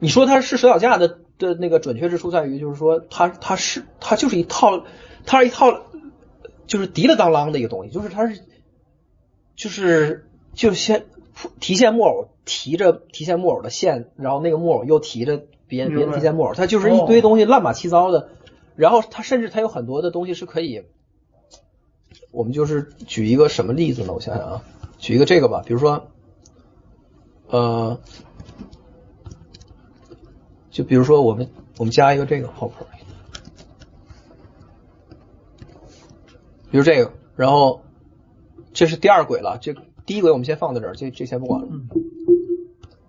[0.00, 4.84] 你说它是手脚架的的那个准确之处在于，就是说它它是它就是一套，
[5.24, 5.82] 它是一套
[6.66, 8.40] 就是滴了当啷的一个东西，就是它是
[9.56, 11.06] 就是就先
[11.60, 18.28] 提线木偶提着提线木偶的线，然后那个木偶又提着别人别的提线木偶，它就是一堆东西乱码七糟的。
[18.76, 20.82] 然后它甚至它有很多的东西是可以，
[22.32, 24.12] 我们就是举一个什么例子呢？
[24.12, 24.64] 我想想啊，
[24.98, 26.08] 举一个这个吧，比如说，
[27.46, 28.00] 呃，
[30.72, 31.48] 就比如说我们
[31.78, 32.86] 我们加一个这个 hopper，
[36.72, 37.82] 比如这个，然后
[38.74, 41.68] 这是第二轨了，这第一轨我们先放在这儿，这这先不管了。
[41.70, 41.88] 嗯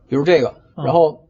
[0.07, 1.25] 比如这个，然后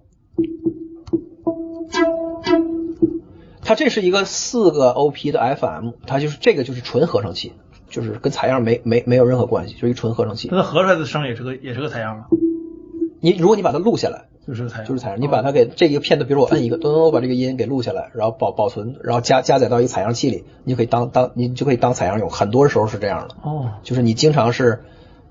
[3.62, 7.54] 它这是一个四个 OP 的 FM，它就是这个就是纯合成器，
[7.90, 10.58] 就是跟采样没没没有任何关系，就是一纯合成器那。
[10.58, 12.26] 它合出来的声也是个也是个采样吗，
[13.22, 22.30] 你如果你把它录下来，就是采样，就是采样，你把它给这一个片段，比如我摁一个，咚咚，我把这个音给录下来，然后保保存，然后加加载到一个采样器里，你就可以当当你就可以当采样用。
[22.30, 24.84] 很多时候是这样的，哦，就是你经常是，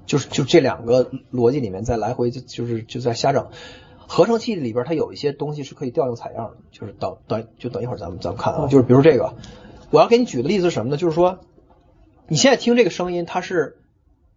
[0.07, 3.47] 就是就这两个逻辑里面在来回就就是就在瞎整。
[4.07, 9.35] 合成器里边它有一些东西是可以调用采样的，就是等等就等一会儿咱们咱们看啊，就是比如这个，
[9.91, 10.97] 我要给你举的例子是什么呢？
[10.97, 11.39] 就是说
[12.29, 13.77] 你现在听这个声音，它是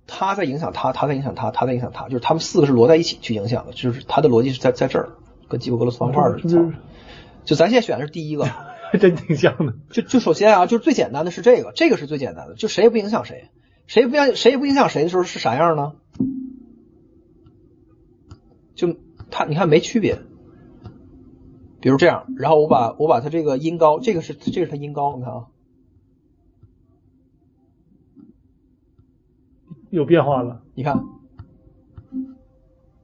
[0.08, 5.10] 它在影响他，他在影响他，他在影响他，就是他们四个是摞在一起去影响的，就是他的逻辑是在在这儿，
[5.50, 6.50] 跟基普格罗斯方块似的。
[6.50, 6.72] 就
[7.44, 8.46] 就咱现在选的是第一个，
[8.92, 9.74] 还真挺像的。
[9.92, 13.50] 就就首先啊，就是最简单的是这个，这个是最简单的，就谁也不影响谁，
[13.86, 15.94] 谁也不影谁也不影响谁的时候是啥样呢？
[18.76, 18.96] 就
[19.32, 20.20] 他你看没区别，
[21.82, 25.46] 比如这样，然后我把我把他这个音高，这个是这个是他音高，你看啊，
[29.98, 31.04] 有变化了，你看，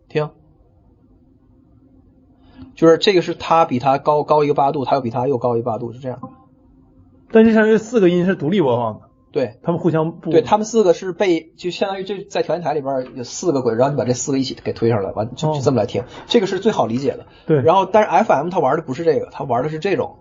[0.08, 0.30] 听，
[2.76, 6.20] 就是这个是它比它高高一个八度，它又比它又高一个八度，是这样，
[7.32, 9.60] 但是像这四个音是独立播放的，对。
[9.64, 17.26] 他们互相不对他们四个是被就相当于这在调音台里边有四个轨，然后你把这四个一起给推上来，完就哦就这么来听，这个是最好理解的。
[17.48, 20.20] 对然后但是 FM 它玩的不是这个，它玩的是这种，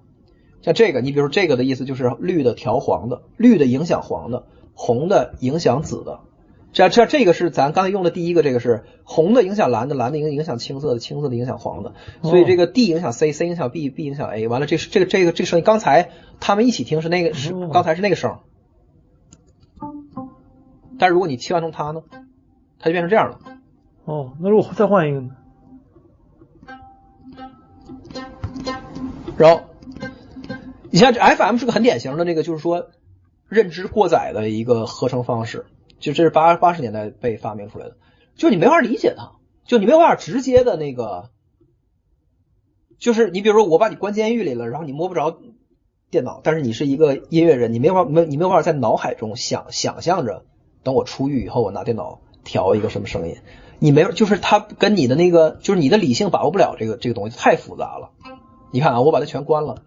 [0.62, 6.20] 像这个，你比如说这个的意思就是绿的调黄的，绿的影响黄的，红的影响紫的。
[6.73, 16.11] 这这这个是咱刚才用的第一个，这个是红的影响蓝的，蓝的影影响青色的，青色的影响黄的，所以这个 D 影响 C，C 影响 B，B 影响 A，完了这是这个这个这个声音，刚才
[16.41, 18.39] 他们一起听是那个是哦刚才是那个声，
[20.99, 22.03] 但如果你切换成它呢，
[22.79, 23.39] 它就变成这样了。
[24.05, 25.31] 哦，那如果再换一个呢？
[29.37, 29.62] 然后，
[30.91, 32.91] 你像这 FM 是个很典型的那个，就是说
[33.49, 35.66] 认知过载的一个合成方式，
[36.03, 37.97] 就这是八八十年代被发明出来的，
[38.35, 39.33] 就你没法理解它，
[39.65, 41.31] 就你没有办法直接的那个，
[42.99, 45.39] 就是你比如说我把你关监狱里了，然后你摸不着
[46.11, 50.45] 电脑，但是你是一个音乐人，你没法没你没有办法在脑海中想想象着，
[50.83, 53.37] 等我出狱以后我拿电脑调一个什么声音，
[53.79, 58.11] 你没有，就是它跟你的那个就是你的理性把握不了这个这个东西，太复杂了。
[58.73, 59.85] 你看啊，我把它全关了，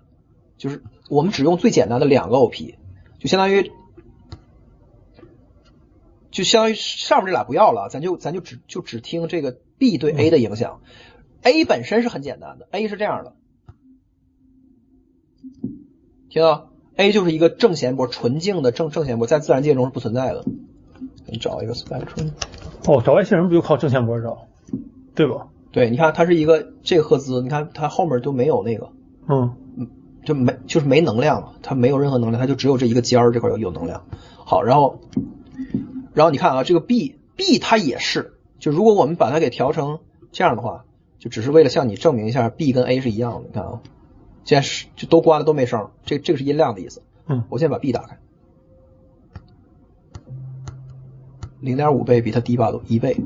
[0.57, 2.75] 就是我们只用最简单的两个 OP，
[3.19, 3.71] 就相当于，
[6.35, 10.81] 就相当于上面这俩不要了，咱就咱就只就只听这个 B 对 A 的影响。
[11.43, 13.33] A 本身是很简单的，A 是这样的，
[16.29, 20.43] 听到？A 就是一个正弦波，纯净的正正弦波，在自然界中是不存在的。
[21.25, 22.31] 你找一个 spectrum。
[22.85, 24.49] 哦，找外星人不就靠正弦波找，
[25.15, 25.47] 对吧？
[25.71, 28.89] 对，你看它是一个这个赫兹，你看它后面都没有那个，
[29.29, 29.55] 嗯，
[30.25, 34.05] 就没就是没能量了，它没有任何能量，它就只有这一个尖儿这块有有能量。
[34.45, 34.99] 好，然后
[36.15, 39.99] 然后你看啊，这个 B B 它也是，就如果我们把它给调成
[40.31, 40.85] 这样的话，
[41.19, 43.49] 就只是为了向你证明一下 B 跟 A 是一样的。
[43.49, 43.81] 你看啊，
[44.45, 47.03] 现在是就都关了都没声，这这个是音量的意思。
[47.27, 48.17] 嗯我现在把 B 打开，
[51.59, 53.17] 零点五倍比它低八度一倍，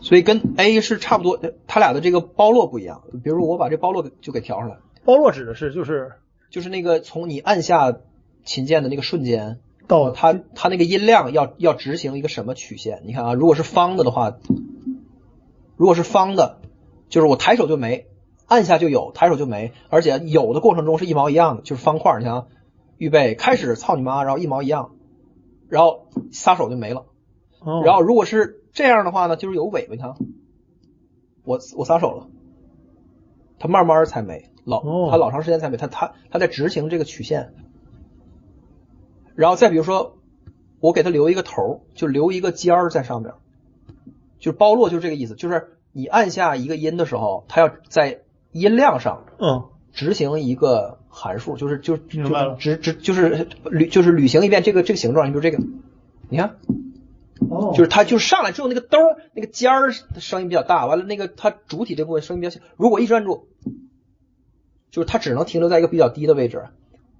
[0.00, 3.02] 所以跟 A 是差不多，呃它俩的这个包络不一样。
[3.22, 6.12] 比如我把这包络就给调上来，包络指的是就是
[6.48, 7.92] 就是那个从你按下
[8.44, 13.02] 琴键的那个瞬间，到它它那个音量要要执行一个什么曲线？
[13.04, 14.38] 你看啊，如果是方的的话，
[15.76, 16.58] 如果是方的，
[17.08, 18.06] 就是我抬手就没，
[18.46, 22.18] 按下就有，抬手就没，而且有的过程中是一毛一样的，就是方块。
[22.18, 22.46] 你看啊，
[22.96, 24.92] 预备开始，操你妈，然后一毛一样，
[25.68, 27.06] 然后撒手就没了。
[27.60, 30.16] 哦，然后如果是这样的话呢，就是有尾巴，你看啊，
[31.44, 32.26] 我我撒手了，
[33.58, 37.54] 它慢慢才没，老哦它老长时间才没，它它它在执行这个曲线。
[39.34, 40.18] 然后再比如说，
[40.80, 43.32] 我给它留一个头儿，就留一个尖儿在上面，
[44.38, 55.58] 就是包络，就是这个意思，就是你按下一个音的时候，它要在音量上嗯执行一个函数，就是就就明白了执执就是履就是履行一遍这个这个形状，你比如这个，
[56.28, 56.56] 你看。
[57.50, 62.60] 哦就是它就是上来之后那个兜儿那个尖儿声音比较大，完了那个它主体这部分声音比较小。
[62.76, 63.48] 如果一直按住，
[64.92, 66.66] 就是它只能停留在一个比较低的位置。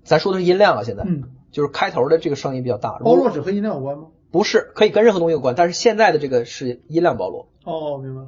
[0.05, 2.99] 咱说的是音量啊，现在，嗯，就是开头的这个声音比较大。
[2.99, 4.09] 包络只和音量有关吗？
[4.33, 8.23] 不是可以跟任何东西有关，但是现在的这个是音量包络，哦，明白。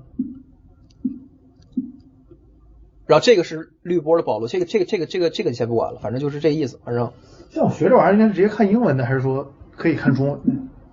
[3.06, 6.78] 然后这个是滤波的保罗，这个这个这个这个这个你先不管了，反正就是这意思。
[6.84, 7.12] 反正
[7.50, 10.40] 像我学这玩意儿，应该是直接看英文的，还是说可以看中文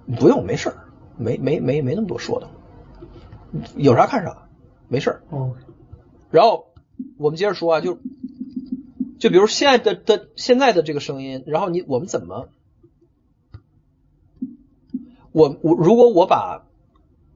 [0.08, 0.16] 的？
[0.20, 0.76] 不用没事儿，
[1.18, 2.50] 没没没没那么多说的，
[3.76, 4.48] 有啥看啥，
[4.88, 5.22] 没事儿。
[5.30, 5.56] 哦，
[6.32, 6.68] 然后
[7.18, 7.98] 我们接着说啊，就
[9.22, 12.50] 就比如现在的的现在的这个声音，然后你我们怎么，
[15.32, 16.66] 我我如果我把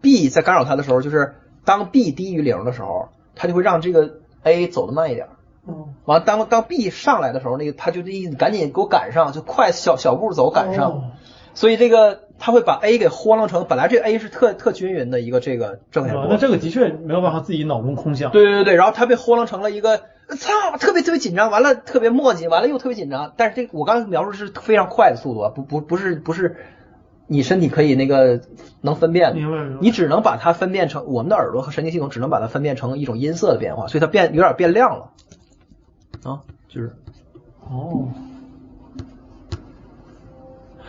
[0.03, 1.35] B 在干扰它的时候，就是
[1.65, 5.29] 当 B 低于零的时候，它就会让这个 A 走的慢一点。
[5.69, 10.91] 嗯完了，当当 B 上来的时候，那个他就这意思，赶紧给我赶上，就快小小步走赶上。
[10.91, 11.03] 哦
[11.53, 18.31] 所以这个他会把 A 给豁楞成，本来这 A 是特特均匀的一个这个正弦波，啊那这个的确没有办法自己脑中空想。
[18.31, 19.99] 对对对对，然后他被豁楞成了一个，
[20.39, 23.33] 操，特别特别紧张，完了特别磨叽，完了又特别紧张。
[23.37, 26.57] 但是这个我刚才描述是非常快的速度啊，不不不是不是
[27.33, 28.41] 你身体可以那个
[28.81, 35.11] 能分辨，明白你只能把它分辨成我们的耳朵和神经系统只能把它分辨成一种音色的变化，所以它变有点变亮了。
[36.25, 36.93] 啊，就是。
[37.71, 38.09] 哦，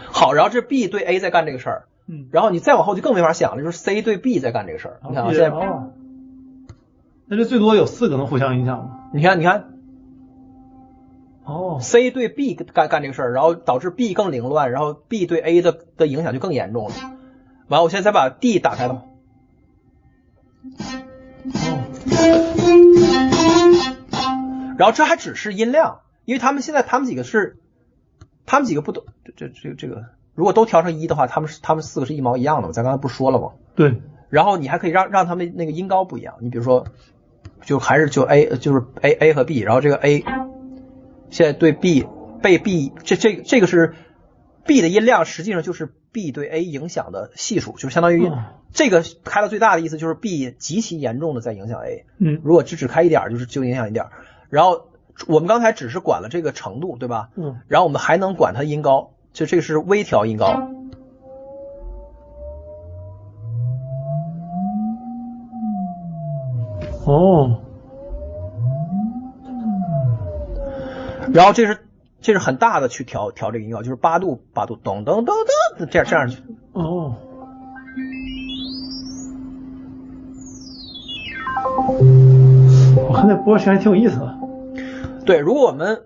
[0.07, 4.99] 好，然后这 B 对 A 在干这个事儿，嗯，然后你再往后就更没法想了，就是 C 对 B 在干这个事儿。
[5.07, 5.91] 你看啊，现在哦，
[7.27, 9.09] 那这最多有四个能互相影响吗？
[9.13, 9.70] 你看你看
[11.43, 16.95] 哦，C 对 B 干干这个事儿，然后导致 B 更凌乱，然后 B 对 A 的的影响就更严重了。
[17.67, 19.03] 完了，我现在再把 D 打开吧。
[21.53, 21.81] 哦，
[24.77, 27.57] 然后这还只是音量，因为他们现在他们几个是，
[28.45, 33.49] 他们几个不都这这这个这个，如果都调成一的话，他们是他们四个是一毛一样的嘛，咱刚才不是说了吗？
[33.75, 36.85] 对，然后你还可以让让他们那个音高不一样，你比如说，
[37.63, 40.23] 就还是就 A 就是 A A 和 B，然后这个 A
[41.31, 42.05] 现在对 B
[42.43, 43.95] 被 B 这这个这个是
[44.65, 48.43] B 的音量，实际上就是 B 对 A 影响的系数，就是相当于嗯。
[48.73, 52.39] 这个开到最大的意思就是 B 极其严重的在影响 A，嗯。
[52.43, 54.11] 如果只只开一点儿就是就影响一点儿，
[54.49, 54.89] 然后
[55.27, 57.29] 我们刚才只是管了这个程度，对吧？
[57.35, 60.69] 嗯，然后我们还能管它音高，就这个是微调音高。
[67.03, 67.61] 哦，
[71.33, 71.77] 然后这是
[72.21, 75.35] 这是很大的去调调这个音高，就是八度八度，咚咚咚
[75.77, 76.43] 咚，这样这样去。
[76.73, 77.15] 哦，
[83.07, 84.37] 我看那波其实还挺有意思的。
[85.25, 86.03] 对，如果我们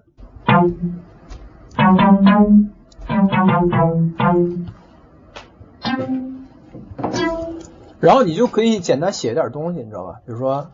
[7.99, 10.19] 然后你就可以简单写点东西，你知道吧？
[10.25, 10.71] 比如说，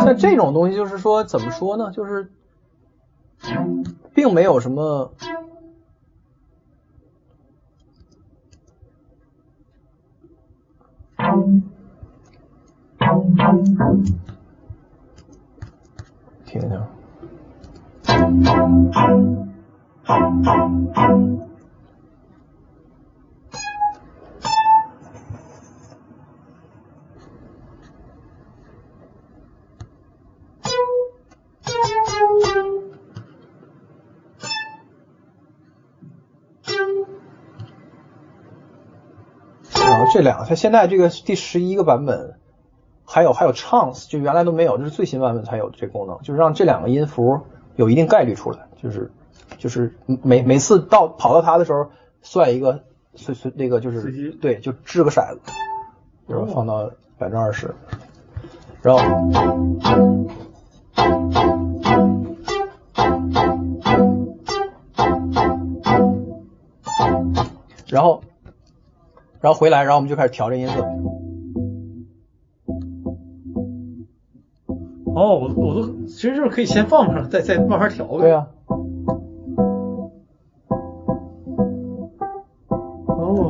[0.00, 1.92] 像这种东西，就是说怎么说呢？
[1.92, 2.30] 就是
[4.14, 5.12] 并没有什么。
[39.74, 42.38] 然后这两个，它现在这个第十一个版本，
[43.04, 47.40] 还有还有 chance，就原来都没有，这是最新版本才有这功能，就是让这两个音符
[47.76, 49.10] 有一定概率出来，就是
[49.58, 51.90] 就是每每次到跑到他的时候，
[52.20, 52.84] 算一个
[53.14, 55.40] 随随那个就是对，就掷个骰子，
[56.26, 57.74] 比如放到百分之二十，
[58.82, 59.02] 然后。
[67.88, 68.22] 然后，
[69.42, 70.80] 然后回来，然后我们就开始调这音色。
[75.14, 78.20] 哦，我我都其实就是可以先放上，再再慢慢调呗。
[78.20, 78.46] 对呀、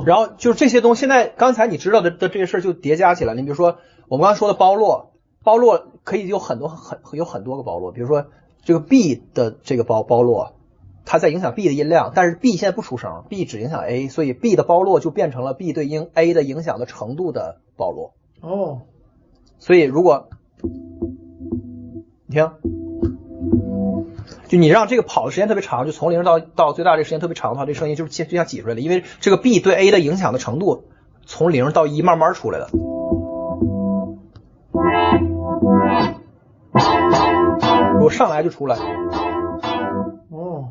[0.02, 3.34] 哦，然后就是这些东西，现在刚才你知道的的这些事儿就叠加起来。
[3.34, 3.78] 你比如说
[4.08, 8.26] 我们刚才说的包络，包络可以有很多很有很多个包络，比如说
[8.64, 10.54] 这个 B 的这个包包络，
[11.04, 18.14] 它在影响 B 的音量，但是 B 现在不出声，B 只影响 A，所以 B 的包络就变成了 B 对应 A 的影响的程度的包络。
[18.40, 18.82] 哦，
[19.58, 20.28] 所以如果
[22.26, 22.50] 你听，
[24.52, 30.84] 就你让这个跑的时间特别长，就从零到到最大这个时间特别长的话，这声音就是就像挤出来的，因为这个 B 对 A 的影响的程度
[31.24, 32.68] 从零到一慢慢出来的。
[37.94, 38.76] 如果上来就出来，
[40.28, 40.68] 哦，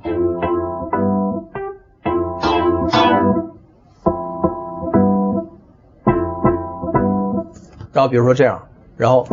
[7.92, 9.26] 然后比如说这样，然后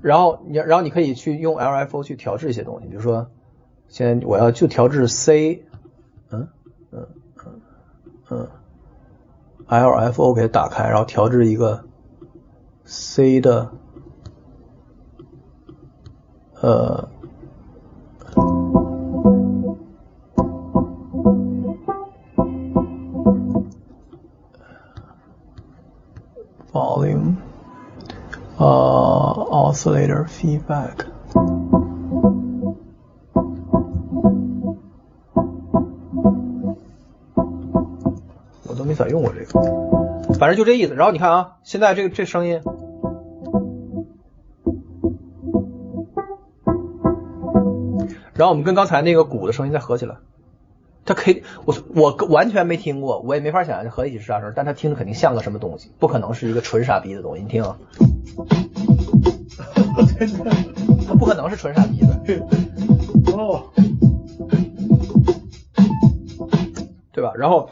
[0.04, 3.28] 然后你，然后你可以去用 LFO 去调制一些东西，比如说，
[3.88, 5.66] 现在我要就调制 C，
[6.30, 6.48] 嗯
[6.91, 7.08] 嗯
[7.46, 7.62] 嗯
[8.30, 8.48] 嗯
[9.68, 11.86] ，LFO 给它打开，然后调制一个
[12.84, 13.72] C 的，
[16.62, 17.10] 呃
[28.64, 31.07] 呃，oscillator feedback。
[38.66, 40.95] 我都没咋用过这个，反正就这意思。
[40.95, 42.61] 然后你看啊，现在这个这声音，
[48.34, 50.16] 然后我们跟刚才那个鼓的声音再合起来，
[51.03, 57.43] 它可以，我我完全没听过，我也没法想象合一起是啥声，但它听着肯定像个什么东西，不可能是一个纯傻逼的东西。
[57.43, 57.78] 你听啊，
[61.08, 62.20] 它不可能是纯傻逼的，
[63.34, 63.64] 哦，
[67.12, 67.34] 对吧？
[67.36, 67.70] 然后，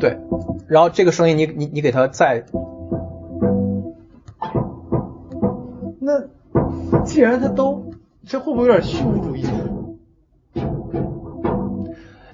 [0.00, 0.18] 对，
[0.68, 2.44] 然后这个声音你你你给他再
[6.00, 6.24] 那
[7.04, 7.92] 既然他都，
[8.26, 9.46] 这会不会有点虚无主义？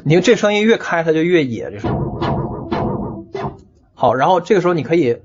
[0.04, 2.01] 你看这声音越开，它就越野，这声音。
[4.02, 5.18] 好，然后这个时候你可以，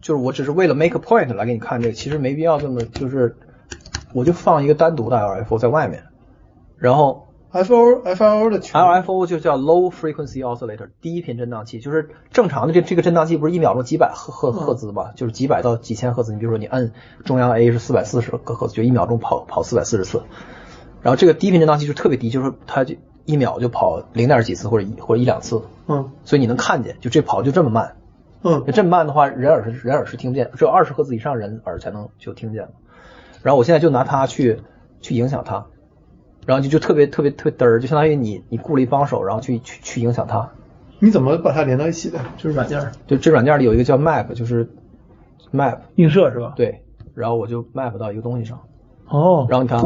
[0.00, 3.36] 就是我只是为了 make a point 来给你看这个，其实没必要这么，就是
[4.14, 6.04] 我就放一个单独的 LFO 在外面，
[6.78, 16.32] 然后 F O F I O 的 LFO 就叫 low frequency oscillator，低频振荡器，就是正常的这这个振荡器不是一秒钟几百赫赫赫兹吧，就是几百到几千赫兹。
[16.32, 16.92] 你比如说你按
[17.26, 20.22] 中央 A 是四百四十个赫兹，就一秒钟跑跑四百四十次。
[21.02, 22.94] 然后这个低频振荡器就特别低，就是它就
[23.28, 27.94] 一秒就跑零点几次或者一或者一两次，嗯所以你能看见，就这跑就这么慢。
[28.42, 32.70] 嗯这么慢的话，人耳是人耳是听不见，只有二十赫兹以上人耳才能就听见了。
[33.42, 34.62] 然后我现在就拿它去
[35.02, 35.66] 去影响它，
[36.46, 40.48] 然后就就特别特别特别嘚儿，就相当于你你雇了一帮手，然后去去去影响它。
[40.98, 42.18] 你怎么把它连到一起的？
[42.38, 44.70] 就是软件儿就这软件里有一个叫 Map，就是
[45.52, 46.54] Map，映射是吧？。
[46.56, 46.82] 对，
[47.14, 48.58] 然后我就 Map 到一个东西上，
[49.08, 49.78] 哦，然后你看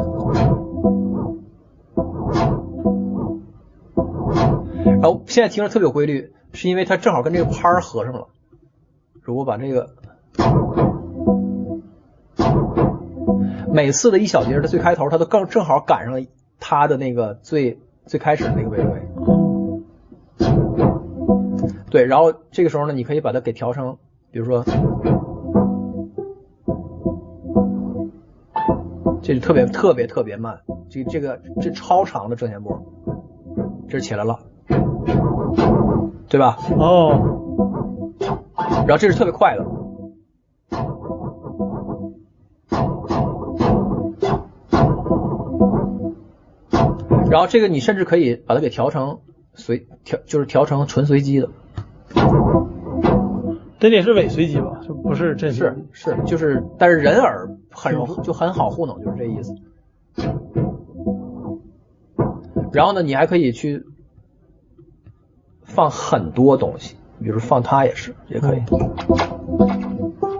[5.32, 8.28] 现在听着特别有规律，是因为它正好跟这个拍合上了。
[9.22, 9.88] 如果把这个
[13.72, 16.26] 每次的一小节的最开头，它都更正好赶上
[16.60, 19.09] 它的那个最最开始的那个位位。
[21.88, 23.96] 对，然后这个时候呢，你可以把它给调成，
[24.30, 24.62] 比如说，
[29.22, 30.60] 这是特别特别特别慢，
[30.90, 32.82] 这这个这超长的正弦波，
[33.88, 34.40] 这是起来了，
[36.28, 36.57] 对吧？
[36.78, 38.12] 哦，
[38.86, 39.66] 然后这是特别快的，
[47.31, 49.20] 然后这个你甚至可以把它给调成
[49.55, 51.51] 随调，就是调成纯随机的，
[53.78, 54.81] 这得是伪随机吧？
[54.86, 59.55] 就不是真是是，就是，但是人耳很容就很好糊弄，就是这意思。
[62.73, 63.85] 然后呢，你还可以去
[65.74, 68.62] 放很多东西，比如放它也是，也可以。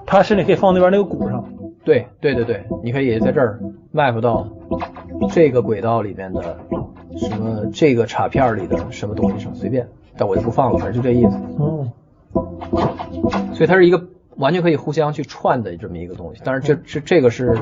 [0.07, 1.45] 它甚至可以放那边那个鼓上。
[1.85, 3.59] 对对对对，你可以在这儿
[3.93, 4.47] map 到
[5.31, 6.59] 这个轨道里面的
[7.17, 11.37] 什么这个插片里的什么东西上随便，但我就不放了，反正就这意思。
[11.59, 11.91] 嗯，
[13.55, 14.07] 所以它是一个
[14.37, 16.43] 完全可以互相去串的这么一个东西。
[16.45, 17.59] 但是这这这个是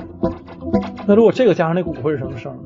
[1.06, 2.58] 那如果这个加上那鼓会是什么声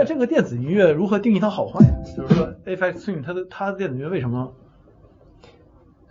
[0.00, 1.92] 那这个电子音乐如何定义它好坏呀？
[2.16, 4.54] 就是说， AFX Twin 它的它的电子音乐为什么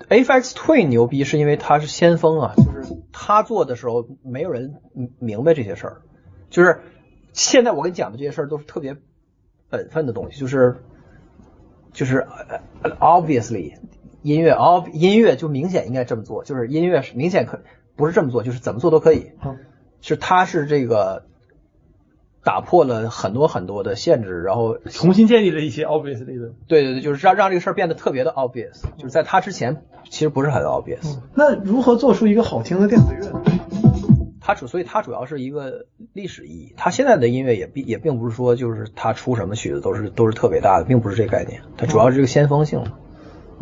[0.09, 6.01] ？AFX Twin 牛逼，是因为它是先锋啊，就是他做的时候没有人明明白这些事儿，
[6.51, 6.81] 就是
[7.33, 8.95] 现在我跟你讲的这些事儿都是特别
[9.71, 10.77] 本分的东西，就是
[11.91, 12.19] 就是
[12.83, 13.73] 呃 obviously
[14.21, 17.59] 音乐 ob 音乐就明显应该这么做，就是音乐是明显可
[17.95, 19.57] 不是这么做，就是怎么做都可以，嗯
[20.01, 21.25] 是它是这个
[22.43, 26.51] 打破了很多很多的限制，然后重新建立了一些 obviously 的。
[26.67, 31.19] 对对对，就是让让这个事儿变得特别的 obvious，就是在他之前其实不是很 obvious。
[31.35, 33.41] 那如何做出一个好听的电子乐呢？
[34.41, 36.73] 它主所以它主要是一个历史意义。
[36.75, 41.61] 它现在的音乐也并也并不是说就是它出什么曲子都是都是特别大的，并不是这个概念。
[41.77, 42.81] 它主要是这个先锋性。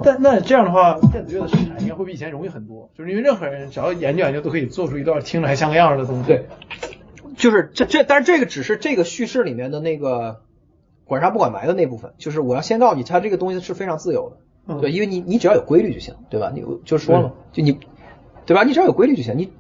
[0.04, 6.28] 但那这样的话，电子乐的生产应该会比以前容易很多，就是因为任何人只要研究研究都可以做出一段听着还像个样儿的东西。
[6.28, 6.46] 对，
[7.38, 10.42] 就是这这，但是这个只是这个叙事里面的那个
[11.06, 12.14] 管杀不管埋的那部分。
[12.18, 14.38] 就是我要先告诉你，它这个东西是非常自由的。
[14.70, 16.52] 嗯对，因为你你只要有规律就行，对吧？
[16.54, 17.80] 你就说了，就你
[18.46, 18.66] 对吧？
[18.66, 19.38] 你只要有规律就行。
[19.38, 19.54] 你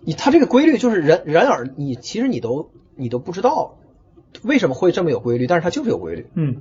[0.00, 3.78] 你它这个规律就是人人耳，你其实你都你都不知道
[4.42, 6.26] 为什么会这么有规律，但是它就是有规律。
[6.34, 6.60] 嗯，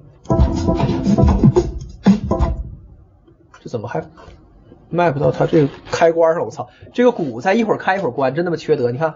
[3.60, 4.04] 这怎么还
[4.90, 6.46] 卖不到它这个开关上？
[6.46, 8.90] 我操，这个鼓在一会儿开一会儿关，真他妈缺德！
[8.92, 9.16] 你看，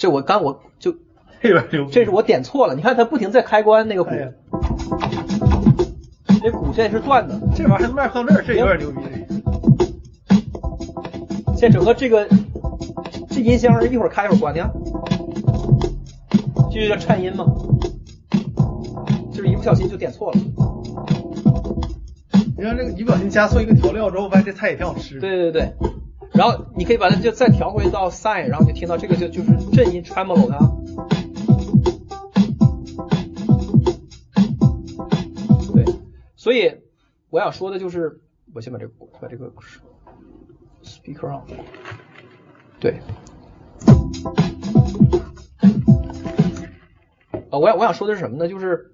[0.00, 0.90] 这我刚我就
[1.42, 1.90] 这边牛逼。
[1.92, 4.32] 这是我点错了，你看它不停在开关那个鼓哎，
[6.42, 8.96] 这鼓现在是断的，这玩意儿还卖不到这儿，这有点牛逼。
[11.54, 12.26] 现在整个这个
[13.28, 14.72] 这音箱是一会儿开一会儿关，你看，
[16.72, 17.44] 这就叫颤音嘛，
[19.30, 20.38] 就是一不小心就点错了。
[22.56, 25.74] 你看这个，你不小心加错一个调料之后，发现这菜也挺好吃。，对对对，
[26.32, 30.58] 然后你可以把它就再调回到 sin，然后就听到这个就就是震音 tremolo 它。
[35.72, 35.84] 对，
[36.36, 36.80] 所以
[37.28, 38.20] 我想说的就是，
[38.54, 39.52] 我先把这个把这个
[40.82, 41.42] speaker on。
[42.78, 43.00] 对。
[47.50, 48.48] 啊，我想我想说的是什么呢？
[48.48, 48.92] 就是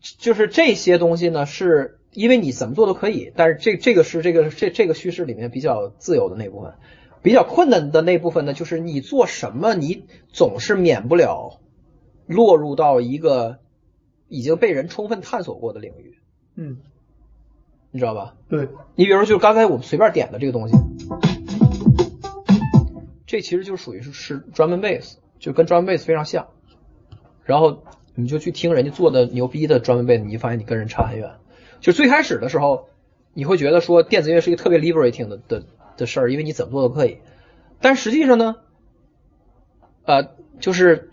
[0.00, 6.74] 就是这些东西呢，是因为你怎么做都可以，但是这这个是这个这这个叙事里面比较自由的那部分，
[7.22, 11.60] 比较困难的那部分呢，就是你做什么，你总是免不了
[12.26, 13.60] 落入到一个
[14.28, 16.18] 已经被人充分探索过的领域，
[16.54, 16.78] 嗯，
[17.90, 18.34] 你知道吧？
[18.48, 20.74] 对，你比如就刚才我们随便点的这个东西，
[23.26, 26.48] 这其实就属于是是 drum and bass，就跟 drum and bass 非常像。
[27.44, 27.82] 然后
[28.14, 31.30] 你就去听人家做的牛逼的 drum and bass，你就发现你跟人差很远。
[31.82, 32.88] 就最开始的时候，
[33.34, 35.64] 你会觉得说电子乐是一个特别 liberating 的的
[35.98, 37.18] 的事儿，因为你怎么做都可以。
[37.80, 38.56] 但实际上呢，
[40.06, 40.30] 呃，
[40.60, 41.10] 就是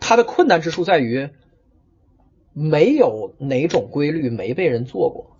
[0.00, 1.28] 它的困难之处在于，
[2.54, 5.32] 没有哪种规律没被人做过。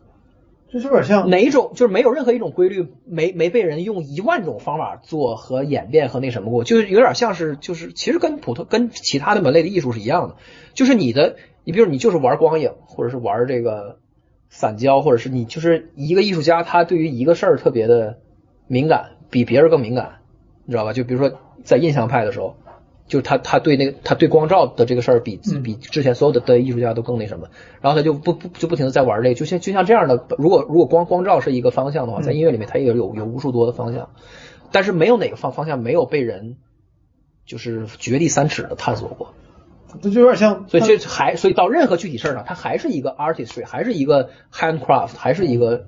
[0.72, 10.36] 就是有点像哪一种就是没有任何一种规律没没被人用一万种方法做和演变和那什么过，就是有点像是就是其实跟普通跟其他的门类的艺术是一样的，
[10.72, 14.00] 就是你的你比如你就是玩光影或者是玩这个
[14.56, 18.18] 散焦，或者是你就是一个艺术家，他对于一个事儿特别的
[18.68, 20.20] 敏感，比别人更敏感，
[20.64, 20.92] 你知道吧？
[20.92, 22.56] 就比如说在印象派的时候。
[23.06, 27.48] 就是他，他对那个，他对光照的这个事儿比比之前所有的的艺术家都更那什么，
[27.82, 34.08] 然后他就不不就不停的在玩这个，就像就像这样的，如果如果光光照是一个方向的话，在音乐里面它也有有无数多的方向，
[34.72, 36.56] 但是没有哪个方方向没有被人
[37.44, 39.34] 就是掘地三尺的探索过，
[40.02, 45.86] 这就有点像，所以这还所以到任何具体事儿上，它还是一个 artistry，还是一个 handcraft，还是一个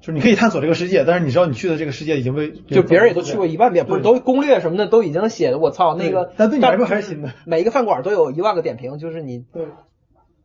[0.00, 7.32] 就是你可以探索这个世界，但是你知道你去的这个世界已经被就别人也都去过一万遍，不是都攻略什么的都已经写的，我操那个，但对你来说还是新的。
[7.44, 9.66] 每一个饭馆都有一万个点评，就是你对。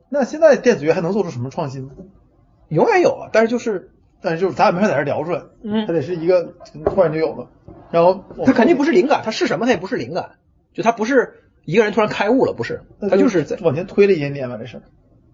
[0.09, 1.91] 那现在电子乐还能做出什么创新呢？
[2.69, 3.91] 永远有啊，但是就是
[4.21, 6.53] 但是就是咱也没法在这聊出来，嗯它得是一个
[6.85, 7.49] 突然就有了，
[7.91, 10.31] 然后它肯定不是灵感，它是什么它也不是灵感，
[10.73, 14.83] 就它不是一个人突然开悟了，不是，他就是在往前推了一点点吧，这事儿。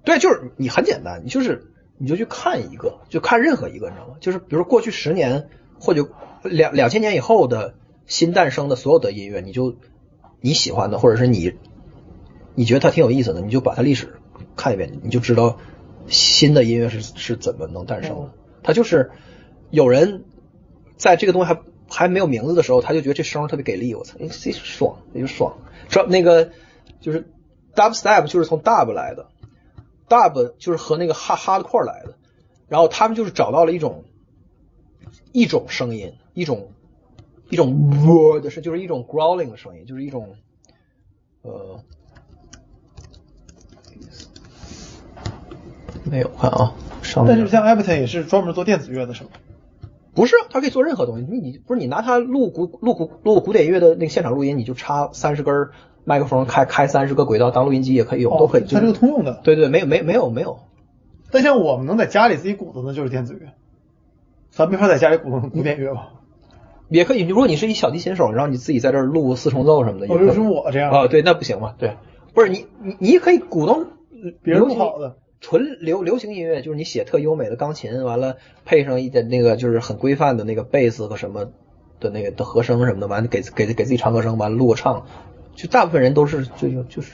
[0.03, 4.15] 对，就是你很简单，你就是你就去看一个，就看任何一个，你知道吗？
[4.19, 5.49] 就是比如说过去十年
[5.79, 6.07] 或者
[6.43, 7.75] 两两千年以后的
[8.05, 9.75] 新诞生的所有的音乐，你就
[10.41, 11.53] 你喜欢的，或者是你
[12.55, 14.15] 你觉得它挺有意思的，你就把它历史
[14.55, 15.57] 看一遍，你就知道
[16.07, 18.31] 新的音乐是是怎么能诞生的。
[18.63, 19.11] 它就是
[19.71, 20.23] 有人
[20.95, 21.59] 在这个东西还
[21.89, 25.57] 还没有名字的时候，他就觉得这声儿特别给力，我操，哎这爽，那就爽。
[25.89, 26.51] 说那个
[26.99, 27.30] 就是
[27.76, 29.27] dubstep 就是从 dub 来的
[30.09, 32.15] ，dub 就是和那个 hard hardcore 来的，
[32.68, 34.05] 然后他们就是找到了一种
[35.31, 36.72] 一种声音，一种
[37.49, 40.35] 一种喔的是就是一种 growling 的声音，就是一种
[41.41, 41.80] 呃。
[46.03, 49.31] 没有看啊，上面但是像 Ableton 也是专门做电子乐的，是吗？
[50.18, 51.26] 不是，它可以做任何东西。
[51.30, 55.72] 你你不是你拿它录古录古录古典乐的那个现场录音，你就插三十根儿
[56.03, 58.64] 麦克风，开开三十个轨道当录音机也可以用，都可以。
[58.64, 59.39] 哦它是个通用的。
[59.44, 60.60] 对对，没有没有没有没有，
[61.31, 63.39] 但像我们能在家里自己鼓捣的，就是电子乐。
[64.49, 66.10] 咱没法在家里鼓捣古典乐吧？
[66.89, 67.22] 也可以。
[67.27, 71.98] 如果你是一小提琴手，然后你自己在这儿录四重奏什么的，也就是我这样啊，对，那不行嘛，对，
[72.34, 73.88] 不是你你你也可以鼓动
[74.41, 81.51] 别人录好的，纯流流行音乐，就是你写特优美的钢琴，完了配上一点那个就是很规范的那个贝斯和什么
[81.99, 85.05] 的那个的和声什么的，完了给给给自己唱歌声，完了录个唱，
[85.55, 87.14] 就大部分人都是就就就是。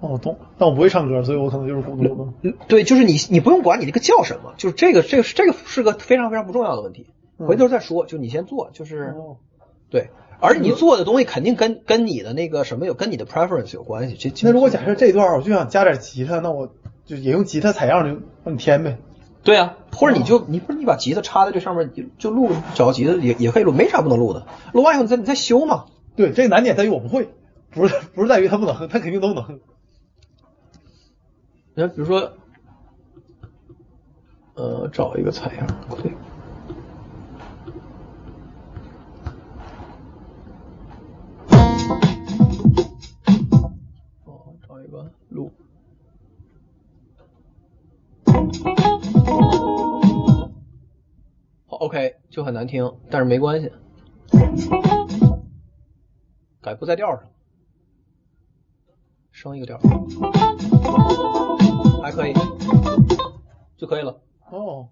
[0.00, 0.36] 哦，我懂。
[0.58, 2.32] 但我不会唱歌，所以我可能就是孤独
[2.68, 7.06] 对，就是你，你不用管你这个叫什么，就是这个，这个，这个是个非常非常不重要的问题。
[7.38, 9.38] 嗯回头再说，就你先做，就是哦
[9.90, 10.10] 对，
[10.40, 14.14] 而你做的东西肯定跟跟你的那个什么有，跟你的 preference 有关系。
[14.14, 16.72] 这这那如果假设这段我就想加点吉他，那我
[17.06, 18.98] 就也用吉他采样就让你填呗。
[19.42, 24.46] 对啊，或者你就你不是你把吉他插在这上面，就就录找个吉他也也可以录，没啥不能录的。
[24.72, 25.84] 录完以后你再你再修嘛。
[26.16, 27.28] 对，这个难点在于我不会，
[27.70, 29.60] 不是不是在于他不能哼，他肯定都能哼。
[31.74, 32.32] 你看，比如说，
[34.54, 35.66] 呃，找一个采样，
[36.00, 36.12] 对。
[44.24, 45.52] 哦，找一个录。
[51.68, 53.70] ，OK，就很难听，但是没关系，
[56.60, 57.22] 改不在调上，
[59.30, 59.78] 升一个调，
[62.02, 62.32] 还可以，
[63.76, 64.20] 就可以了。
[64.50, 64.88] 哦，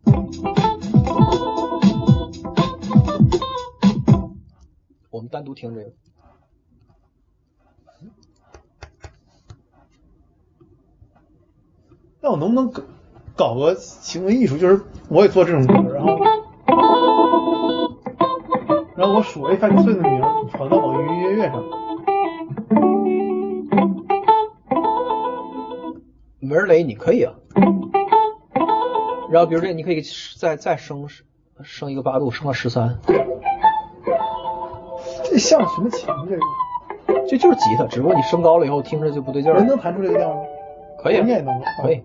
[5.11, 5.93] 我们单独听这个。
[12.21, 12.83] 那我能不能搞
[13.37, 16.19] 搞个行为艺术，就是我也做这种歌，然后
[18.95, 20.23] 然后我数 A 范迪顺的名
[20.53, 21.63] 传到网易云音乐上。
[26.41, 27.33] 门雷你可以啊，
[29.31, 30.03] 然后比如这你可以
[30.39, 31.09] 再再升
[31.63, 32.99] 升一个八度，升到十三，
[35.25, 36.07] 这像什么琴？
[36.29, 36.43] 这个
[37.29, 39.61] 这就是吉他，只不过你升高了以后听着就不对劲儿了。
[39.61, 40.43] 人能弹出这个调吗？
[41.03, 41.63] 可以啊人家也能。
[41.81, 42.03] 可以。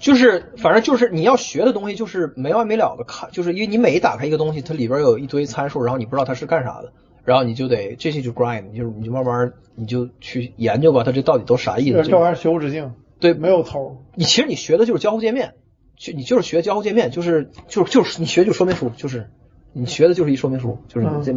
[0.00, 6.92] 就是，反正就是你要学的东西，就是没完没了的看，就是因为你每打开一个东西，它里边有一堆参数，然后你不知道它是干啥的，
[7.24, 12.02] 然后你就得这些就 grind，你就你就慢慢你就去研究吧，它这到底都啥意思？
[12.02, 14.04] 这这玩意儿学无止境，对，没有头。
[14.14, 15.52] 你其实你学的就是交互界面，
[15.96, 19.28] 就你就是学交互界面，就是就是就是你学就说明书，就是
[19.74, 21.32] 你学的就是一说明书，就是你这、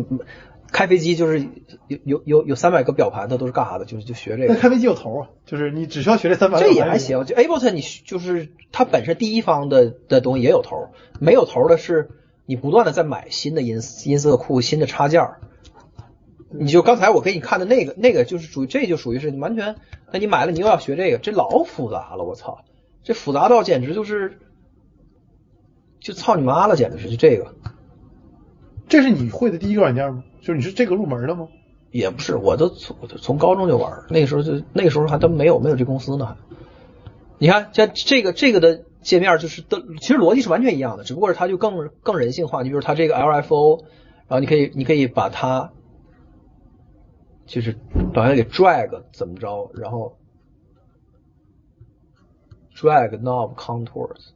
[0.73, 1.47] 开飞机就是
[1.87, 3.85] 有有有有三百个表盘，它都是干啥的？
[3.85, 4.53] 就是就学这个。
[4.53, 6.59] 那开飞机有头啊，就是你只需要学这三百。
[6.59, 10.89] 这也还行，就 Ableton 你就是它本身第一方的的东西也有头，
[11.21, 12.09] 没有头的是
[12.45, 15.39] 你不断的在买新的音音色库、新的插件儿。
[16.49, 19.75] 你就刚才我给你看的那个，那个就是属于这就属于是你完全，
[20.11, 22.63] 那你买了你又要学这个，这老复杂了，我操，
[23.03, 24.39] 这复杂到简直就是，
[25.99, 27.55] 就操你妈了，简直是就这个。
[28.87, 30.23] 这是你会的第一个软件吗？
[30.43, 31.47] 就是你是这个入门的吗？
[31.89, 36.35] 也不是，我都从我都从高中就玩儿，那个时候就那个时候还都没有没有这公司呢还。
[37.37, 42.61] 你看，像这个这个的界面就是的，其实逻辑是完全一样的，只不过是它就更更人性化。
[42.61, 43.83] 你比如它这个 LFO，
[44.27, 45.71] 然后你可以你可以把它
[47.45, 47.77] 就是
[48.13, 50.17] 把它给 drag 怎么着，然后
[52.75, 54.31] drag knob contours，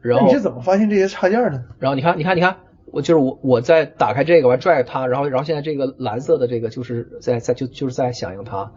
[0.00, 1.64] 然后你是怎么发现这些插件的？
[1.78, 2.58] 然后你看，你看，你看，
[2.92, 8.72] 我就是我，我在打开这个，我 drag 它，然后，然后现在这个蓝色的这个就是在在就就是在响应它，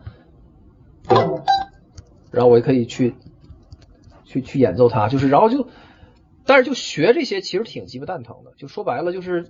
[2.32, 3.14] 然后我也可以去
[4.24, 5.68] 去去演奏它，就是然后就，
[6.46, 9.46] 但是就学这些其实挺鸡巴蛋疼的，就说白了就是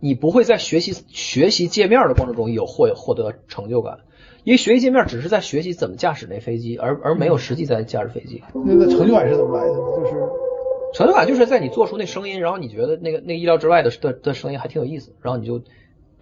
[0.00, 3.98] 你不会在学习学习界面的过程中有获获得成就感，
[4.44, 8.42] 因为学习界面只是在学习怎么驾驶那飞机，而而没有实际在驾驶飞机。
[8.54, 9.74] 那个成就感是怎么来的？
[9.74, 10.12] 就是
[10.96, 15.60] 成就感就是在你做出那声音，然后你觉得那个那个意料之外的的的声音还挺有意思，然后你就，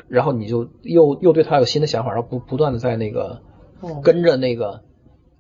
[0.09, 3.41] 然后你就又又对它有新的想法，然后不不断的在那个
[3.81, 4.83] 哦跟着那个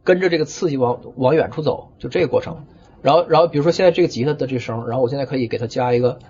[0.04, 2.66] 跟着这个刺激往往远处走，就这个过程。
[3.02, 6.20] 然后然后比如说现在这个吉他的这声，然后我现在可以给它加一个，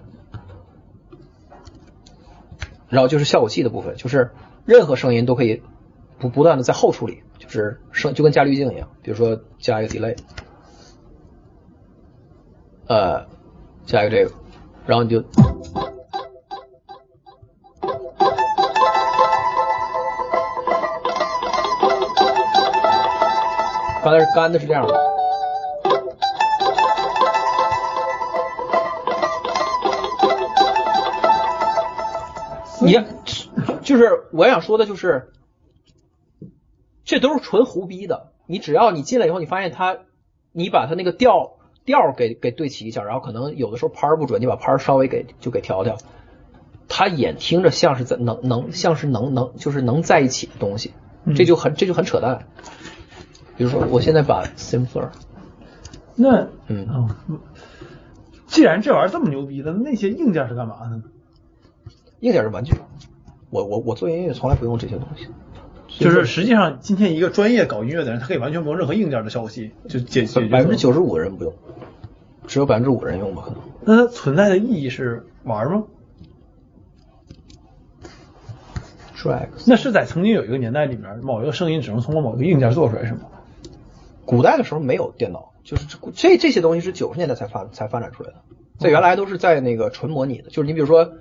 [2.89, 4.31] 然后就是效果器的部分，就是
[4.65, 5.61] 任何声音都可以
[6.19, 10.17] 不不断的在后处理，就是声就跟加滤镜一样，比如说加一个 delay，
[12.87, 13.27] 呃，
[13.87, 14.33] 加一个这个，
[14.87, 15.23] 然后你就。
[24.03, 24.95] 刚才是干的是这样的，
[32.83, 32.93] 你
[33.83, 35.33] 就是我想说的就是，
[37.07, 38.33] 这都是纯胡逼的。
[38.47, 39.97] 你只要你进来以后，你发现它，
[40.53, 45.97] 你把它那个调调给给对齐一下，然后可能有的时候拍儿不准，你把拍儿稍微给就给调调，
[46.89, 50.93] 他也听着像是在能能像是能能就是能在一起的东西，
[51.37, 52.47] 这就很这就很扯淡。
[53.57, 55.11] 比如说，我现在把 simpler，
[56.17, 56.89] 那嗯。
[56.89, 57.09] 哦，
[58.47, 61.03] 既然这玩意儿这么牛逼的，那些硬件是干嘛的呢？
[62.21, 62.75] 硬件是玩具，
[63.51, 65.29] 我我我做音乐从来不用这些东西，
[65.89, 71.53] 就是实际上今天一个专业搞音乐的人，他可以完全不用任何硬件的消息就解决百分之九十五的人不用，
[72.47, 73.61] 只有百分之五人用吧，可能。
[73.85, 75.85] 那它存在的意义是玩吗？
[79.67, 83.21] 那是在曾经有一个年代里面，某一个声音只能通过某一个硬件做出来，是吗？
[84.27, 88.37] 古代的时候没有电脑，就是这这这些东西是九十年代才发才发展出来的，
[88.79, 91.13] 在原来都是在那个纯模拟的，就是你比如说，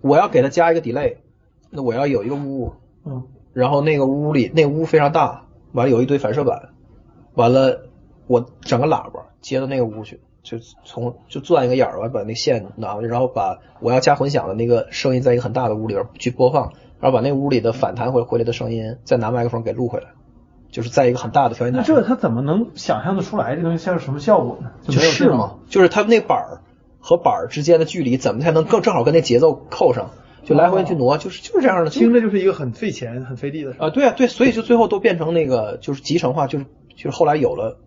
[0.00, 1.16] 我要给它加一个 delay，
[1.70, 2.72] 那我要有一个呜，
[3.04, 6.70] 嗯，然后那个屋里那屋非常大，完了有一堆反射板，
[7.34, 7.88] 完了
[8.26, 20.08] 我整个喇叭接到那个屋去，就从就钻一个眼儿，完把那线拿过去，然后把我要加混响的那个声音在一个很大的屋里边去播放，然后把那屋里的反弹回回来的声音再拿麦克风给录回来，
[20.70, 21.84] 就是在一个很大的调音台那。
[21.84, 24.70] 这他怎么能想象得出来这东西像是什么效果呢？
[24.82, 26.60] 就是嘛，就是它那板儿
[27.00, 30.10] 和板儿之间的距离怎么才能更正好跟那节奏扣上，
[30.48, 31.90] 就来回去挪，就是就是这样的。
[31.90, 33.78] 听着就是一个很费钱、很费力的事。
[33.78, 36.64] 啊，对啊，对，所以就最后都变成那个就是集成化，就是
[36.96, 37.78] 就是后来有了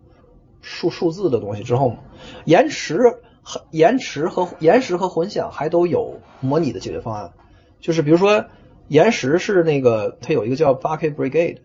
[0.60, 1.96] 数数字的东西之后嘛，
[2.44, 3.00] 延迟
[3.42, 7.32] 和延迟和延时和混响还都有模拟的解决方案，
[7.80, 8.44] 就是比如说
[8.86, 11.58] 延时是那个他有一个叫 Bucket Brigade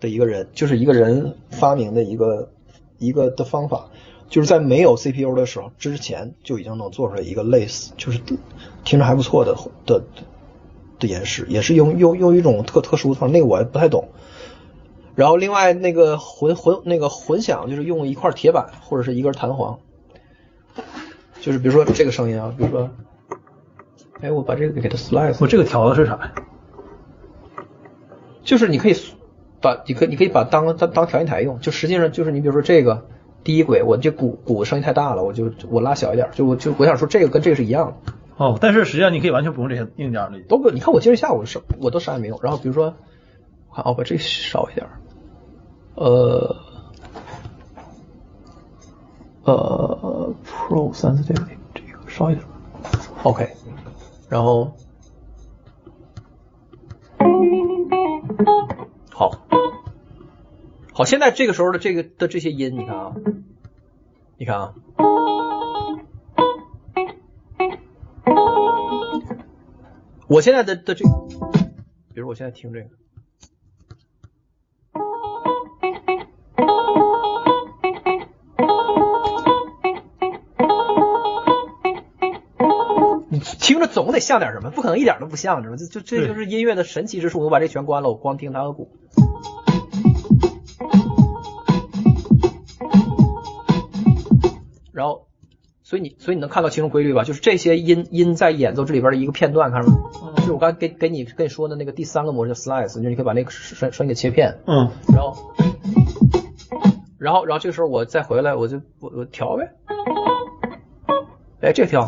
[0.00, 2.50] 的一个人，就是一个人发明的一个
[2.98, 3.88] 一个的方法，
[4.28, 8.20] 就是在没有 CPU 的时候之前就已经能做出来一个类似，就是
[8.84, 10.02] 听着还不错的的
[10.98, 14.08] 的延时，也是用用用一种特特殊的那个我也不太懂。
[15.14, 19.78] 然后另外那个混混那个混响就是用一块铁板或者是一根弹簧，
[21.40, 22.90] 就是比如说这个声音啊，比如说，
[24.20, 26.34] 哎，我把这个给它 slice，我这个调的是啥呀？
[28.44, 28.96] 就是你可以
[29.62, 33.08] 把你可以你可以把当当当调音台用，就实际上就是你比如说这个
[33.46, 40.40] 第一轨，我这鼓鼓的声音太大了，我就我拉小一点，就我就我想说这个跟这个是一样的，哦，但是实际上你可以完全不用这些硬件的。
[40.48, 42.92] 都不，你看我今儿下午是我都啥也没有，然后比如说，
[43.70, 44.84] 我看哦，把这个少一点，
[45.94, 46.56] 呃
[49.44, 52.44] 呃 Pro Sensitivity 这个少一点
[53.22, 53.48] ，OK，
[54.28, 54.72] 然后
[59.12, 59.30] 好，
[60.96, 63.14] 好，现在这个时候的这个的这些音，你看啊，
[64.38, 64.74] 你看啊。
[70.26, 71.04] 我现在的的这，
[72.14, 72.88] 比如我现在听这个，
[83.28, 85.76] 你听着总得像点什么，不可能一点都不像，知道吗？
[85.78, 87.40] 这就这就是音乐的神奇之处。
[87.40, 88.90] 我把这全关了，我光听它和鼓。
[94.96, 95.26] 然后，
[95.82, 97.22] 所以你所以你能看到其中规律吧？
[97.22, 99.94] 就是这些音音在演奏这里边的一个片段，看着吗？
[100.38, 105.36] 就是我刚才给给你跟你说的那个第三个模式叫 slice，就是你可以把那个声声音给切片，嗯，然后，
[107.18, 109.70] 然后然后这个时候我再回来，我就我我调呗，
[111.60, 112.06] 哎，这个调。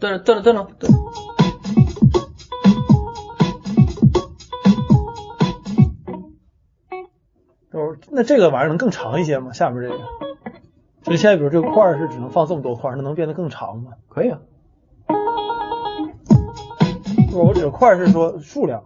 [0.00, 1.27] 噔噔噔噔噔，
[8.10, 9.52] 那这个玩意儿能更长一些吗？
[9.52, 9.98] 下面这个，
[11.02, 13.92] 就是现在比如这个块儿是只能放这么多块儿，那能变得更长吗？
[14.08, 14.38] 可以啊，
[17.30, 18.84] 不，我指的块儿是说数量，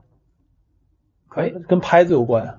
[1.29, 2.59] 可以跟拍子有关。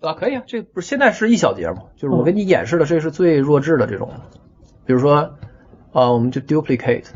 [0.00, 1.84] 啊，可以啊，这不是现在是一小节吗？
[1.96, 4.10] 就是我嗯给你演示的，这是最弱智的这种，
[4.86, 5.34] 比如说，
[5.92, 7.06] 啊，我们就 duplicate，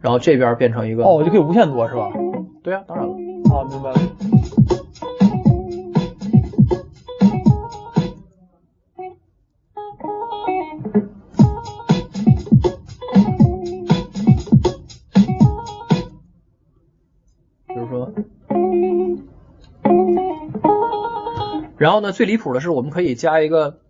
[0.00, 2.10] 然后这边变成一个哦，我就可以无限多是吧？
[2.62, 3.12] 对啊，当然了。
[3.52, 3.96] 啊，明白了。
[21.82, 23.80] 然后呢，最离谱的是，我们可以加一个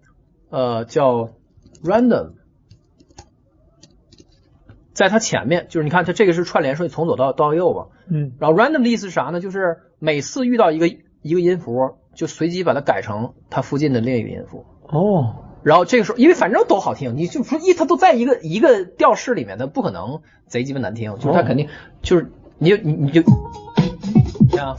[0.49, 1.29] 呃叫
[1.85, 2.31] random，
[4.95, 9.41] 在它前面，就是你看它这个是串联顺序从左到到右吧，嗯，然后 random 的意思是啥呢？
[9.41, 14.65] 就是每次遇到一个一个音符，就随机把它改成它附近的另一个音符。
[14.85, 21.69] 哦，然后这个时候，因为反正都好听，你就说一它都在一个一个调式里面，它不可能贼鸡巴难听，就是它肯定
[22.01, 23.21] 就是你就你你就
[24.41, 24.77] 你看啊。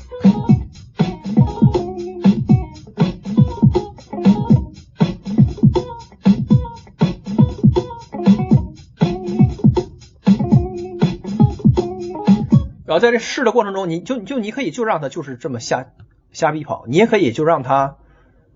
[12.93, 15.93] 然后在这试的过程中，你就就你可以就让它就是这么瞎
[16.31, 17.97] 瞎逼跑，你也可以就让它，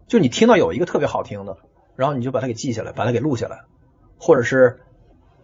[0.05, 1.57] 就你听到有一个特别好听的，
[1.95, 3.61] 然后你就把它给记下来，把它给录下来，
[4.19, 4.81] 或者是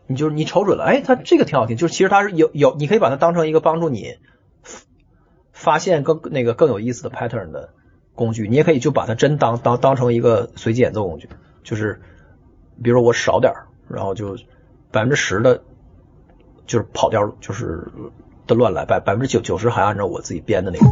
[0.06, 4.20] 你就是你瞅准了，哎，它这个挺好听，就是其实它是有有，你可以把它当成一个帮助你
[5.52, 7.74] 发现更那个更有意思的 pattern 的
[8.14, 11.30] 工具，你也可以就把它真当当当成一个随机演奏工具，
[11.64, 12.00] 就是
[12.84, 13.52] 比如说我少点，
[13.90, 14.38] 然后就
[14.92, 15.64] 百分之十的，
[16.68, 17.92] 就是跑调，就是
[18.48, 20.86] 的乱来，百百分之九九十还按照我自己编的那个。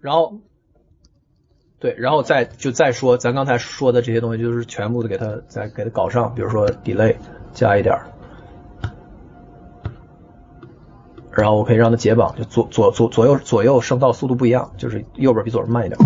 [0.00, 0.38] 然后，
[1.78, 7.16] 对，然后再就再说咱刚才说的这些东西，就是全部的给它再给它搞上，比如说 delay
[7.52, 7.94] 加一点，
[11.30, 15.98] 然后我可以让它解绑，就左左左左右左右声道速度不一样，就是右边比左边慢一点。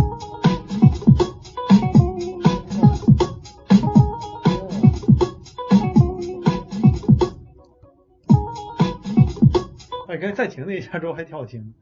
[10.33, 11.75] 暂停了一下之后还挺好听。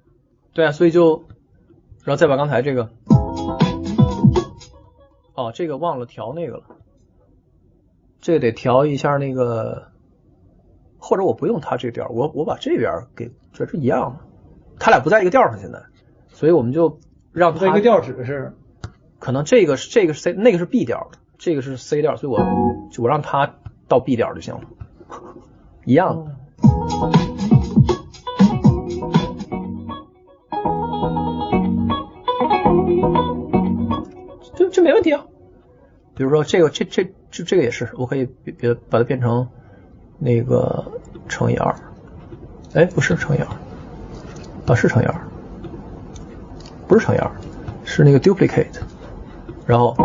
[0.52, 1.24] 对啊，所以就，
[2.05, 2.90] 然后再把刚才这个，
[5.35, 6.64] 哦，这个忘了调那个了，
[8.20, 9.89] 这个得调一下那个，
[10.98, 14.24] 或者我不用它这调，我我把这边给这是一样的，
[14.78, 15.81] 它俩不在一个调上现在，
[16.28, 16.98] 所以我们就
[17.32, 18.52] 让它一个调指的是
[19.18, 22.40] 可能这个是这个是 C，那个是 B 调的，这个是 C 调，所以我
[22.90, 23.55] 就我让它
[23.86, 24.62] 到 B 调就行了，
[25.85, 27.40] 一样的。
[36.20, 39.48] 比如说这个这这这这个也是，我可以别把它变成
[40.18, 40.84] 那个
[41.30, 41.74] 乘以二，
[42.74, 43.47] 哎，不是乘以二，
[44.66, 45.14] 啊是乘以二，
[46.86, 47.30] 不是乘以二，
[47.84, 48.82] 是那个 duplicate，
[49.64, 49.97] 然后，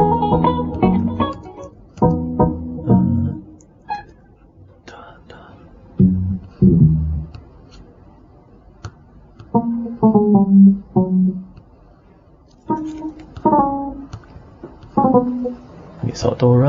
[16.25, 16.67] 小豆瑞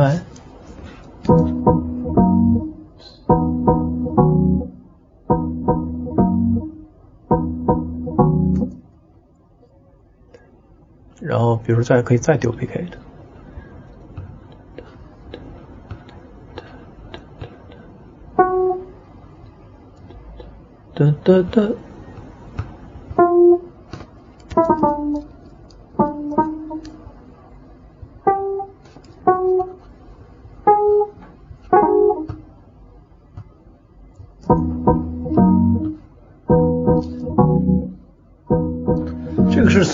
[11.23, 12.91] 然后比如说再可以再丢 picket
[20.93, 21.63] 哒哒哒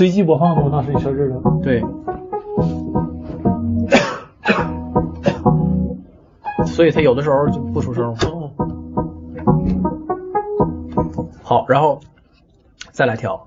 [0.03, 0.69] 随机播放的我？
[0.69, 1.41] 当时也设置了？
[1.63, 1.81] 对。
[6.67, 8.13] 所以它有的时候就不出声。
[11.41, 12.01] 好，然后
[12.91, 13.47] 再来调，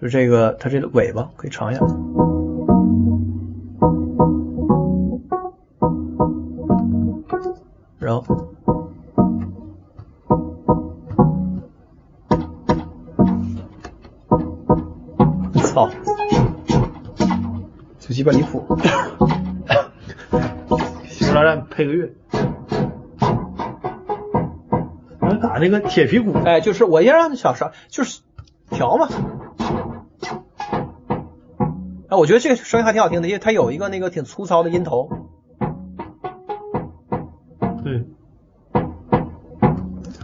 [0.00, 1.88] 是这个它这个尾巴可以长一点。
[25.94, 28.22] 铁皮鼓，哎，就是我要让小勺，就是
[28.68, 29.08] 调嘛。
[32.08, 35.08] 哎、啊，我觉得这个声音还挺好听的，因为它有一个那个挺粗糙的音头。
[37.84, 38.08] 对。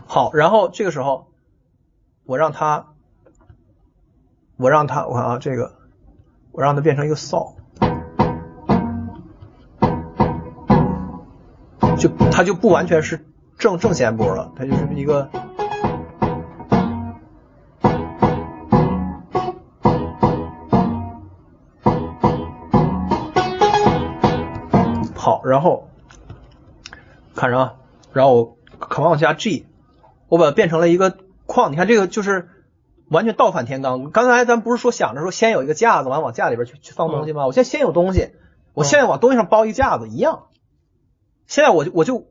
[0.06, 1.28] 好，然后这个时候
[2.24, 2.88] 我让它，
[4.56, 5.74] 我让它，我看啊，这个
[6.50, 7.54] 我让它变成一个扫。
[11.96, 13.24] 就它就不完全是
[13.60, 15.28] 正正弦波了，它就是一个。
[25.14, 25.90] 好，然后
[27.34, 27.74] 看着啊，
[28.14, 29.66] 然后我 Command 加 G，
[30.28, 31.70] 我把它变成了一个框。
[31.70, 32.48] 你看这个就是
[33.10, 34.08] 完全倒反天罡。
[34.08, 37.44] 刚才咱不是说想着说先有一个架子，完往架里边去去放东西吗？
[37.44, 38.30] 我现在先有东西，
[38.72, 40.44] 我现在往东西上包一架子一样。
[41.46, 42.29] 现在我就我就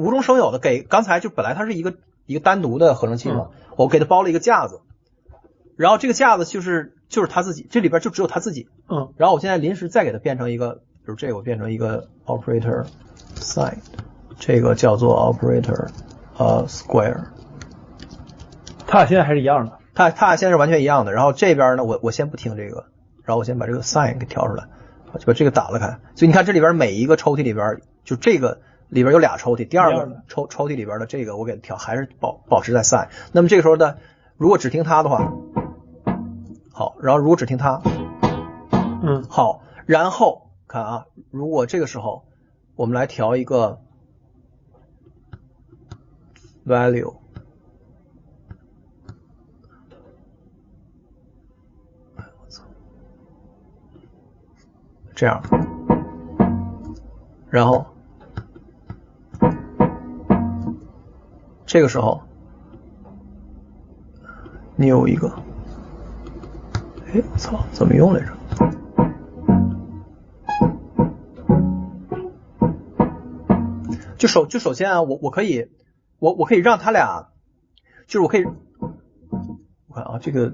[0.00, 1.94] 无中生有的给刚才就本来它是一个
[2.26, 4.80] 一个单独的合成器嘛，我给它包了一个架子，
[5.76, 8.68] 然后这个架子就是就是它自己，这里边就只有它自己。
[8.88, 12.86] 嗯然后我现在临时再给它变成一个，比如这个我变成一个 operator
[13.36, 13.78] sine，
[14.38, 15.88] 这个叫做 operator
[16.38, 17.24] 呃 square，
[18.86, 19.78] 他俩现在还是一样的。
[19.92, 21.12] 它它俩现在是完全一样的。
[21.12, 22.86] 然后这边呢，我我先不听这个，
[23.24, 24.64] 然后我先把这个 sine 给调出来，
[25.12, 25.98] 我就把这个打了开。
[26.14, 28.60] 所以你看这里边每一个抽屉里边，就这个
[28.90, 33.08] 里边有俩抽屉，第二个抽抽屉里边的这个我给它调，还是保保持在 sine。
[33.32, 33.96] 那么这个时候呢，
[34.36, 35.32] 如果只听它的话，
[36.72, 37.80] 好，然后如果只听它，
[39.02, 42.24] 嗯好，然后看啊，如果这个时候
[42.74, 43.80] 我们来调一个
[46.66, 47.14] value，
[52.16, 52.64] 哎我操，
[55.14, 55.42] 这样，
[57.50, 57.86] 然后
[61.70, 62.20] 这个时候
[64.74, 65.28] 你有一个，
[67.06, 68.32] 哎，我操，怎么用来着？
[74.18, 75.70] 就首就首先啊，我我可以
[76.18, 77.28] 我我可以让他俩，
[78.08, 78.44] 就是我可以，
[79.86, 80.52] 我看啊，这个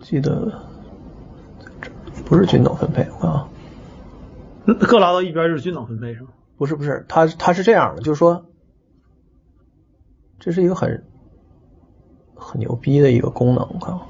[0.00, 0.60] 记得
[2.24, 3.48] 不是均等分配，我看啊，
[4.80, 6.30] 各拉到一边就是均等分配是吗？
[6.56, 8.46] 不是不是，它它是这样的，就是说，
[10.46, 11.02] 这是一个很
[12.36, 14.06] 很牛逼的一个功能，看啊。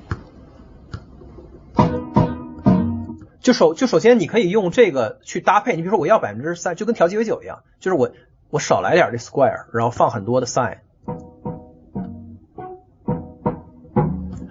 [3.41, 8.11] 就首就首先你可以用这个去搭配，你比如说我要百分之三，就跟调鸡尾酒一样，就是我
[8.51, 10.81] 我少来点这 square，然后放很多的 sin，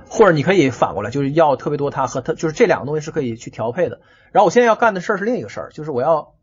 [0.10, 4.02] 或者你可以反过来，就是要特别多它和它，就是这两个东西是可以去调配的。
[4.32, 6.34] 然后我现在要干的事儿是另一个事儿，就是我要，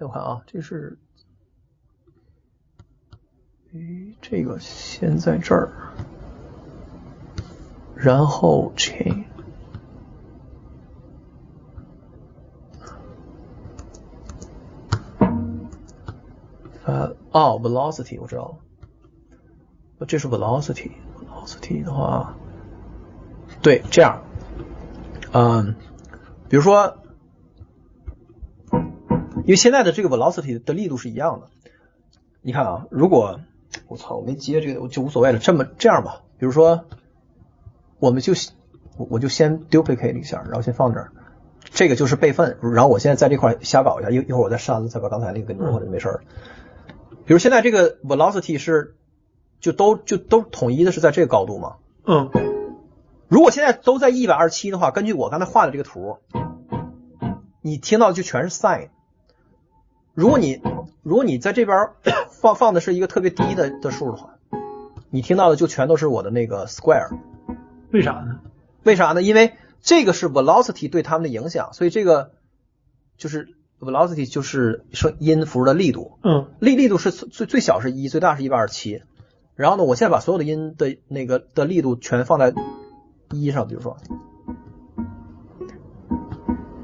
[0.00, 0.98] 哎我看啊，这是，
[3.74, 5.72] 诶，这个先在这儿，
[7.96, 9.24] 然后 chain。
[16.84, 18.58] 呃，哦，velocity 我知道
[19.98, 22.36] 了，这是 velocity，velocity 的话，
[23.62, 24.22] 对，这样，
[25.32, 25.76] 嗯，
[26.50, 26.98] 比如说，
[28.70, 31.48] 因为现在的这个 velocity 的力度是一样的，
[32.42, 33.40] 你看啊，如果
[33.88, 36.84] 我操，我没接这个，我就无所谓了，这么这样吧，比如说，
[37.98, 38.32] 我们就
[38.96, 41.12] 我我就先 duplicate 一下，然后先放这儿。
[41.70, 46.20] 这个就是备份，然后我现在在这块瞎搞一下，一一会儿我再删了，再把刚才那个给挪回来就没事儿了。
[47.24, 48.96] 比如现在这个 velocity 是
[49.60, 51.76] 就都就都统一的是在这个高度吗？
[52.04, 52.30] 嗯
[53.28, 56.18] 如果现在都在一百二十七的话，根据我刚才画的这个图，
[57.62, 58.90] 你听到的就全是 sin。
[60.14, 60.60] 如果你
[61.02, 61.90] 如果你在这边
[62.30, 64.34] 放放的是一个特别低的的数的话，
[65.10, 67.16] 你听到的就全都是我的那个 square。
[67.90, 68.40] 为啥呢？
[68.82, 69.22] 为啥呢？
[69.22, 72.32] 因为这个是 velocity 对他们的影响，所以这个
[73.16, 79.02] 就是 velocity 就是声音符的力度，嗯力力度是最最小是一，最大是一百二十七。
[79.54, 82.54] 然后呢，我现在把所有的音的那个的力度全放在
[83.30, 83.98] 一上，比如说，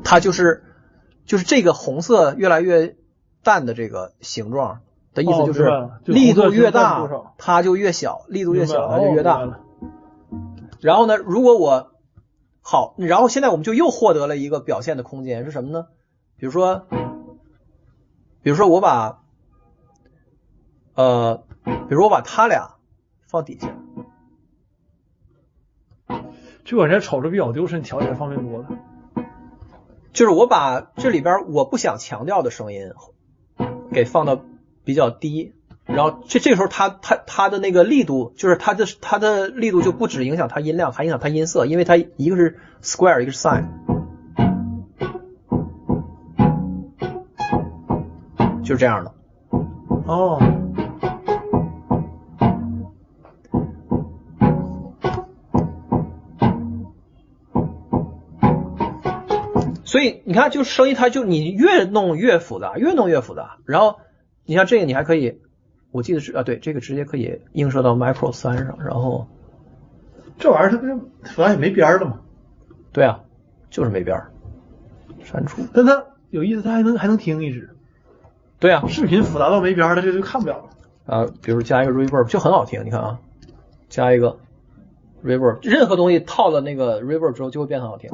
[0.05, 0.62] 它就是
[1.24, 2.96] 就是这个红色越来越
[3.49, 4.83] 淡的这个形状
[5.15, 7.09] 的意思哦就是、力度越大
[7.39, 9.59] 它就越小，力度越小它就越大。
[10.83, 11.93] 然后呢，如果我
[12.61, 15.87] 好，然后现在我们就又获得了一个表现的空间是什么呢？
[16.37, 16.87] 比如说，
[18.43, 19.23] 比如说我把，
[20.95, 22.75] 呃，比如我把它俩
[23.27, 23.75] 放底下，
[26.66, 28.69] 这往前瞅着比较丢身，调起来方便多了。
[30.12, 32.93] 就是我把这里边我不想强调的声音
[33.99, 34.41] 给放到
[34.85, 35.55] 比较低，
[35.85, 43.65] 然后这这个时候它它它的那个力度，就是它的它的力度就不止影响它音量，还影响它音色，因为它一个是 square，一个是 sin，
[48.62, 49.12] 就是这样的。
[50.07, 50.41] 哦，
[60.28, 63.56] 你看，就声音它就你越弄越复杂，越弄越复杂。
[63.64, 63.98] 然后
[64.44, 65.40] 你像这个，你还可以，
[65.90, 69.26] 我记得是啊，对，这个直接可以映射到 Micro 三上，然后
[70.38, 72.20] 这玩意儿它不是复杂也没边儿了吗？
[72.92, 73.20] 对啊，
[73.70, 74.30] 就是没边儿，
[75.24, 75.62] 删除。
[75.72, 77.70] 但它有意思，它还能还能听一直。
[78.59, 80.64] 对啊，视频复杂到没边儿了，这就看不了了。
[81.06, 83.18] 啊，比如加一个 reverb 就很好听，你看啊，
[83.88, 84.36] 加一个
[85.24, 88.10] reverb，任何东西套了那个 reverb 之后就会变很好听。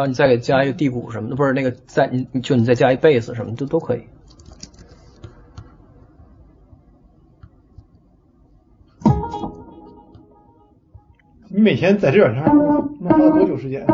[0.00, 4.04] 然后你再给加一个地鼓什么的，不是那个再你就你再加一贝斯什么的都都可以。
[11.50, 12.56] 你每天在这软件上
[13.02, 13.86] 能花多久时间？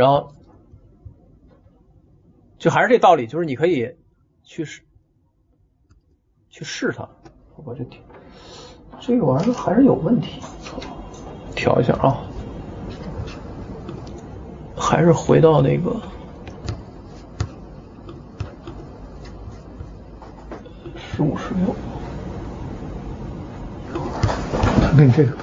[0.00, 0.32] 然后
[2.58, 3.94] 就还是这道理，就是你可以
[4.42, 4.80] 去试
[6.48, 7.06] 去试它。
[7.54, 8.00] 我把这调
[8.98, 10.40] 这个玩意儿还是有问题，
[11.54, 12.22] 调一下啊，
[14.74, 16.00] 还是回到那个
[20.96, 21.76] 十五十六。
[24.80, 25.36] 看看你这个，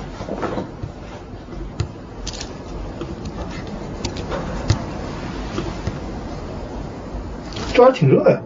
[7.78, 8.42] 这玩意儿挺热呀。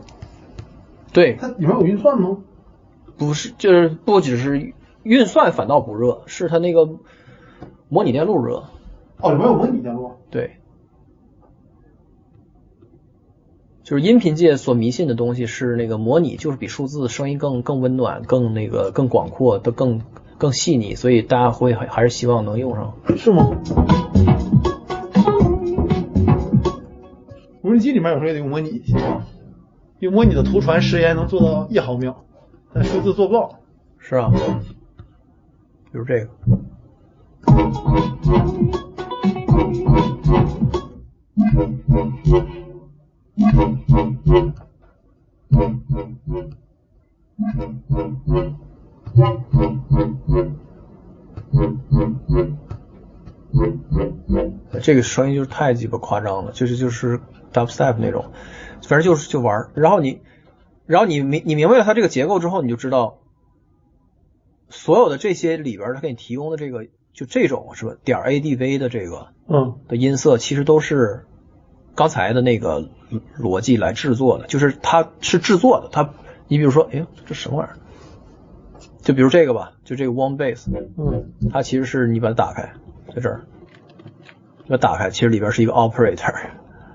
[1.14, 2.40] 对，它里面有运算吗？
[3.18, 6.90] 不是，就是不只是运算反倒不热，是它那个
[7.88, 8.66] 模拟电路热。
[9.22, 10.12] 哦，里面有模拟电路。
[10.30, 10.58] 对，
[13.84, 20.02] 就是音频界所迷信的东西是那个模拟，就是比数字声音更更温暖、更那个更广阔都、更
[20.38, 22.96] 更细腻，所以大家会还还是希望能用上。
[23.16, 23.50] 是吗？
[27.82, 28.82] 机里面有时候也得用模拟，
[30.00, 32.24] 用模拟的图传时延能做到一毫秒，
[32.74, 33.60] 但数字做不到。
[33.98, 34.32] 是啊，
[35.92, 36.30] 比如这个，
[54.82, 57.20] 这个声音就是太鸡巴夸张了，就是就是
[57.54, 58.32] dubstep 那种，
[58.88, 59.72] 反正就是就玩儿。
[59.74, 60.22] 然后你，
[60.86, 63.20] 然后你明你明白了它这个结构之后，你就知道，
[64.70, 71.26] 所有的这些里边它给你提供的这个就这种是吧点 ADV 的这个嗯，的音色，其实都是
[71.96, 72.90] 刚才的那个
[73.38, 75.90] 逻辑来制作的，就是它是制作的。
[75.92, 76.14] 它
[76.48, 77.78] 你比如说，哎呦，这什么玩意儿？
[79.02, 80.68] 就比如这个吧，就这个 one bass，
[80.98, 82.74] 嗯，它其实是你把它打开，
[83.16, 83.46] 在这儿，
[84.68, 86.34] 把它打开，其实里边是一个 operator，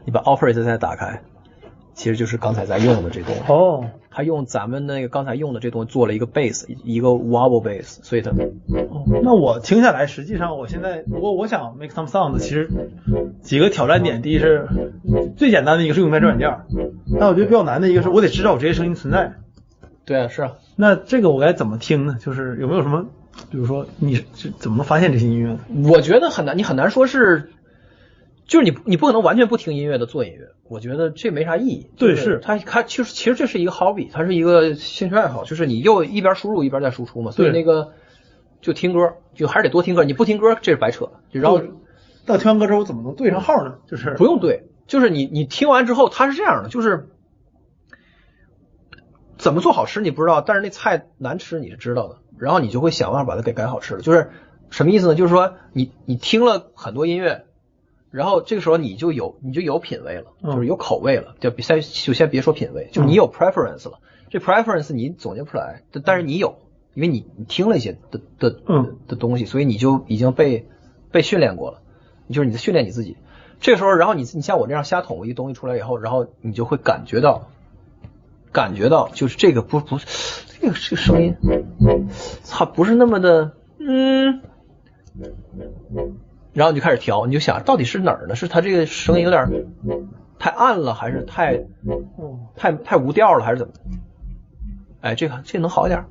[0.07, 1.21] 你把 operator 再打开，
[1.93, 3.41] 其实就是刚才在用的这东西。
[3.49, 12.71] 哦，他用咱们那个刚才用的这东西做了一个 base，一个 wobble base，所以它哦那我听下来，实际上我现在如果我想 make some Sounds，其实
[13.43, 14.69] 几个挑战点，第一是
[15.37, 16.65] 最简单的一个是用在这软件儿，
[17.19, 19.35] 但我觉得比较难的一个是我得知道我这些声音存在。
[20.05, 22.17] 对啊，是啊，那这个我该怎么听呢？
[22.21, 23.07] 就是有没有什么，
[23.51, 25.59] 比如说你是怎么能发现这些音乐呢？
[25.91, 27.51] 我觉得很难，你很难说是，
[28.47, 31.91] 就是你你不可能完全不听音乐的做音乐，我觉得这没啥意义。
[31.97, 37.93] 对是它它其实其实这是一个 hobby，它是一个兴趣爱好，就是你又一边输入一边在输出嘛，所以对那个
[38.61, 41.61] 就听歌，就还是得多听歌，你不听歌这是白扯，就然后
[42.25, 43.79] 到听完歌之后怎么能对上号呢？
[43.87, 47.09] 就是不用对，就是你你听完之后，它是这样的，就是
[49.39, 54.01] 怎么做好吃你不知道，但是那菜难吃你是知道的，然后你就会想办法把它给改好吃了。
[54.03, 54.31] 就是
[54.71, 55.15] 什么意思呢？
[55.15, 57.45] 就是说你你听了很多音乐，
[58.17, 63.99] 然后这个时候你就有你就有品味了，嗯就是有口味了，就比先就先别说品味，就你有 preference 了。
[64.31, 66.57] 这 preference 你总结不出来，但但是你有，
[66.95, 70.67] 因为你你听了一些的的嗯的东西，所以你就已经被
[71.13, 71.83] 被训练过了，
[72.31, 73.19] 就是你在训练你自己。
[73.61, 77.49] 这个时候，然后你你像我这样瞎捅一个东西出来以后，然后你就会感觉到，
[78.51, 81.37] 感觉到就是这个不不这个这个声音，
[82.49, 84.41] 它不是那么的嗯。
[86.57, 88.35] 然后你就开始调，你就想到底是哪儿呢？
[88.35, 89.67] 是他这个声音有点
[90.39, 91.55] 太暗了，还是太
[92.17, 93.75] 哦，太太无调了，还是怎么？
[95.03, 96.07] 哎，这个这能好一点。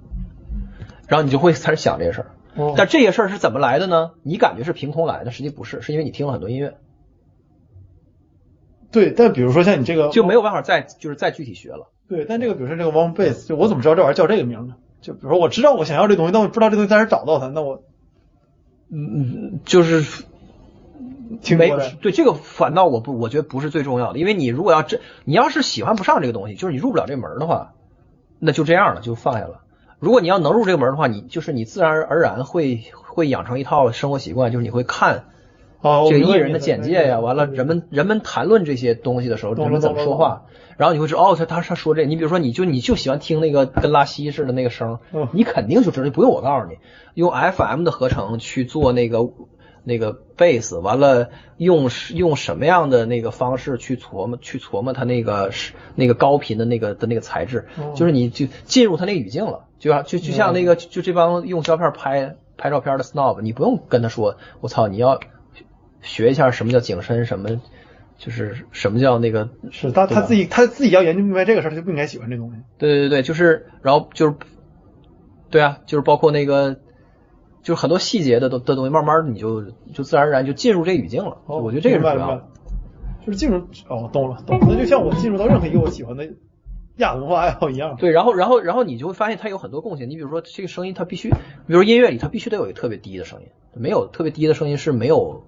[1.08, 2.28] 然后你就会开始想这些事儿。
[2.56, 4.12] 哦但这些事儿是怎么来的呢？
[4.22, 6.78] 你感觉是凭空来的，实际不是，是因为你听了很多音乐，
[8.92, 11.90] 对，但比如说像你这个就没有办法再就是再具体学了。
[12.08, 14.76] 对，但这个比如说这个 One Base，就我怎么知道这玩意儿叫这个名呢？
[15.02, 17.84] 就比如说我知道我想要这东西，但我不知道这东西在哪儿找到它，那我
[18.90, 20.06] 嗯嗯，就是没
[21.42, 27.74] 听过来对这个反倒我不我觉得不是最重要的，因为你如果要这你要是喜欢不上这个东西，就是你入不了这门的话，
[28.40, 29.62] 那就这样了，就放下了。
[30.00, 35.26] 如果你要能入这个门的话，你就是你自然而然会会养成一套生活习惯，就是你会看
[36.10, 40.44] 这个艺人的简介呀，完了人们人们谈论这些东西的时候，人们怎么说话，
[40.78, 45.00] 然后你会知道哦，他他他说这，你比如说你就你就喜欢听那个跟拉稀似的那个声
[45.32, 46.78] 你肯定就知道，不用我告诉你，
[47.14, 49.20] 用 FM 的合成去做那个
[49.86, 65.20] 那个贝斯，完了用用什么样的那个方式去琢磨去琢磨它那个是那个高频的那个的那个材质哦，就是你就进入它那个语境了，就像就就像那个就这帮用胶片拍拍照片的 snob，你不用跟他说，我操，你要
[66.02, 67.62] 学一下什么叫景深，什么
[68.18, 72.57] 就是什么叫那个是他他自己他自己要研究明白这个事儿，他就不应该喜欢这东西。
[72.78, 74.36] 对对对，就是，然后就是，
[75.49, 76.78] 对啊，就是包括那个，
[77.66, 81.40] 就是很多细节的都的东西，慢慢你就就自然而然就进入这语境了。
[81.48, 82.46] 哦，我觉得这个是主要的。
[83.26, 83.58] 就是进入
[83.90, 86.30] 哦，懂了懂了，那就像我进入到任何一个我喜欢的
[86.98, 87.96] 亚文化爱好一样。
[87.96, 90.08] 对，然后然后然后你就会发现它有很多共性。
[90.12, 95.44] 你比如说这个声音，它必须，比如说音乐里它必须得有一个特别低的声音，没有特别低的声音是没有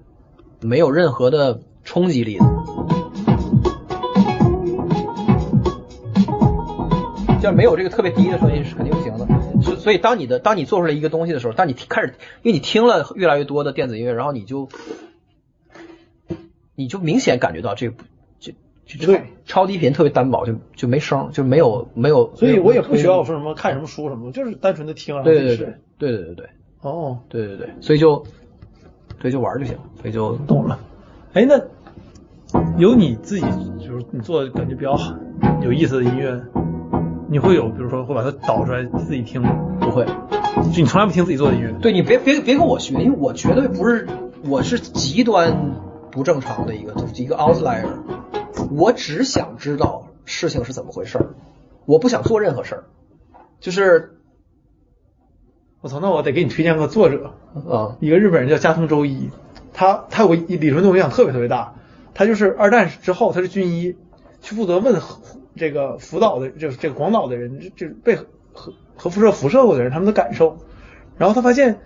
[0.59, 2.45] 没有任何的冲击力的。
[7.49, 9.27] 就没有这个特别低的声音是肯定不行的。
[9.61, 14.69] 所所以当你的当你做出来一个东西的时候，当你开始，因为你听了越来越多的电子音乐，然后你就
[16.75, 18.03] 你就明显感觉到这个不
[18.39, 18.53] 就
[18.85, 25.15] 就超超低频特别单薄，就就没声，就没有没有，所以我也不需要说什么看什么书什么的，就是单纯的听。
[25.15, 25.65] 然后对对对
[25.97, 26.45] 对对对对
[26.81, 28.25] 哦，对对对，所以就
[29.19, 30.79] 所以就玩就行，所以就懂了。
[31.33, 31.59] 哎，那
[32.77, 33.45] 有你自己
[33.79, 35.13] 就是你做的感觉比较好
[35.61, 36.41] 有意思的音乐，
[37.29, 39.49] 你会有比如说会把它导出来自己听吗？
[39.79, 40.05] 不会。
[40.05, 41.71] 就你从来不听自己做的音乐？
[41.81, 44.07] 对你别别别跟我学，因为我绝对不是，
[44.45, 45.75] 我是极端
[46.11, 47.87] 不正常的一个一个 outlier。
[48.71, 51.35] 我只想知道事情是怎么回事儿，
[51.85, 52.83] 我不想做任何事儿，
[53.59, 54.17] 就是
[55.81, 57.33] 我操，那我得给你推荐个作者，
[57.69, 59.29] 啊一个日本人叫加藤周一，
[59.73, 61.75] 他他有个理论对我影响特别特别大，
[62.15, 63.95] 他就是二战之后他是军医，
[64.41, 64.99] 去负责问
[65.57, 68.15] 这个福岛的，就是这个广岛的人，就就是被
[68.53, 70.57] 核核辐射辐射过的人他们的感受，
[71.17, 71.79] 然后他发现，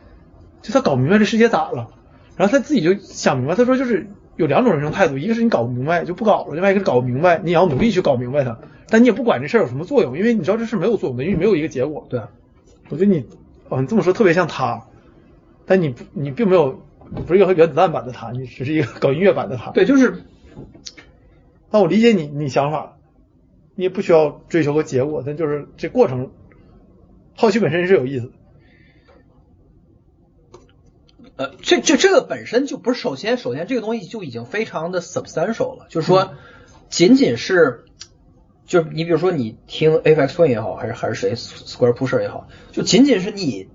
[0.62, 1.88] 就他搞明白这世界咋了，
[2.36, 12.06] 然后他自己就想明白，他说就是有两种人生态度，一个是你搞不明白就不搞了，另外一个是搞不明白，你也要努力去搞明白它，但你也不管这事儿有什么作用，因为你知道这事没有作用的，因为没有一个结果。
[12.10, 12.30] 对啊，
[12.90, 13.26] 我觉得你，
[13.70, 14.88] 哦，你这么说特别像他，
[15.66, 16.82] 但你不，你并没有，
[17.14, 20.24] 你不是一个原子弹版的他，你只是一个搞音乐版的他。，对，就是
[21.70, 22.98] 但我理解你，你想法，
[23.82, 26.30] 你也不需要追求个结果，但就是这过程，
[27.36, 28.34] 好奇本身是有意思的。
[31.36, 36.36] 呃，这这这个本身就不是，首先首先这个东西就已经非常的 substantial 了，就是说，
[36.90, 37.86] 仅仅是，
[38.68, 43.68] 就是你比如说你听 Apex Twin 也好，还是还是谁 Square Pusher 也好，就仅仅是你，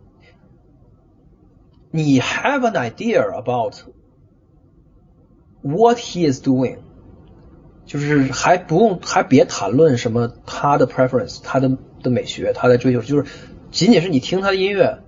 [1.90, 3.74] 你 have an idea about
[5.62, 6.78] what he is doing，
[7.86, 11.70] 就是还不用还别谈论什么他的 preference，他的
[12.02, 13.24] 的美学，他的追求，就是
[13.70, 14.98] 仅仅是你听他的音乐，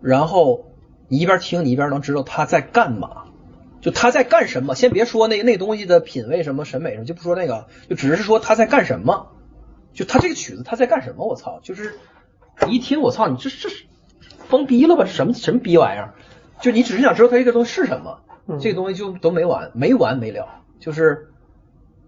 [0.00, 0.72] 然后
[1.08, 3.24] 你一边听你一边能知道他在干嘛，
[3.80, 4.74] 就他在干什么。
[4.74, 9.32] 先别说那那东西的品味什么审美什么，就不说那个，就只是说他在干什么。
[9.92, 11.24] 就他这个曲子他在干什么？
[11.24, 11.60] 我操！
[11.62, 11.94] 就是
[12.68, 13.86] 一听我操，你这这是
[14.48, 15.04] 疯逼了吧？
[15.04, 16.14] 这什么什么逼玩意儿？
[16.60, 18.18] 就你只是想知道他这个东西是什么，
[18.48, 20.62] 嗯这个东西就都没完没完没了。
[20.80, 21.28] 就是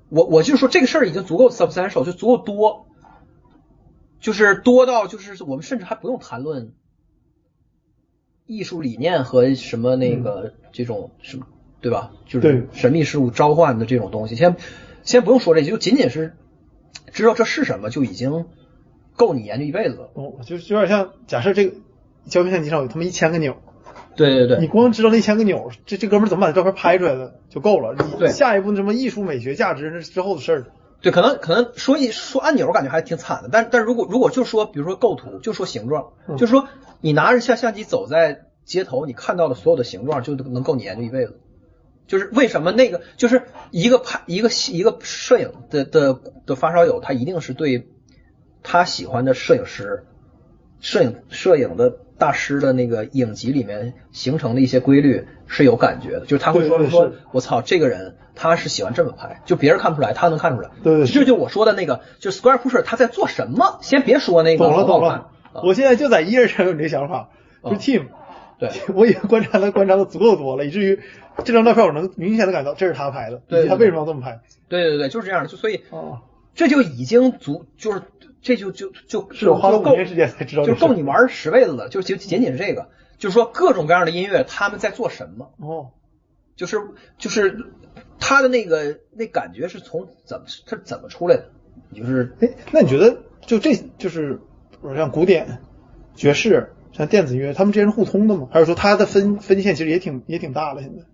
[0.09, 2.87] 我我就说这个事儿已经足够 substantial，就足够多，
[4.20, 6.74] 就是多到就是我们甚至还不用谈论
[8.47, 11.47] 艺术理念和什么那个这种什么，
[11.81, 12.12] 对吧？
[12.27, 14.57] 就对是神秘事物召唤的这种东西，先
[15.03, 16.37] 先不用说这些，就仅仅是
[17.12, 18.47] 知道这是什么就已经
[19.16, 20.11] 够你研究一辈子了。
[20.45, 21.77] 就就有点像假设这个
[22.27, 23.57] 胶片相机上有他妈一千个钮，
[24.16, 27.94] 对对对，你光知道那一千个钮，这这哥们儿怎么把这照片拍出来的就够了。
[27.94, 30.66] 你对下一步什么艺术美学价值那是之后的事儿。
[31.02, 33.51] 对，可能可能说一说按钮，感觉还挺惨的。
[33.52, 36.68] 但但如果如果就说，比如说构图，就说形状，嗯就说
[37.01, 41.38] 你拿着相相机走在街头，你看到的所有的形状，就能够你研究一辈子。
[42.06, 47.88] 就是为什么那个就是一个拍一个一个摄影的的的发烧友，他一定是对
[48.62, 50.05] 他喜欢的摄影师、
[50.80, 60.70] 摄影摄影的大师的那个影集里面形成的一些规律是有感觉的，就是他会说说对对是，我操，这个人他是喜欢这么拍，就别人看不出来，他能看出来。
[60.82, 63.78] 对对是这就我说的那个，就 Square Pusher 他在做什么？
[63.82, 65.10] 先别说那个懂了懂了，
[65.52, 67.28] 啊我现在就在一页上有你这想法，
[67.62, 68.06] 就啊 Team，
[68.59, 71.01] 对 我已经观察了观察的足够多了，以至于
[71.44, 74.40] 这张照片我能明显的感到这是他拍的，对以及他为什么要这么拍。
[74.68, 75.48] 对对对，就是这样的。
[75.48, 76.20] 就所以哦，
[76.55, 78.01] 这就已经足，就是
[78.43, 81.89] 这就就就是我花了五年时间才知道就够你玩十辈子了。
[81.89, 82.89] 就就仅仅是这个，
[83.19, 85.91] 就是说各种各样的音乐他们在做什么，哦，
[86.55, 86.81] 就是
[87.19, 87.67] 就是
[88.19, 91.51] 他的那个那感觉是从怎么他怎么出来的，
[91.95, 94.35] 就是哎，那你觉得就这就是，
[94.71, 95.59] 比如像古典、
[96.15, 98.49] 爵士、像电子音乐，他们之间是互通的吗？
[98.51, 100.83] 还是说它的分分界线其实也挺也挺大的？
[100.83, 101.05] 现在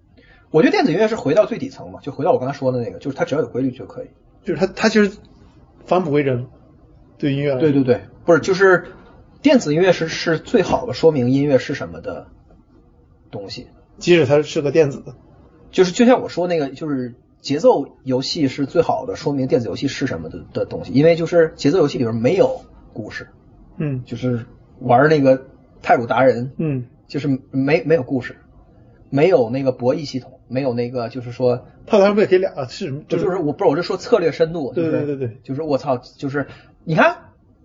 [0.50, 4.08] 我觉得电子音乐是回到最底层嘛，就回到我刚才说的那个，就是它只要有规律就可以。
[4.44, 5.16] 就是它它其实
[5.86, 6.46] 返璞归真，
[7.22, 8.86] 对音乐对对对，不是就是
[9.42, 12.26] 电子音乐是是最好的说明音乐是什么的
[13.30, 13.68] 东西。
[13.98, 15.14] 即使它是个电子的，
[15.70, 22.62] 就是就像我说那个，就是节奏游戏是最好的说明电子游戏是什么的的东西，因为就是节奏游戏里边没有
[22.92, 23.28] 故事，
[23.76, 24.02] 嗯。
[24.04, 24.44] 就是
[24.80, 25.46] 玩那个
[25.80, 28.34] 泰鲁达人，嗯，就是没没有故事，
[29.10, 33.02] 没有那个博弈系统，没有那个就是说，他当然不也可以俩啊是什么？
[33.06, 35.38] 就就是我不是我是说策略深度，对对对对。
[35.44, 36.48] 就是我操，就是
[36.84, 37.18] 你看。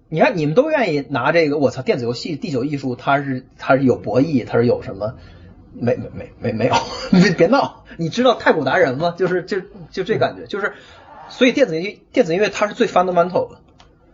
[0.10, 5.16] 你看，你们都愿意拿这个，我操，电子游戏第九艺术，它是它是有博弈，它是有什么？
[5.74, 6.76] 没没没没没有，
[7.12, 7.84] 别别闹！
[7.98, 9.14] 你知道太古达人吗？
[9.18, 9.58] 就是就
[9.92, 10.72] 就这感觉，就是
[11.28, 13.60] 所以电子音电子音乐它是最 fundamental 的，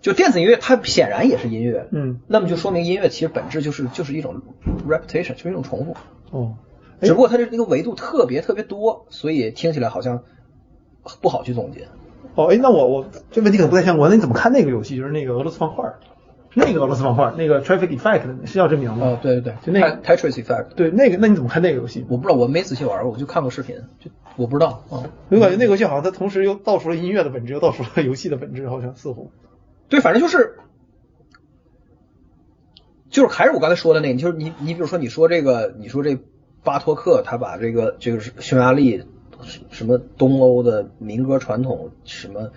[0.01, 4.41] 就电子音乐它显然也是音乐，嗯那么就说明音乐其实本质就是就是一种
[4.89, 5.95] repetition，就是一种重复，
[6.31, 6.55] 哦，
[7.01, 10.23] 哎只不过它的那个维度特别特别多，所以听起来好像
[11.21, 11.87] 不好去总结。
[12.35, 14.97] 哦，哎，那我我这问题可能不太相关，那你怎么看那个游戏？
[14.97, 15.99] 就是那个俄罗斯方块儿，
[16.55, 19.07] 那个俄罗斯方块儿，那个 Traffic Effect 是叫这名吗？
[19.07, 22.05] 哦，对对对，就那个 Tetris Effect，对，那个那你怎么看那个游戏？
[22.09, 25.03] 我不知道，我没仔细玩过，我就看过视频，就我不知道啊。
[25.29, 29.31] 我感觉那个游戏好像它同时又道出了音乐的本质，又道出了游戏的本质，好像似乎。
[29.89, 30.55] 对，反正就是，
[33.11, 36.17] 就是还是我刚才说的那个，就是你你比如说你说这个，你说这
[36.63, 39.03] 巴托克他把这个这个是匈牙利
[39.43, 42.51] 什么东欧的民歌传统什么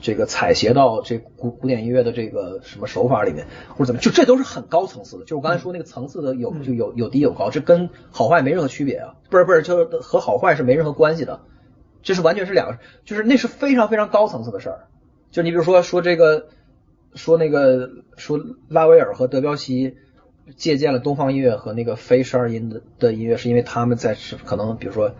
[0.00, 5.22] 这个采撷到这古古典音乐的这个什么手法里面，或者怎么，就这都是很高层次的。
[5.24, 11.40] 就是我刚才说那个层次的有就有有低有高，这跟好坏没任何区别啊，不是不是，就是和好坏是没任何关系的，
[12.02, 14.86] 这是完全是两个，就是那是非常非常高层次的事儿。
[15.30, 16.48] 就你比如说说这个，
[17.14, 19.96] 说那个说拉威尔和德彪西
[20.56, 25.14] 借鉴了东方音乐和那个非十二音的的音乐，是因为他们在是可能比如说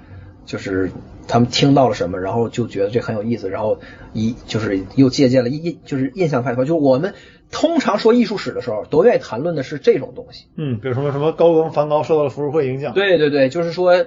[0.50, 0.90] 就是
[1.28, 3.78] 他们听到了什么，然后就觉得这很有意思，然后
[4.12, 7.14] 一就是又借鉴了印就是印象派就是我们
[7.52, 10.46] 通常说艺术史的时候，都愿意谈论的是这种东西。
[10.56, 12.94] 嗯，比如说什么高更、梵高受到了浮世绘影响。
[12.94, 14.06] 对对对，就是说，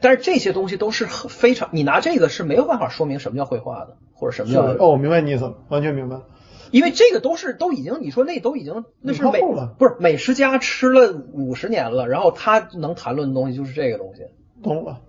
[0.00, 6.16] 但是这些东西都是非常，你拿这个是没有办法说明什么叫绘画的，或者什么叫哦，我明白你意思了，完全明白。
[6.70, 14.22] 因为这个都是都已经，你说那都已经那是美了不是美食家吃了五十年了，然后他能谈论的东西就是这个东西，
[14.62, 15.00] 懂了。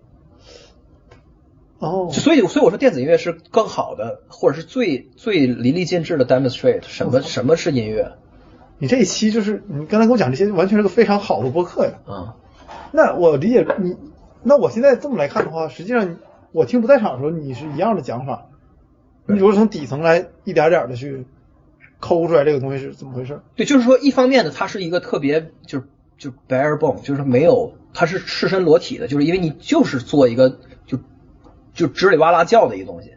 [1.79, 8.13] 哦，所以所以我说电子音乐是更好的，或者是最最淋漓尽致的 demonstrate 什么什么是音乐
[8.77, 11.93] 你这一期就是你刚才跟我讲这些，完全是个非常好的播客呀。
[12.05, 12.35] 啊、
[12.91, 13.97] 那我理解你，
[14.43, 16.17] 那我现在这么来看的话，实际上
[16.51, 18.45] 我听不在场的时候，你是一样的讲法。
[19.25, 21.25] 你如果从底层来一点点的去
[21.99, 23.41] 抠出来这个东西是怎么回事？
[23.55, 25.85] 对，就是说一方面呢，它是一个特别就是
[26.17, 30.57] 就 bare bone，就是没有它是赤身裸体的，就是因为你就是做一个
[31.79, 33.11] 就就吱里哇啦叫的一个东西，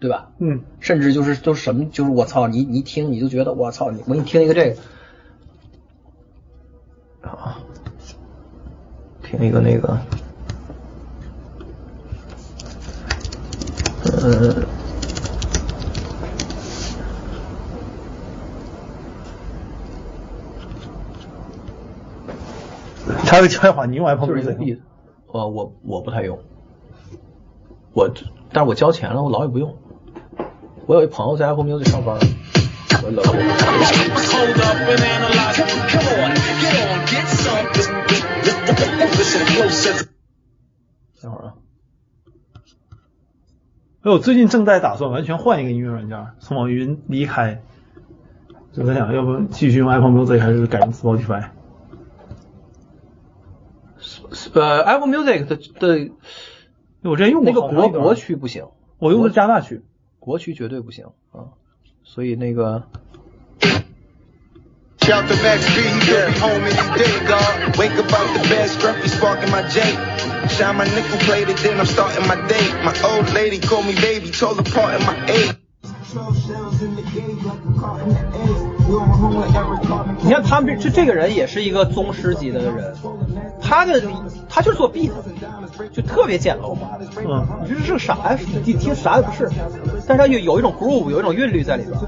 [0.00, 0.32] 对吧？
[0.38, 4.70] 嗯，甚至就是都什么，就是我操，你你一听你就觉得我操，你我给你听一个这
[7.20, 7.60] 个，啊，
[9.22, 9.96] 听一个那个，
[14.04, 14.66] 呃，
[23.24, 24.80] 他的开环境我还碰就是一个没在 beat，
[25.28, 26.36] 呃，我我不太用，
[27.92, 28.10] 我
[28.52, 29.76] 但是我交钱了，我老也不用。
[30.86, 32.18] 我有一朋友在 Apple Music 上班，
[33.04, 35.56] 我老 Hold up and analyze.
[35.88, 37.66] Come on, get on, get some.
[39.16, 40.08] Listen closer.
[41.22, 41.54] 等会儿啊，
[44.02, 47.62] 哎，我最近正在打算完全换一个音乐软件，从网易云离开，
[48.72, 51.50] 就在想，要不继续用 Apple Music 还是改用 Spotify？
[54.54, 56.10] 呃，Apple Music 的的
[57.02, 58.66] 我之前用过那个国国，区不行，
[58.98, 59.82] 我用的是加拿大区。
[60.20, 61.58] 国区绝对不行啊，
[62.04, 62.84] 所以那个
[64.98, 67.76] Shout to Max B, he could be home any day, God.
[67.76, 69.80] Wake up out the bed, scruffy sparking my J.
[70.48, 72.70] Shine my nickel plated, then I'm starting my day.
[72.84, 75.56] My old lady called me baby, told her part in my age.
[80.20, 82.94] 你看他们这这个人也是一个宗师级的人，
[83.60, 84.02] 他的
[84.48, 85.10] 他就是做 beat，
[85.92, 86.76] 就特别简陋。
[87.18, 88.38] 嗯，你说这是个啥呀？
[88.64, 89.48] 你听啥也不是，
[90.06, 91.98] 但是他有有一种 groove，有一种韵律在里边。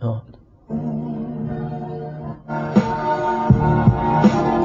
[0.00, 0.20] 嗯，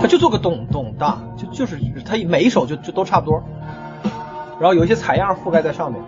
[0.01, 3.43] 他就做个咚咚大，就就是他每一首就就都差不多，
[4.59, 6.01] 然后有一些采样覆盖在上面。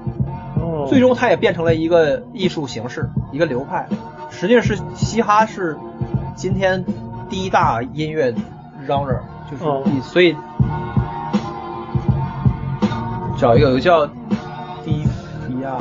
[0.67, 3.87] 哦，最终它也变成了一个艺术形式，一个流派。
[4.29, 5.77] 实际上是嘻哈是
[6.35, 6.83] 今天
[7.29, 8.33] 第一大音乐
[8.85, 9.19] genre，
[9.49, 10.35] 就是、哦所以
[13.37, 14.05] 找一个有个叫
[14.83, 15.05] D
[15.47, 15.77] B R，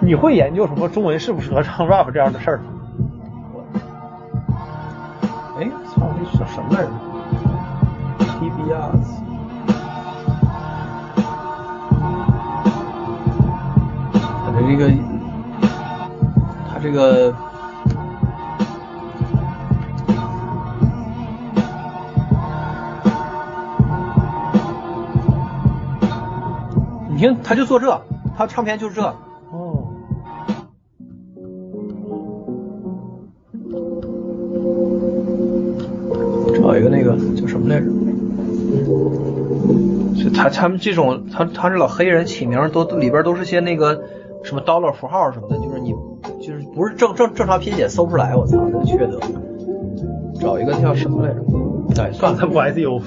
[0.00, 2.64] 你会研究什么中文适不适合唱 rap 这样的事儿吗？
[5.58, 6.88] 哎，操，这叫什么来着
[8.18, 8.90] ？T B R。
[14.56, 14.90] 的这个，
[16.66, 17.34] 他这个，
[27.10, 28.00] 你听，他就做这，
[28.34, 29.02] 他唱片就是这。
[29.52, 29.92] 哦，
[36.54, 37.86] 找一个那个叫什么来着？
[40.16, 44.02] 就他他们这种，他他这老黑人起名都里边都是些那个
[44.46, 45.92] 什么 dollar 符号什么的，就是你
[46.40, 49.18] 就是不是正正正常拼写搜不出来，我操，这缺德。
[50.40, 51.40] 找一个叫什么来着？
[52.02, 53.00] 哎，算了，不 S U。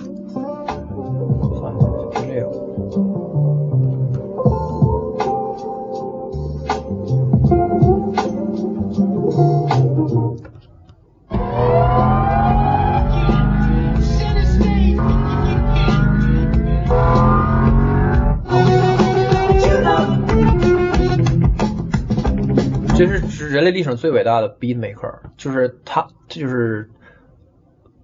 [23.60, 26.90] 人类历史上最伟大的 beat maker，就是他，这就是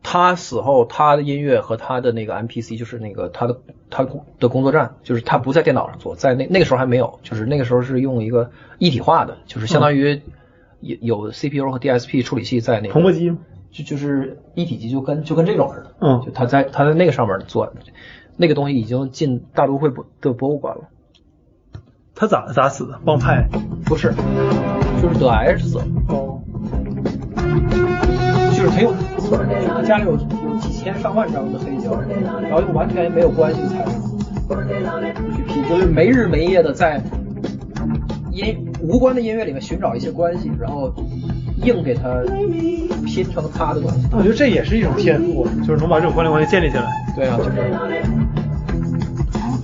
[0.03, 4.05] 他死后他的音乐和他的那个 MPC，就是那个他的他
[4.37, 10.21] 的工作站，就是他不在电脑上做，在那那个时候还没有，就是那个时候是用一个一体化的，就是相当于
[10.81, 13.37] 有有 CPU 和 DSP 处理器在那个同步机吗？
[13.71, 17.71] 就就是一体机，就跟就跟这种似的，嗯就他在他在那个上面做，
[18.35, 20.89] 那个东西已经进大都会博的博物馆了。
[22.15, 22.97] 他咋咋死的？
[23.03, 23.45] 帮派？
[23.85, 24.13] 不是，
[25.01, 25.81] 就是得癌死的。
[26.07, 26.39] 哦，
[28.55, 28.93] 就是他用
[29.75, 30.17] 他家里有有
[30.61, 31.99] 几千上万张的黑胶，
[32.41, 33.83] 然后又完全没有关系才
[35.35, 37.01] 去拼，就是没日没夜的在
[38.31, 40.93] 音无关的音乐里面寻找一些关系，然后
[41.63, 42.23] 硬给它
[43.05, 44.07] 拼成他的东西。
[44.11, 46.85] 我觉得这也是一种天赋，就是能把这种关联关系建立起来。
[47.13, 47.51] 对啊，就是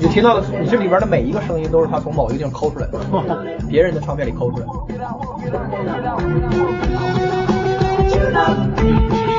[0.02, 3.00] 你听到的，你这里边的每一个声音都是他从某一个地方抠出来的，
[3.70, 4.72] 别人的唱片里抠出来的。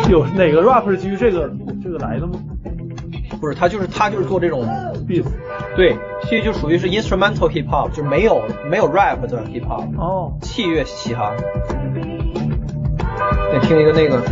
[0.09, 1.51] 有哪个 rap 是基于这个
[1.83, 2.35] 这个来的吗
[3.41, 4.65] 不是，他就是他就是做这种
[5.09, 5.25] ？beat。
[5.75, 5.97] 对，
[6.31, 8.41] 这就属于是 instrumental hip hop，就是没有
[8.71, 11.33] 没有 rap 的 hip hop，哦，器乐嘻哈。
[13.53, 14.23] 再听一个那个，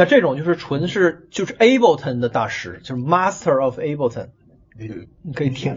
[0.00, 4.28] 像这种就是纯是就是 Ableton 的大师，就是 Master of Ableton，
[4.74, 5.76] 你可以听。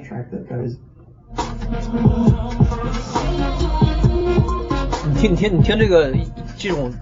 [5.06, 6.14] 你听，你听，你听这个
[6.58, 6.94] 这种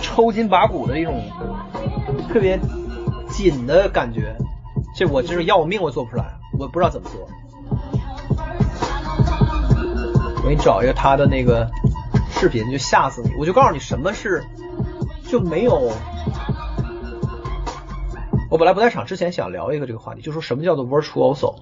[0.00, 1.28] 抽筋拔骨的一种
[2.28, 2.60] 特别
[3.28, 4.36] 紧的感觉，
[4.94, 7.28] 这我就是要我命我做不出来，我不知道怎么做。
[10.36, 11.68] 我给你找一个他的那个
[12.30, 13.32] 视频，就吓死你！
[13.40, 14.44] 我就告诉你什么是
[15.34, 15.90] 就没有。
[18.48, 21.56] 我本来不在场之前想聊一个这个话题，就说什么叫做 virtuoso。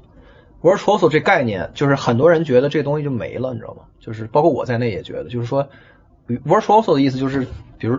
[0.60, 3.84] virtuoso 这概念，就是很多人觉得这东西就没了，你知道吗？
[3.98, 5.70] 就是包括我在内也觉得，就是说
[6.28, 7.46] virtuoso 的意思就是，
[7.78, 7.98] 比如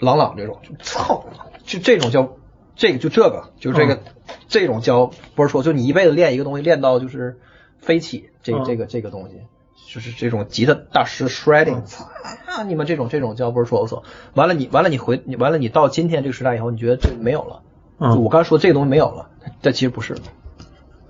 [0.00, 1.24] 朗朗这种，就操，
[1.62, 2.32] 就这种叫
[2.74, 4.00] 这个就这个就这个、
[4.48, 7.38] 这种叫 virtuoso，就你一辈子练一个东西，练到就是
[7.78, 9.36] 飞起，这个嗯这个这个东西。
[9.86, 12.08] 就是这种吉他大师 shredding，操、
[12.66, 14.02] 你们这种这种叫 virtuoso。
[14.34, 17.62] 完了你完了你回你完了你到今天这个时代以后，你觉得这没有了。
[17.98, 19.30] 嗯我刚才说这个东西没有了，
[19.62, 20.16] 但其实不是。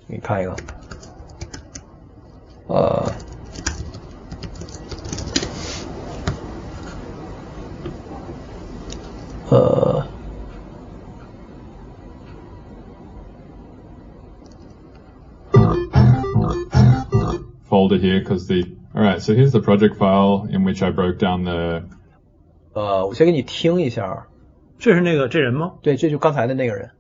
[0.07, 0.55] 你看一个，
[2.67, 3.13] 呃，
[9.49, 10.04] 呃，
[17.74, 19.22] folder here because the all right.
[19.22, 21.84] So here's the project file in which I broke down the
[22.74, 24.28] 呃，我先给你听一下，
[24.78, 25.74] 这是那个这人吗？
[25.82, 26.92] 对，这就刚才的那个人。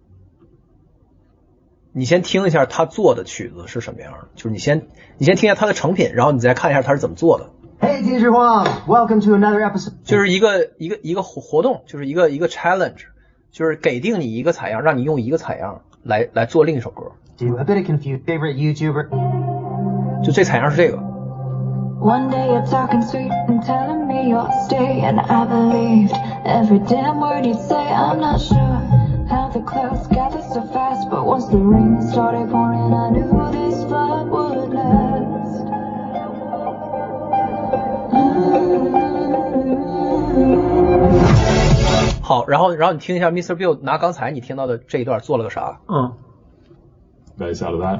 [1.91, 4.87] 你先听一下他做的曲子是什么样的，就是你先
[5.17, 7.49] 你先听一下他的成品，然后你再看一下他是怎么做的。
[7.81, 9.93] Hey, Teacher Huang, welcome to another episode.
[10.03, 13.05] 就是一个一个一个活活动，就是一个一个 challenge，
[13.51, 17.13] 就是给定你一个采样，让你用一个采样来来做另一首歌。
[17.37, 18.25] Dude, a bit of confused.
[18.25, 19.52] Favorite YouTuber?
[20.23, 20.97] 就这采样是这个，
[22.01, 26.13] One day you're talking sweet and telling me you'll stay, and I believed
[26.45, 27.75] every damn word you say.
[27.75, 28.57] I'm not sure
[29.27, 33.83] how the clouds gather so fast, but once the rain started pouring, I knew this
[33.85, 35.19] flood would last.
[42.21, 43.55] 好，然后然后你听一下 Mr.
[43.55, 45.79] Bill 拿刚才你听到的这一段做了个啥？
[45.87, 46.13] 嗯，
[47.37, 47.99] bass out of that.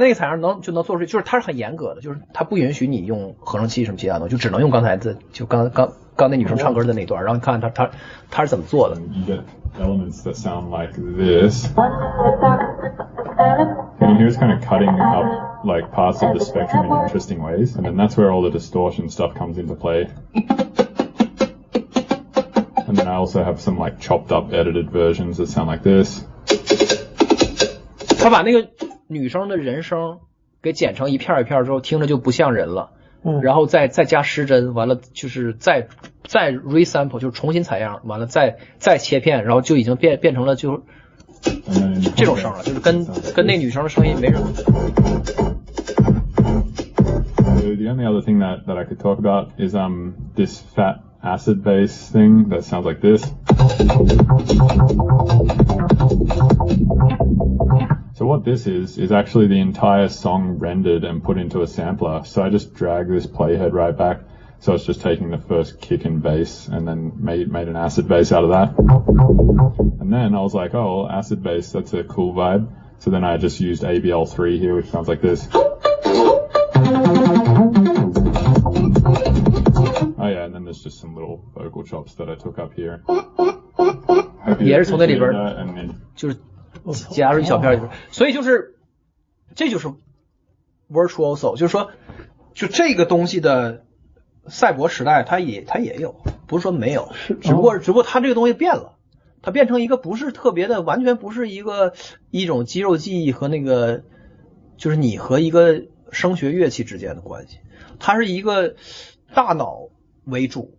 [0.00, 7.90] 那个采样能就能做出，就是它是很严格的，就是它不允许你用合成器什么其他东西，就只能用刚才的，就刚刚刚那女生唱歌的那段，然后你看她她
[8.30, 8.96] 她是怎么做的。
[9.00, 9.42] You get
[9.80, 11.68] elements that sound like this.
[14.00, 17.76] And And here's kind of cutting up like parts of the spectrum in interesting ways,
[17.76, 20.08] and then that's where all the distortion stuff comes into play.
[22.88, 26.24] And then I also have some like chopped up edited versions that sound like this.
[28.18, 28.68] 他把那个
[29.10, 30.20] 女生的人声
[30.62, 32.92] 给剪成一片儿一片儿之后，听着就不像人了。
[33.22, 35.88] 嗯然后再再加失真，完了就是再
[36.24, 40.84] 再 resample，就是重新采样，完了再再切片，然后就已经变变成了就
[41.66, 43.04] in 这种声了，就是跟
[43.34, 44.50] 跟那女生的声音没什么。
[47.60, 52.10] The only other thing that, that I could talk about is um this fat acid bass
[52.10, 53.22] thing that sounds like this.
[58.20, 62.22] So what this is, is actually the entire song rendered and put into a sampler.
[62.26, 64.20] So I just drag this playhead right back.
[64.58, 68.08] So it's just taking the first kick and bass and then made, made an acid
[68.08, 68.78] bass out of that.
[70.00, 72.70] And then I was like, oh, acid bass, that's a cool vibe.
[72.98, 75.48] So then I just used ABL3 here, which sounds like this.
[75.54, 75.78] Oh
[80.28, 83.02] yeah, and then there's just some little vocal chops that I took up here.
[83.06, 85.22] Hope you appreciate
[85.56, 86.02] and then-
[87.10, 88.76] 加入一小片所以就是
[89.54, 89.88] 这就是
[90.90, 91.90] virtuoso，就是说，
[92.54, 93.84] 就这个东西的
[94.48, 96.16] 赛博时代，它也它也有，
[96.46, 98.96] 不是说没有，只不过只不过它这个东西变了，
[99.42, 101.94] 它变成一个不是特别的，完全不是一个
[102.30, 104.02] 一种肌肉记忆和那个，
[104.76, 107.58] 就是你和一个声学乐器之间的关系，
[107.98, 108.74] 它是一个
[109.34, 109.88] 大脑
[110.24, 110.76] 为主，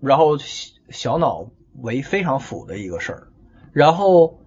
[0.00, 1.50] 然后小小脑
[1.80, 3.28] 为非常辅的一个事儿，
[3.72, 4.39] 然后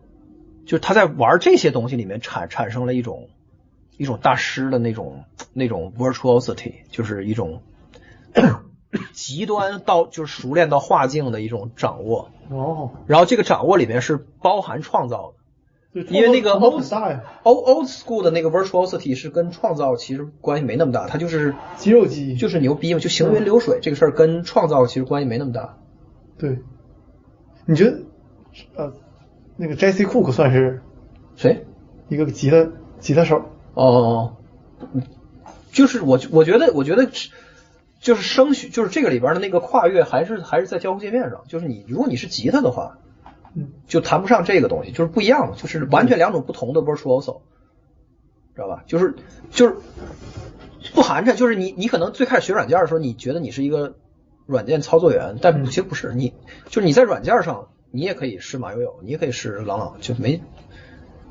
[0.66, 3.30] 就是他在玩这些东西里面产产生了一种
[3.98, 5.24] 一种大师的那种
[5.54, 7.62] 那种 virtuosity，就是一种
[9.12, 12.30] 极端到就是熟练到化境的一种掌握。
[12.50, 15.34] 哦，然后这个掌握里面是包含创造
[15.94, 16.84] 的，对因为那个，old
[17.44, 25.78] old school 的那个 virtuosity 是跟创造其实关系没那么大，它就是肌肉记忆就是牛逼嘛，就行云流水这个事儿跟创造其实关系没那么大。
[26.38, 26.60] 对。
[27.66, 28.02] 你觉得
[28.76, 28.94] 呃，
[29.56, 30.82] 那个 Jesse Cook 算是
[31.36, 31.66] 谁？
[32.10, 32.70] 一个吉他
[33.00, 33.46] 吉他手？
[33.74, 34.36] 哦，
[35.72, 37.10] 就是我我觉得我觉得
[38.00, 42.98] 就是声学就是这个里边的那个跨越还是还是在交互界面上，就是你如果你是吉他的话，
[43.56, 47.42] 嗯，就谈不上这个东西，就是不一样的，就是完全两种不同的 virtuoso，
[48.54, 48.84] 知道吧？
[48.86, 49.16] 就是
[49.50, 49.78] 就是
[50.94, 53.96] 不寒碜，就是你你可能最开始学软件的时候，你觉得你是一个
[54.46, 56.34] 软件操作员，但其实不是，你
[56.68, 60.42] 就是你在软件上你也可以是马友友，你也可以是朗朗，就没，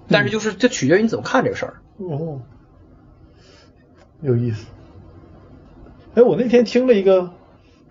[0.06, 1.82] 但是就是这取决于你怎么看这个事儿。
[1.96, 2.40] 哦，
[4.20, 4.68] 有意思。
[6.14, 7.32] 哎，我那天听了一个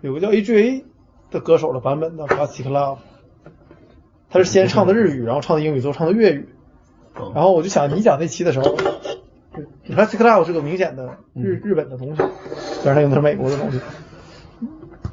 [0.00, 0.86] 有个叫 A.G.A
[1.30, 2.96] 的歌手的版本的《Plastic Love》，
[4.30, 6.48] 他是先唱的日语，然后唱的英语，最后唱的粤语。
[7.34, 8.74] 然后我就想，你讲那期的时候，
[9.86, 12.22] 《Plastic Love》是个明显的日日本的东西，
[12.82, 13.78] 但是他用的是美国的东西。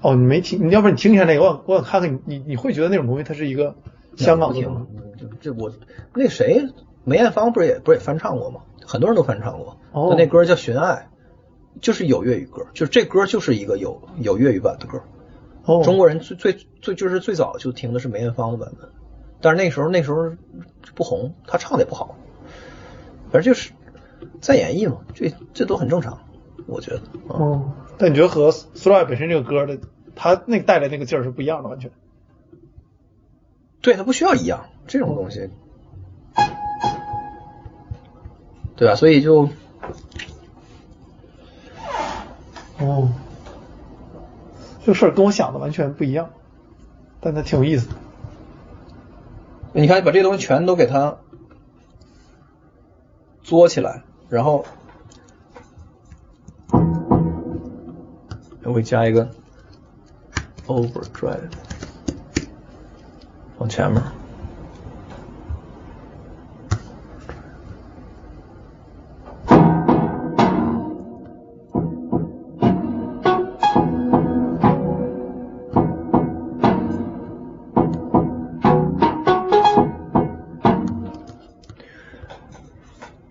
[0.01, 0.67] 哦，你没听？
[0.67, 3.75] 你要不然你听一下那个，我想我想看看你你你会觉得那种东西它是一个
[4.15, 5.25] 香港的东西。
[5.41, 5.71] 这这我
[6.13, 6.65] 那谁
[7.03, 8.61] 梅艳芳不是也不是也翻唱过吗？
[8.85, 9.77] 很多人都翻唱过。
[9.91, 11.09] 哦那歌叫《寻爱》，
[11.81, 15.01] 就是有粤语歌，就是这歌就是一个有有粤语版的歌。
[15.65, 18.89] 哦，中国人最最最就是最早就听的是梅艳芳的版本，
[19.41, 20.31] 但是那时候那时候
[20.95, 22.15] 不红，她唱的也不好，
[23.31, 23.71] 反正就是
[24.39, 26.19] 在演绎嘛，这这都很正常，
[26.67, 26.97] 我觉得。
[27.27, 29.77] 啊哦，但你觉得和 Slide 本身这个歌的，
[30.15, 31.91] 它那个带来那个劲儿是不一样的，完全。
[33.81, 35.49] 对，它不需要一样这种东西，
[38.75, 38.95] 对吧？
[38.95, 39.49] 所以就
[42.79, 43.09] 哦，
[44.85, 46.29] 这事儿跟我想的完全不一样，
[47.19, 47.95] 但它挺有意思的。
[49.73, 51.17] 你看，把这些东西全都给它
[53.43, 54.65] 作起来，然后
[58.69, 59.27] 我会加一个
[60.67, 61.49] overdrive
[63.57, 63.99] 往前面。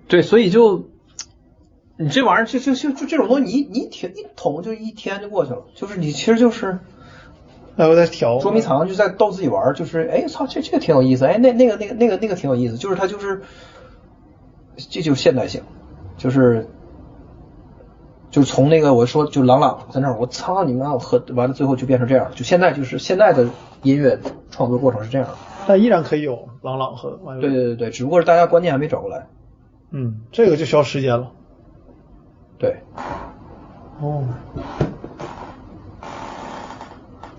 [0.08, 0.88] 对，所以就
[2.00, 6.78] 你这玩意儿就就就就这种东西，你你一挺一捅就一天就过去了，就是你其实就是
[7.76, 13.42] 哎，我在调捉迷藏，就在逗自己玩儿，就是哎操，这这个挺有意思，哎那那个那个那个那个挺有意思，就是它就是
[14.76, 15.62] 这就是现代性，
[16.16, 16.68] 就是
[18.30, 23.48] 就是从那个我说就朗朗在那儿，我操你妈，我喝完了最后就变成这样，就现在就是现在的
[23.82, 24.20] 音乐
[24.50, 25.34] 创作过程是这样的，
[25.66, 29.26] 但依然可以有朗朗和万对对对对，只不过是大家观念还没转过来，
[29.90, 31.32] 嗯，这个就需要时间了。
[32.58, 32.76] 对。
[34.00, 34.26] 哦。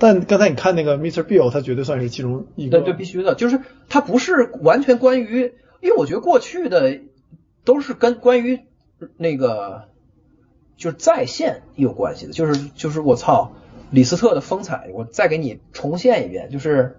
[0.02, 1.24] 但刚才你看那个 Mr.
[1.24, 2.80] Bill，他绝对算是其中一个。
[2.80, 3.60] 对对，必须的，就是
[3.90, 7.02] 他不是完全关于，因为我觉得过去的
[7.66, 8.62] 都是跟关于
[9.18, 9.90] 那个
[10.78, 13.52] 就是在线有关系的，就是就是我操，
[13.92, 16.98] 李斯特的风采，我再给你重现一遍，就是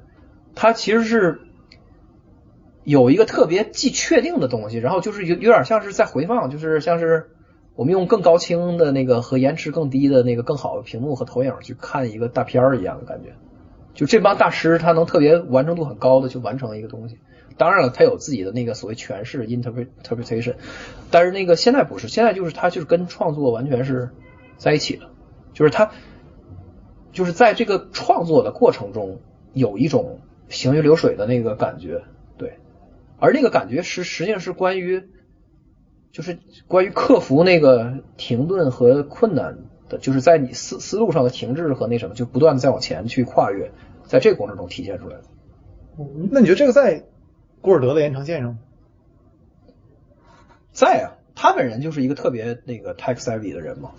[0.54, 1.40] 他其实是
[2.84, 7.30] 有一个特别既确定的东西，然后就是有有点像是在回放，就是像是
[7.80, 13.30] 我们用更高清的那个和延迟更低的那个更好的屏幕和投影去看一个大片儿一样的感觉。
[13.94, 17.16] 就这帮大师，他能特别完成度很高的去完成一个东西。
[17.56, 20.56] 当然了，他有自己的那个所谓诠释 interpretation，
[21.10, 24.10] 但是那个现在不是，现在就是他就是跟创作完全是
[24.58, 25.06] 在一起的，
[25.54, 25.92] 就是他
[27.12, 29.22] 就是在这个创作的过程中
[29.54, 30.20] 有一种
[30.50, 32.02] 行云流水的那个感觉，
[32.36, 32.58] 对，
[33.18, 35.08] 而那个感觉实实际上是关于
[36.12, 39.58] 就是关于克服那个停顿和困难
[39.88, 43.70] 的，就是在你思思路上的停滞和那什么，就不断的再往前去跨越，
[44.04, 45.22] 在这个过程中体现出来的。
[46.30, 47.04] 那你觉得这个在
[47.60, 48.58] 古尔德的延长线上吗？
[50.72, 53.90] 在啊，他本人就是一个特别那个 tech savvy 的人嘛，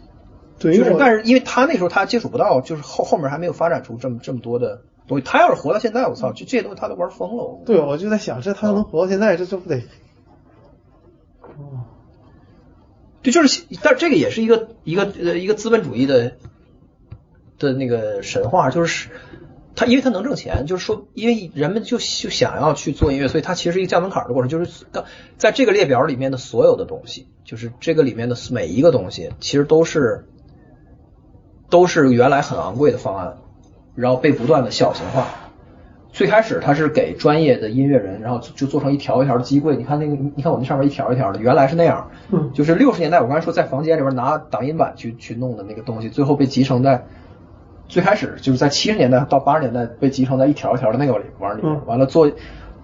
[0.58, 5.24] 对，就是但是因为他那时候他接触不到，就是后后面还没有发展出这么这么多的东西。
[5.24, 7.44] 他要是活到现在，我操，就这些东西他都玩疯了。
[7.44, 9.82] 我对，我就在想，这他能活到现在，这这不得
[13.24, 16.38] 对，就是，但这个也是一个一个呃一个资本主义的
[17.60, 19.10] 的那个神话，就是
[19.76, 25.06] 他因为他能挣钱，就是说，因为人们就就想要去做音乐，所以它其实一个降门槛的过程，就是当
[25.38, 30.26] 在这个列表里面的所有的东西，就是这个里面的每一个东西，其实都是
[31.70, 33.38] 都是原来很昂贵的方案，
[33.96, 35.28] 然后被不断的小型化。
[36.22, 39.76] 最开始它是给专业的音乐人，然后就做成一条一条的机柜。
[39.76, 42.12] 你看那个，你看我那上面一条一条的，原来是那样。
[42.30, 47.04] 嗯就是六十年代我刚才说在房间里边拿挡音板去去弄的那个东西，最后被集成在
[47.88, 52.32] 最开始就是在七十年代到八十年代被集成在一条一条的那个里玩里完了做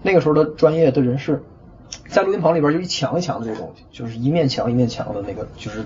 [0.01, 1.43] 那个时候的专业的人士，
[2.07, 5.85] 在录音棚里边就一墙一墙的这个东西，就是一面墙一面墙的那个，就是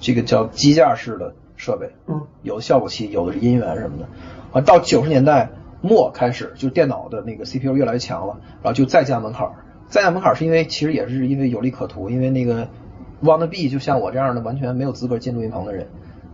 [0.00, 1.90] 这个叫机架式的设备。
[2.06, 4.08] 嗯，有的效果器，有的是音源什么的。
[4.52, 5.50] 完到九十年代
[5.86, 9.52] 末开始，就电脑的那个 CPU 越来越强了，然后就再加门槛儿。
[9.88, 12.68] 再加门槛儿是因为其实也是因为有利可图，因为那个
[13.22, 15.86] wanna be 就像我这样的完全没有资格进录音棚的人，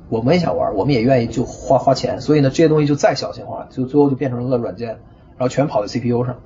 [0.08, 6.36] 我们也想玩，我们也愿意就花花钱，所以呢这些东西就再小型化，就最后就变成了软件，然后全跑在 CPU 上。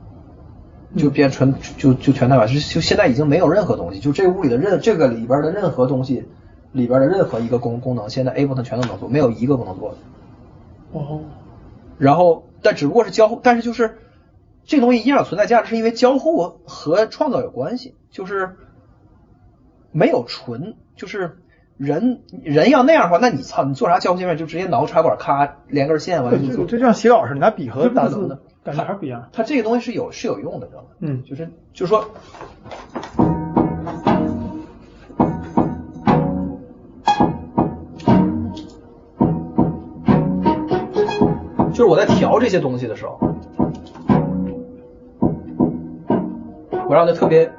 [0.96, 6.24] 就变成就就全代码，就就现在已经没有任何东西，就这屋里的任这个里边的任何东西
[6.72, 9.96] 里边的任何一个功功能，现在 Ableton 全都能做，没有一个不能做的。
[10.92, 11.20] 哦，
[11.98, 13.98] 然后，但只不过是交互，但是就是
[14.64, 18.56] 这个东西依然存在价值，是因为交互和创造有关系，就是
[19.92, 21.38] 没有纯，就是
[21.76, 26.64] 人人要那样的话，那你操，你做啥交互界面就直接挠插管，咔连根线完了就做。
[26.66, 29.28] 就像写稿似的，你拿笔和打字的感觉还是不一样。
[29.32, 30.88] 它这个东西是有是有用的，知道吗？
[30.98, 32.10] 嗯就是就是说，
[42.46, 43.18] 这些东西的时候，
[46.88, 47.50] 我让它特别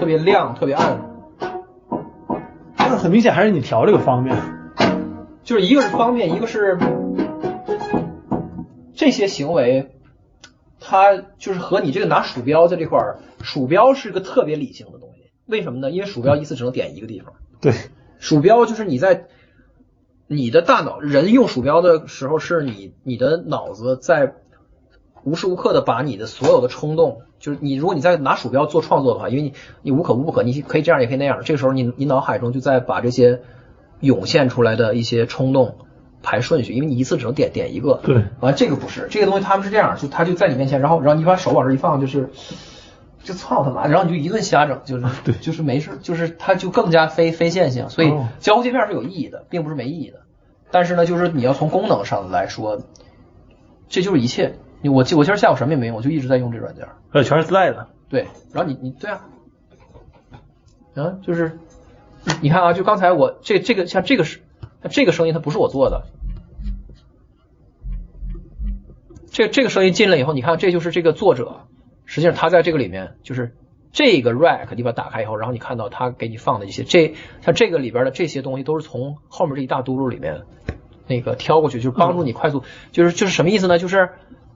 [0.00, 1.00] 特别亮、特别暗，
[2.76, 4.36] 那很明显还是你调这个方便。
[5.44, 6.76] 就是一个是方便，一个是
[8.96, 9.94] 这些行为，
[10.80, 15.30] 它就是和你这个拿鼠标在这块儿，鼠标是个特别理性的东西。
[15.46, 15.92] 为什么呢？
[15.92, 17.34] 因为鼠标一次只能点一个地方。
[17.60, 17.74] 对，
[18.18, 19.28] 鼠标就是你在
[20.26, 24.34] 你的大脑，人用鼠标的时候，是你你的脑子在
[25.22, 29.52] 无时无刻的把你的所有的冲动，就是你如果你在拿鼠标做创作的话，因为你
[29.82, 33.42] 你无可无不可，你可以这样也可以那样，这个时候你你脑海中就在把这些
[34.00, 35.76] 涌现出来的一些冲动
[36.22, 38.00] 排顺序，因为你一次只能点点一个。
[38.02, 42.30] 对完这个不是这个东西，他们是这样，就他就在你面前，然后然后你把手往这一放，就是。
[43.24, 50.20] 就操他妈，然后你就一顿瞎整，就是对就是没事，就是它就更加非非线性，所以哦交互界面是有意义的，并不是没意义的。
[50.70, 52.82] 但是呢，就是你要从功能上来说，
[53.88, 54.54] 这就是一切。
[54.84, 56.86] 我我今儿下午什么也没用，我就一直在用这软件。
[57.12, 57.88] 呃，全是自带的。
[58.10, 59.24] 对，然后你你对啊，
[60.94, 61.58] 啊，就是
[62.42, 64.40] 你看啊，就刚才我这这个像这个是
[64.90, 66.02] 这个声音，它不是我做的。
[69.30, 71.62] 这这个声音进来以后，你看这就是这个作者，
[72.04, 73.56] 实际上它在这个里面就是
[73.92, 80.42] 这个 rack，你把它打开以后，然后你看到它给你放的一些这像这个里边的这些东西都是从后面这一大嘟噜里面
[81.06, 82.62] 那个挑过去，就是帮助你快速，
[82.92, 83.78] 就是就是什么意思呢？
[83.78, 84.10] 就是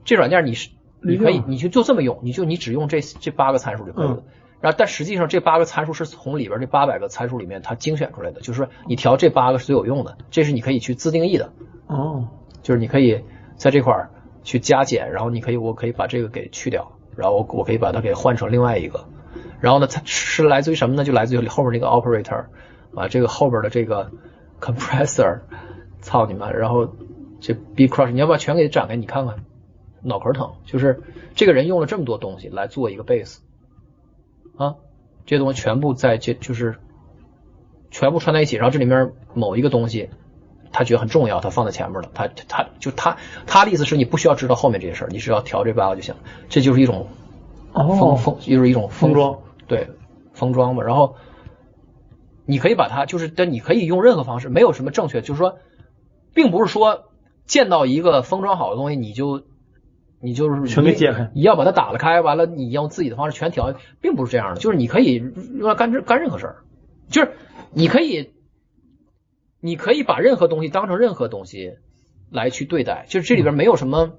[0.05, 0.69] 这软件你是
[1.01, 4.15] 你可以你就就这么用，你就你只用这这八个参数就可以了。
[4.15, 4.23] 嗯
[4.61, 11.53] 然后，但实际上这八个参数是从里边这八百个参数里面它精选出来的，就是说你调这八个是最有用的，这是你可以去自定义的。
[11.87, 12.27] 哦，
[12.61, 13.23] 就是你可以
[13.55, 14.09] 在这块儿
[14.43, 19.05] 去加减，然后你可以我可以把这个给去掉，然后我我可以把它给换成另外一个，
[19.59, 21.03] 然后呢，它是来自于什么呢？
[21.03, 22.45] 就来自于后面那个 operator
[22.95, 24.11] 啊，这个后边的这个
[24.61, 25.41] compressor，
[26.01, 26.49] 操你妈！
[26.51, 26.95] 然后
[27.41, 28.95] 这 B crush，你要不要全给展开？
[28.95, 29.43] 你看看，
[30.01, 30.53] 脑壳疼。
[30.65, 31.03] 就是
[31.35, 33.39] 这个人用了这么多东西来做一个 base，
[34.57, 34.75] 啊，
[35.25, 36.77] 这些东西全部在这就是
[37.91, 40.09] 全部串在一起，然后这里面某一个东西。
[40.71, 42.09] 他觉得很重要，他放在前面了。
[42.13, 43.17] 他他就他
[43.47, 46.13] 他的意思是你不需要知道后面这些事儿，你只要调这八个就行。
[46.47, 47.07] 这就是一种
[47.73, 49.89] 封哦，封，就是一种封装，对，
[50.33, 50.83] 封装嘛。
[50.83, 51.15] 然后
[52.45, 55.57] 你可以把它，就是但你可以用任何方式，没有什么正确，就是说，
[56.33, 57.05] 并不是说
[57.45, 59.43] 见到一个封装好的东西你就
[60.21, 64.59] 你就是全给解开你要把它打了开，完了你用自己的方式全调，并不是这样的。
[64.59, 65.15] 就是你可以
[65.57, 66.55] 用来干这干任何事儿，
[67.09, 67.31] 就是
[67.71, 68.33] 你可以。
[69.61, 71.73] 你可以把任何东西当成任何东西
[72.31, 74.13] 来去对待，就是这里边没有什么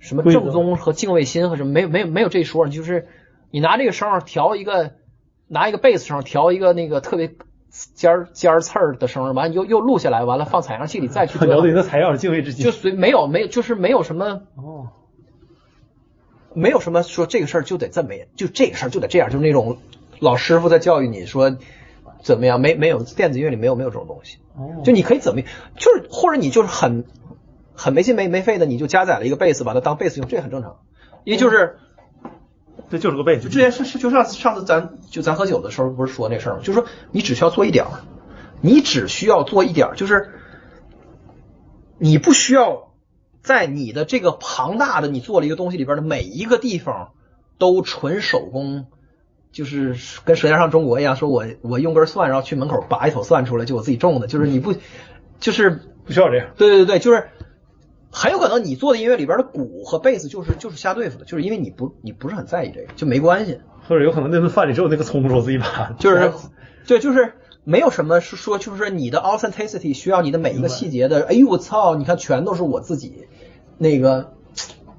[0.00, 3.08] 什么正宗和敬畏心和什么，没有没有没有这一说，就是
[3.50, 4.92] 你拿这个声调一个
[5.48, 7.34] 拿一个贝斯声调一个那个特别
[7.94, 12.64] 尖儿尖儿刺儿的声，完了又又录下来，完了放采样器里再去很 了解的采样敬畏之心。
[12.64, 14.88] 就随没有没有就是没有什么哦，
[16.54, 19.78] 没有什么说这个事儿就得这么，就这个事儿就得这样，就是那种
[20.20, 21.56] 老师傅在教育你说
[22.22, 25.42] 怎么样，没没有电子音乐里没有没有这种东西，哦就你可以怎么，
[25.76, 27.04] 就是或者你就是很
[27.74, 30.78] 很没心没没肺的，你就加载了一个贝斯，把它当贝斯用，这也很正常，
[31.24, 31.78] 因为就是。
[32.88, 33.48] 这就是个贝斯。
[33.48, 36.60] 之前是是就上次上次咱就咱喝酒的时候不是说那事儿吗？
[36.62, 38.00] 就是说你只需要做一点儿，
[38.60, 40.30] 你只需要做一点儿，就是
[41.96, 42.92] 你不需要
[43.42, 47.12] 在你的这个庞大的你做了一个东西里边的每一个地方
[47.56, 48.86] 都纯手工，
[49.52, 54.74] 就是跟《舌尖上中国》一样，说我我用根蒜，然后去门口拔一口蒜出来，就我自己种的，就是你不
[55.38, 55.70] 就是
[56.04, 56.48] 不需要这样。
[56.56, 57.28] 对对对，就是
[58.10, 63.60] 很有可能你做的音乐里边的鼓和贝斯就是就是瞎对付的，就是因为你不你不是很在意这个，就没关系。
[63.88, 66.32] 或者有可能那顿饭里只有那个葱是我自己拔，就是
[66.86, 67.34] 对，就是
[67.64, 73.26] 没有什么是说，就是你的 authenticity 需要你的每一个细节的，哎呦我操，你看全都是我自己
[73.78, 74.34] 那个，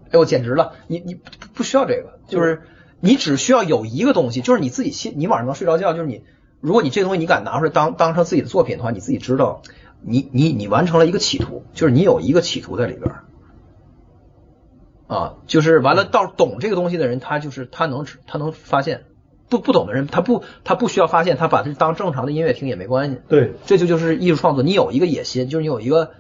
[0.10, 1.22] 哎呦简直了，你你不
[1.54, 2.62] 不需要这个，就是
[3.06, 6.24] 你只需要有一个东西，就是你自己心，你晚上能睡着觉，就是你，
[6.62, 9.62] 如果你这东西你敢拿出来当当成自己的作品的话，你自己知道，
[10.02, 13.24] 你你你完成了一个企图，就是你有一个企图在里边儿。
[15.08, 19.04] 啊，就是完了，到懂这个东西的人，他就是他能知他能发现，
[19.50, 23.20] 不不懂的人，他不他不需要发现，他把它当正常的音乐听也没关系。
[23.28, 26.12] 对，这就就是艺术创作，你有一个野心，就是你有一个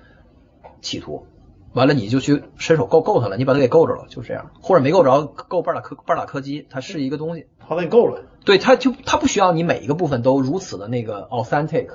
[0.81, 1.27] 企图，
[1.73, 8.21] 完了你就去伸手够够它了，你把它给够着了，就这样，或者没够着，够半打柯半打柯基，它是一个东西，好歹你够了。
[8.45, 11.87] 对，它就它不需要你每一个部分都如此的那个 authentic，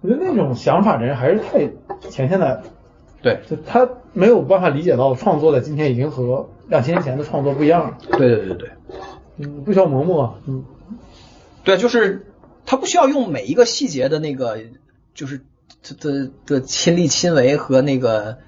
[0.00, 1.68] 我觉得那种想法的人还是太
[2.08, 2.62] 前现代了，
[3.22, 7.98] 对就他没有办法理解到创作在今天已经和两千年前的创作不一样了。
[8.10, 8.70] 对对对对。
[9.36, 10.64] 嗯，不需要磨墨，嗯，
[11.64, 12.26] 对，就是
[12.66, 14.58] 他不需要用每一个细节的那个，
[15.12, 15.38] 就是
[15.82, 18.38] 的的的亲力亲为和那个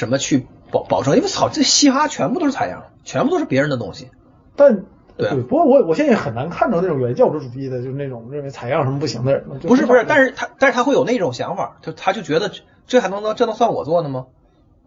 [0.00, 4.08] 什么去保保证，因为操，这嘻哈全部都是采样，全部都是别人的东西。
[4.56, 4.84] 但
[5.16, 9.44] 对啊不过我我现在也很难看到那种原教旨主义的，就是那种认为采样什么不行的人。
[9.60, 14.26] 就不是不是，但是是他但是他会有那种想法，他他就觉得这这还能能这能算我做的吗？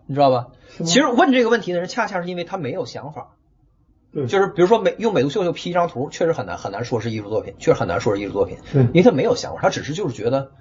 [0.07, 0.47] 你知道吧？
[0.83, 3.35] 其实问这个问题的人，恰恰是因为他没有想法。
[4.11, 10.51] 对就是比如说美用美图秀秀 P 一张图，确实很难很难说是艺术作品，确实很难说是艺术作品，对因为他没有想法，他只是就是觉得，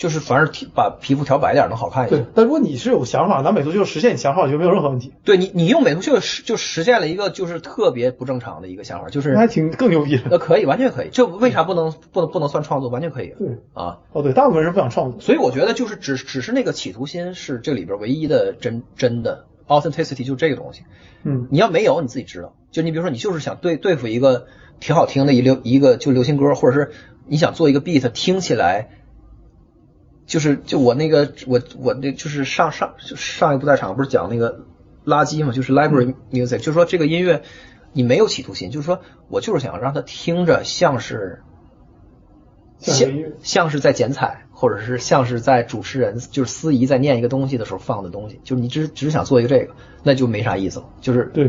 [0.00, 10.22] 就是反正把皮肤调白点儿能好看一点对。，但如果你是有想法，拿美图秀实现你想法，就没有任何问题，对你，你用美图秀秀实就实现了一个就是特别不正常的一个想法，就是那还挺更牛逼的。
[10.30, 12.88] 那可以，完全可以，这为啥不能不能不能算创作？
[12.88, 13.98] 完全可以对，啊。
[14.12, 15.20] 哦对，大部分人不想创作。
[15.20, 20.84] 所以我觉得就是只只是那个企图心是这里边唯一的真真的 authenticity 就这个东西。
[21.24, 22.54] 嗯，你要没有，你自己知道。
[22.70, 24.46] 就你比如说，你就是想对对付一个
[24.80, 26.92] 挺好听的一流一个就流行歌，或者是
[27.26, 28.88] 你想做一个 beat，听起来
[30.30, 34.64] 就是就我那个我我那就是上上就上一部在场不是讲那个
[35.04, 37.42] 垃圾嘛，就是 library music，、就是说这个音乐
[37.92, 41.42] 你没有企图心，就是说我就是想让它听着像是
[42.78, 43.10] 像
[43.42, 49.74] 像是在剪彩，或者是像是在主持人就是司仪在念一个东西的时候放的东西，就是你只只是想做一个这个，
[50.04, 51.46] 那就没啥意思了，就是对，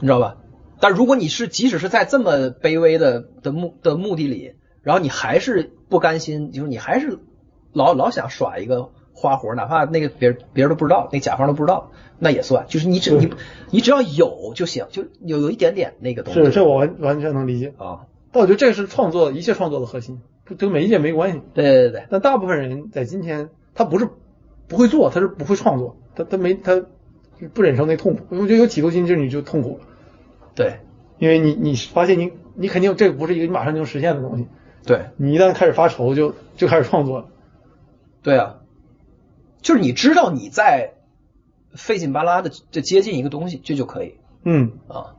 [0.00, 0.38] 你知道吧？
[0.80, 7.20] 但如果你是即使是在这么卑微的的目的目的里，然后你还是不甘心，就是你还是
[7.76, 12.64] 老老想耍一个花活，哪怕那个别人别人都不知道，那甲方都不知道，那也算。
[12.68, 13.30] 就是你只你
[13.70, 16.42] 你只要有就行，就有有一点点那个东西。
[16.42, 17.74] 是这我完完全能理解。
[17.76, 21.42] 啊，但我觉得这是创作一切创作的核心，不跟媒介没关系。
[21.52, 24.08] 对对对对，但大部分人在今天，他不是
[24.68, 26.82] 不会做，他是不会创作，他他没他
[27.52, 28.20] 不忍受那痛苦。
[28.30, 29.84] 我觉得有企图心，就是你就痛苦了，
[30.54, 30.78] 对
[31.18, 34.46] 因为你你发现你你肯定这个不是一个你马上就能实现的东西，
[34.86, 37.26] 对你一旦开始发愁，就就开始创作了。
[38.26, 38.56] 对啊，
[39.62, 40.94] 就是你知道你在
[41.76, 44.16] 费劲巴拉的就接近一个东西，这就可以。
[44.42, 45.14] 嗯，啊，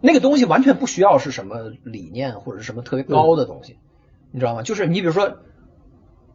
[0.00, 3.76] 那个东西完全不需要是什么理念或者是什么特别高的东西，
[4.30, 4.62] 你知道吗？
[4.62, 5.38] 就是你比如说，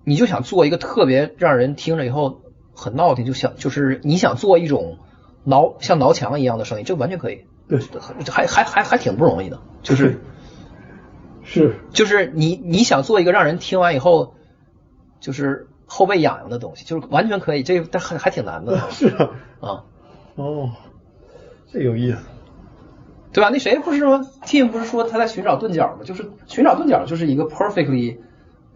[0.03, 2.41] 你就想做一个特别让人听了以后
[2.73, 4.97] 很闹挺，就想就是你想做一种
[5.45, 7.79] 挠像挠墙一样的声音，这完全可以，对，
[8.29, 10.19] 还还还还挺不容易的，就是。
[11.43, 11.75] 是。
[11.93, 14.35] 就是你你想做一个让人听完以后
[15.21, 19.29] 就是后背痒痒的东西，就是完全可以，这但还还挺难的 是啊，
[19.59, 19.83] 啊。
[20.35, 20.71] 哦，
[21.71, 22.17] 这有意思。
[23.31, 23.49] 对吧？
[23.51, 26.03] 那谁不是吗？Tim 不是说他在寻找钝角吗？
[26.03, 28.17] 就是寻找钝角就是一个 perfectly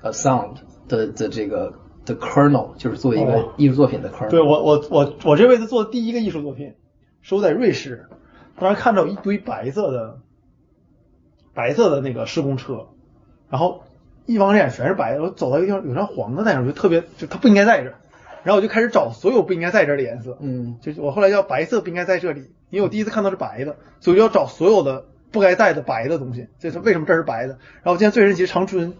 [0.01, 0.55] 呃 sound
[0.87, 1.73] 的的这个
[2.05, 4.29] 的 kernel，就是作为一个哦艺术作品的 kernel。
[4.29, 6.73] 对我我我我这辈子做的第一个艺术作品，
[7.21, 8.07] 是我在瑞士，
[8.57, 10.19] 突然看到一堆白色的
[11.53, 12.87] 白色的那个施工车，
[13.49, 13.83] 然后
[14.27, 17.95] 一往脸全是白的，我走到一个地方有张黄的在那儿，我就特别就它不应该在这儿，
[18.43, 26.47] 然后我就开始找所有不应该在这儿的颜色，嗯就是我后来叫白色不应该在这里，因为我第一次看到是白的，所以我就要找所有的不该在的白的东西。
[26.59, 27.53] 这是为什么这是白的？
[27.53, 28.93] 然后我现在最神奇，长春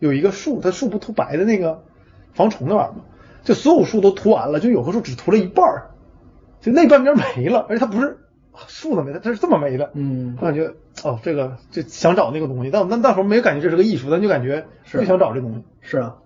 [0.00, 1.84] 有一个树，它树不涂白的那个
[2.32, 3.04] 防虫那玩意儿吗？
[3.44, 5.90] 就所有树都涂完了，就有棵树只涂了一半儿，
[6.60, 8.18] 就那半边没了，而且它不是
[8.66, 9.90] 树都没，它它是这么没的。
[9.94, 10.72] 嗯我感觉
[11.02, 15.64] 哦，这个就想找那个东西，但我那那时候没有感觉这是个艺术，但就感觉是就想找这东西。
[15.80, 16.16] 是啊，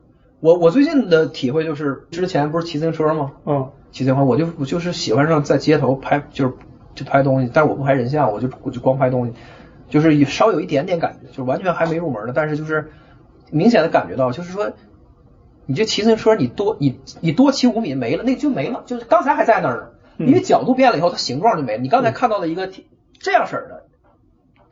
[0.40, 3.32] 我我最近的体会就是，之前不是骑自行车吗？
[3.46, 6.54] 嗯骑自行车，我就我就是喜欢上在街头拍，就是
[6.94, 9.32] 就拍东西，但是我不拍人像，我就我就光拍东西，
[9.88, 12.90] 就是有稍有一点点感觉，就完全还没入门呢，但是就是
[13.50, 14.72] 明显的感觉到，就是说，
[15.64, 19.86] 你这骑自行车你多你你多骑五米没了，那个就没了，就是刚才还在那儿呢，
[20.18, 21.82] 因为角度变了以后，它形状就没了。
[21.82, 22.70] 你刚才看到的一个
[23.18, 23.84] 这样式儿的，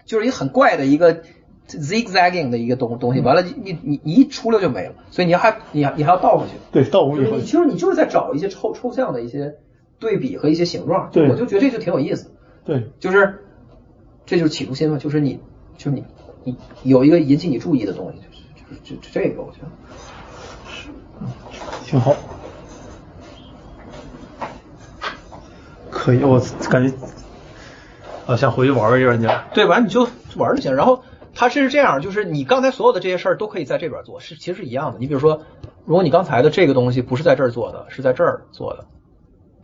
[0.04, 1.22] 就是一个很怪的一个
[1.68, 6.52] zigzagging 的一个东东西，完了你你你你一出溜就没了，所以你还你还你还要倒回去。
[6.72, 7.30] 对，倒回去。
[7.30, 9.54] 你其实你就是在找一些抽抽象的一些
[9.98, 12.32] 对比和一些形状，对我就觉得这就挺有意思，
[12.64, 13.44] 对，就是
[14.24, 15.40] 这就是企图心嘛，就是你
[15.76, 16.04] 就是你
[16.44, 19.68] 你有一个引起你注意的东西，就是就是就就这个我觉得
[21.84, 22.14] 挺好。
[26.06, 26.94] 可以，我感觉
[28.28, 29.40] 啊，想回去玩玩这软件。
[29.52, 30.06] 对，完你就
[30.36, 30.72] 玩就行。
[30.76, 31.02] 然后
[31.34, 35.00] 它是这样，就是你刚才所有的这些事儿都可以在这边做，是其实是一样的。
[35.00, 35.42] 你比如说，
[35.84, 38.86] 如果你刚才的这个东西不是在这儿做的，是在这儿做的，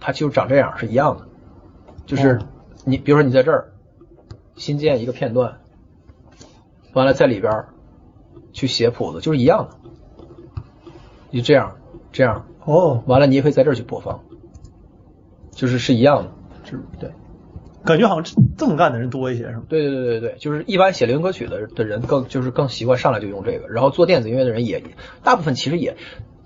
[0.00, 1.28] 它就长这样是一样的。
[2.06, 2.40] 就是
[2.84, 3.72] 你比如说你在这儿
[4.56, 5.60] 新建一个片段，
[6.92, 7.66] 完了在里边
[8.52, 9.76] 去写谱子，就是一样的。
[11.30, 11.76] 你就这样
[12.10, 14.24] 这样，哦，完了你也可以在这儿去播放，
[15.52, 16.30] 就是是一样的。
[16.68, 16.80] 是。
[16.98, 17.10] 对。
[17.84, 19.64] 感觉好像这这么干的人多一些，是吗？
[19.68, 24.84] 对对对对对，就是一般写流行歌曲的的人更就是更习惯上来就用这个，然后做电子音乐的人也
[25.24, 25.96] 大部分其实也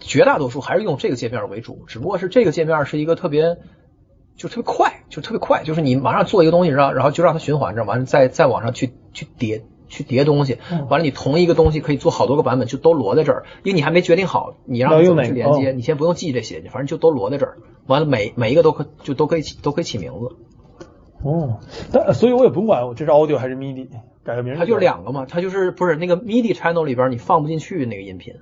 [0.00, 3.58] 绝大多数还是用这个界面为主，只不过是这个界面是一个特别
[4.34, 10.56] 就特别快，就特别快，就是你马上做一个东西，然后然后就让它循环着，完了再再往上去去叠去叠东西，
[10.88, 20.36] 完了你同一个东西可以做好多个版本，就都摞在这儿，因为你还没决定好你让它怎么去连接，你先不用记这些，你反正就都摞在这儿，完了每每一个都可就都可以起都可以起名字。
[21.22, 21.58] 哦，
[21.92, 23.88] 但所以我也不用管我这是 audio 还是 MIDI，
[24.22, 24.56] 改个名儿。
[24.56, 28.34] 它就是两个嘛，它就是不是那个 MIDI channel 里边你放不进去那个音频，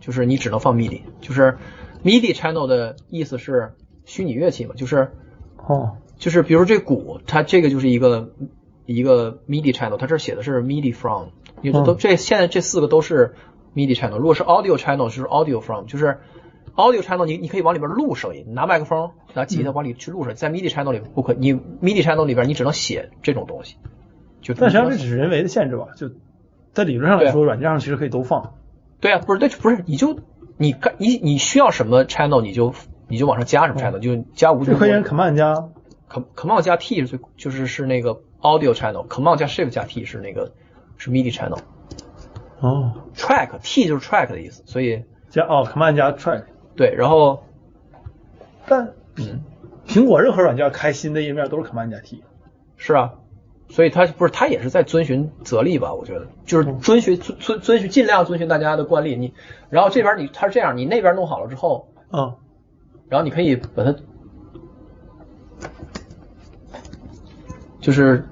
[0.00, 1.58] 就是你只能放 MIDI，就是
[2.02, 3.74] MIDI channel 的意思是
[4.04, 5.12] 虚拟乐器嘛，就是
[5.68, 8.32] 哦，就是比如这鼓，它这个就是一个
[8.86, 11.28] 一个 MIDI channel，它这儿写的是 MIDI from，
[11.60, 13.34] 因为这都、这现在这四个都是
[13.74, 16.18] MIDI channel，如果是 audio channel 就是 audio from，就是
[16.74, 23.76] audio channel 你你可以往里边录声音，你拿麦克风拿吉他往里去录声音，在 MIDI channel 里不可，你 MIDI channel 里边你只能写这种东西，
[24.40, 25.88] 就但实际上这只是人为的限制吧？
[25.96, 26.10] 就
[26.72, 28.54] 在理论上来说，软件上其实可以都放。
[29.00, 30.18] 对啊，不是，对，不是，你就
[30.56, 32.72] 你干你你需要什么 channel 你就
[33.08, 35.54] 你就往上加什么 channel，、就加无就可以按 command 加
[36.08, 40.52] com command 加 T 是最就是是那个 audio channel，command 加 shift 加 T 是那个
[40.96, 41.58] 是 MIDI channel。
[42.60, 46.44] 哦，track T 就是 track 的意思，所以加哦 command 加 track。
[46.76, 47.44] 对，然后
[48.66, 49.42] 但嗯
[49.86, 52.22] 苹果任何软件开新的页面都是 command 加 T。
[52.76, 53.14] 是啊，
[53.68, 55.92] 所以它不是它也是在遵循则例吧？
[55.94, 59.16] 我觉得就是遵循遵遵遵循尽量遵循大家的惯例。
[59.16, 59.34] 你
[59.70, 62.34] 然后这边你它是这样，你那边弄好了之后，嗯，
[63.08, 63.94] 然后你可以把它
[67.80, 68.24] 就是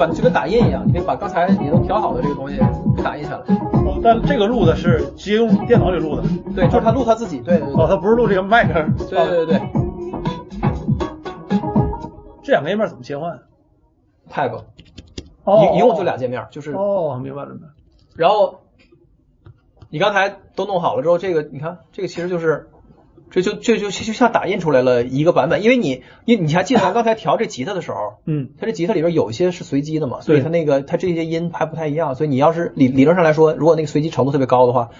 [0.00, 2.58] 把它就跟打印一样，你可以把刚才你都调好的这个东西
[2.96, 3.54] 给打印下来。
[3.84, 6.22] 哦，但这个录的是直接用电脑里录的。
[6.54, 7.40] 对，就是他录他自己。
[7.40, 8.82] 对对对哦，他不是录这个麦克。
[9.10, 9.60] 对对对对
[12.42, 13.38] 这两个页面怎么切换
[14.30, 14.62] ？，Tab
[15.44, 17.74] 哦，一一共就俩界面，就是哦，明白了，明白了。
[18.16, 18.60] 然后
[19.90, 22.69] 你刚才都弄好了之后，这个你看，这个其实就是，
[23.30, 34.90] 这就这就就就像打印出来了一个版本，因为你你你还记得咱刚才调这吉他的时候， 嗯，它这吉他里边有一些是随机的嘛，所以对它那个它这些音还不太一样，所以你要是理理论上来说，如果那个随机程度特别高的话，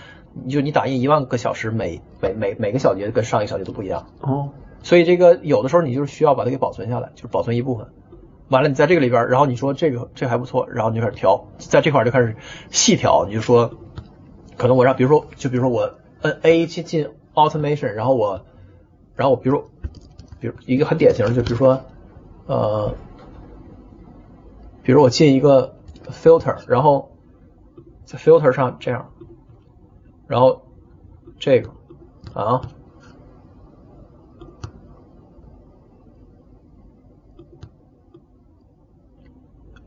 [0.44, 4.50] 你就你打印一万个小时，每每每每个小节跟上一个小节都不一样，哦，
[4.82, 7.88] 所以这个有的时候你就是需要把它给保存下来，就是保存一部分。
[8.48, 12.34] 完了，你在这个里边，然后你说这个这还不错，然后你就开始调，在这块儿就开始
[12.70, 13.70] 细调，你就说，
[14.56, 18.44] 可能我让，比如说，就比如说我摁 A 进进 Automation，然后我，
[19.14, 19.64] 然后我比如，
[20.38, 21.82] 比如一个很典型的，就比如说，
[22.46, 22.94] 呃，
[24.82, 25.76] 比如我进一个
[26.10, 27.10] Filter，然后
[28.04, 29.12] 在 Filter 上这样，
[30.26, 30.62] 然后
[31.38, 31.70] 这个
[32.34, 32.62] 啊，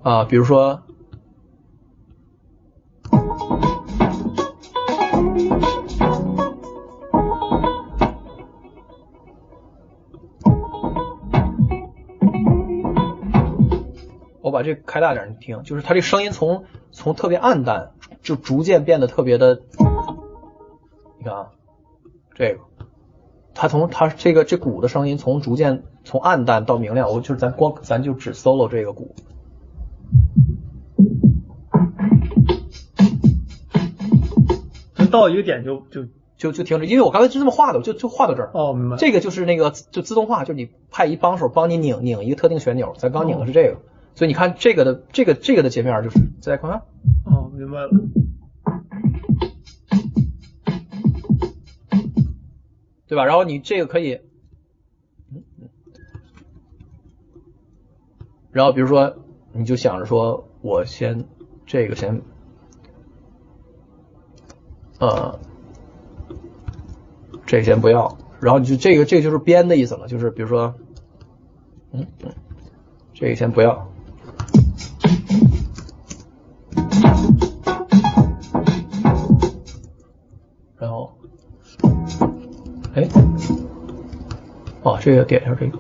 [0.01, 0.81] 啊，比如说，
[14.63, 19.61] 把这开大点，你听，就是它这声音从从特别暗淡，就逐渐变得特别的，
[21.17, 21.47] 你看啊，
[22.33, 22.61] 这个，
[23.53, 29.13] 它从它这个这鼓的声音从逐渐从暗淡到明亮，我就是咱光咱就只 solo 这个鼓，
[34.95, 36.05] 就到一个点就就
[36.37, 38.51] 就就停止，因为我刚才就这么画的，我就就画到这儿。
[38.53, 38.95] 哦，明白。
[38.95, 43.77] 这个就是那个就自动化，就是你派一帮手帮你拧拧一个特定旋钮，咱刚拧的是这个，
[44.15, 46.81] 所以你看这个的这个这个的界面就是再看看，
[47.25, 47.89] 哦，明白了。
[53.07, 53.25] 对吧？
[53.25, 54.21] 然后你这个可以，
[55.31, 55.69] 嗯嗯，
[58.51, 59.17] 然后比如说
[59.51, 61.25] 你就想着说我先
[61.67, 62.21] 这个先，
[64.99, 65.39] 呃，
[67.45, 70.73] 这个先不要，然后你就这个这个就是编的意思了，就是比如说，
[71.91, 72.33] 嗯嗯，
[73.13, 73.92] 这个先不要。
[84.83, 85.79] 哦，这个点一下这个，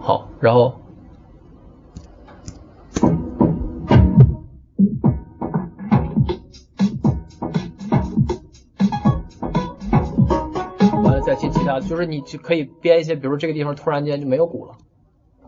[0.00, 0.80] 好，然后，
[11.02, 14.74] 完了再进其他，就是你就可以编一些，比如说这个地方突然间就没有鼓了，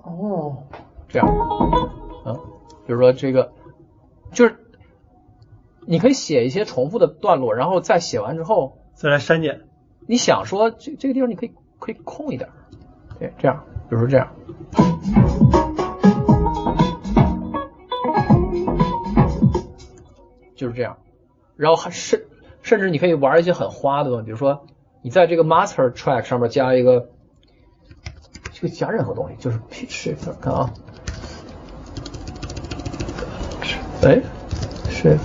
[0.03, 0.65] 哦，
[1.09, 1.29] 这样，
[2.25, 2.35] 啊，
[2.85, 3.53] 比如说这个，
[4.33, 4.57] 就是
[5.87, 9.69] 你可以写一些重复的段落，然后再写完之后，再来删减。
[10.09, 12.49] 你想说这这个地方你可以可以空一点，
[13.19, 14.29] 对，这样，比如说这样，
[20.57, 20.97] 就是这样，
[21.57, 22.23] 然后还甚
[22.63, 24.67] 甚至你可以玩一些很花的东西，比如说
[25.03, 27.09] 你在这个 master track 上面加一个，
[28.53, 30.73] 这个加任何东西，就是 pitch shift，看啊，
[34.03, 34.21] 哎
[34.91, 35.19] ，shift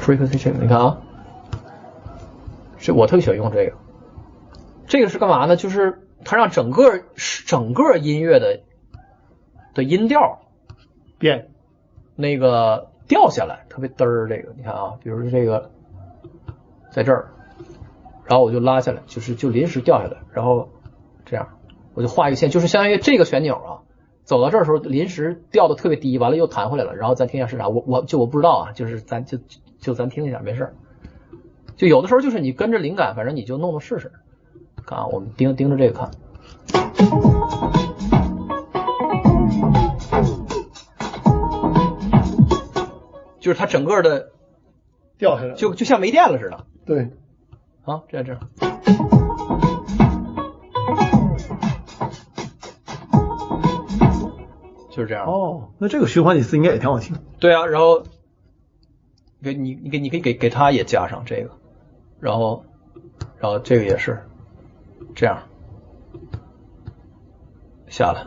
[0.00, 0.98] frequency shift，你看啊，
[2.78, 3.83] 这我特别喜欢用这个。
[4.94, 5.56] 这个是干嘛呢？
[5.56, 7.02] 就是它让整个
[7.46, 8.60] 整个音乐的
[9.74, 10.42] 的音调
[11.18, 11.48] 变
[12.14, 14.28] 那个掉下来，特别嘚儿。
[14.28, 15.72] 这个你看啊，比如说这个
[16.92, 17.32] 在这儿，
[18.24, 20.68] 然后我就拉下来，就是就临时掉下来，然后
[21.24, 21.48] 这样
[21.94, 23.82] 我就画一个线，就是相当于这个旋钮啊，
[24.22, 27.68] 走到这儿的时候临时掉的特别低，完了又弹回来了，然后咱听一下是啥。
[27.68, 29.38] 我我就我不知道啊，就是咱就
[29.80, 30.74] 就咱听一下，没事儿。
[31.74, 34.12] 就有的时候就是你跟着灵感，反正你就弄弄试试。
[34.86, 36.10] 看啊，我们盯盯着这个看。
[43.40, 44.30] 就是它整个的
[45.18, 47.10] 掉下来，就就像没电了似的对，
[47.84, 48.40] 啊，这样这样。
[54.90, 55.26] 就是这样。
[55.26, 57.16] 哦，那这个循环几次应该也挺好听。
[57.38, 58.04] 对啊，然后
[59.42, 61.50] 给你你给你可以给给他也加上这个，
[62.20, 62.64] 然后
[63.38, 64.24] 然后这个也是
[65.14, 65.42] 这样。
[67.88, 68.26] 下来，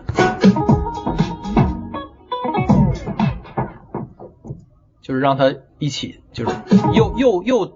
[5.02, 6.56] 就是让它一起，就是
[6.94, 7.74] 又又又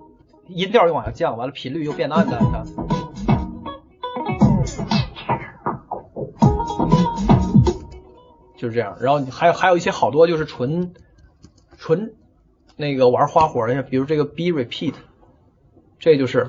[0.48, 2.66] 音调又往下降，完了频率又变得暗淡，你看。
[8.58, 10.94] 就是这样，然后还有还有一些好多就是纯
[11.78, 12.14] 纯
[12.78, 14.94] 那个玩花活的，比如这个 B repeat，
[16.00, 16.48] 这就是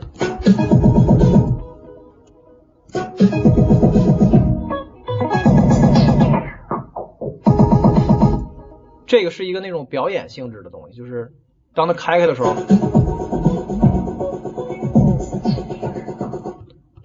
[9.12, 11.34] 这个是一个那种表演性质的东西，就是
[11.74, 12.54] 当它开开的时候，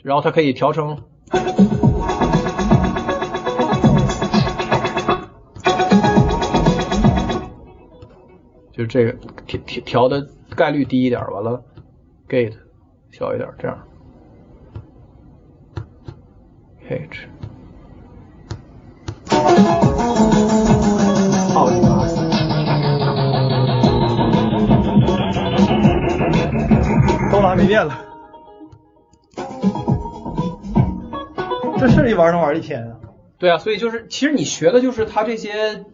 [0.04, 0.98] 然后它可以调成。
[8.72, 9.12] 就这个
[9.46, 11.62] 调调调的概率低一点，完了
[12.30, 12.56] gate
[13.12, 13.78] 小一点，这样
[16.88, 17.28] h
[27.68, 28.06] 都拉没电了，
[31.78, 32.98] 这是一玩能玩一天啊！
[33.38, 35.86] 对啊，所以就是其实你学的就是它这些。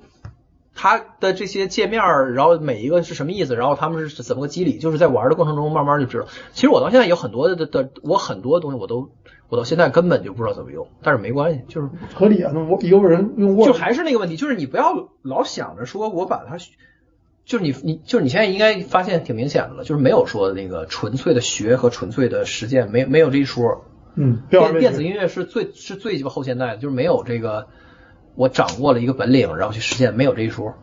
[0.76, 2.02] 它它的这些界面，
[2.34, 6.26] 然后每一个是什么意思，然后他们是怎么个机理，就是在玩的过程中慢慢就知道。
[6.52, 9.12] 其实我到现在有很多的的，我很多东西我都
[9.50, 12.52] 我到现在根本就不知道怎么用，但是没关系，就是合理啊。
[12.54, 16.58] 那我一个人用 Word，就还是那个问题，就是你不要老想着说我把它，
[17.46, 23.86] 就是你你就是你现在应该发现挺明显的了，就是没有说那个纯粹的学和纯粹的实践，没没有这一说。
[24.16, 27.68] 嗯，电电子音乐是最是最鸡巴后现代的，就是没有这个
[28.36, 30.76] 我掌握了一个本领，然后去实践，没有这一说。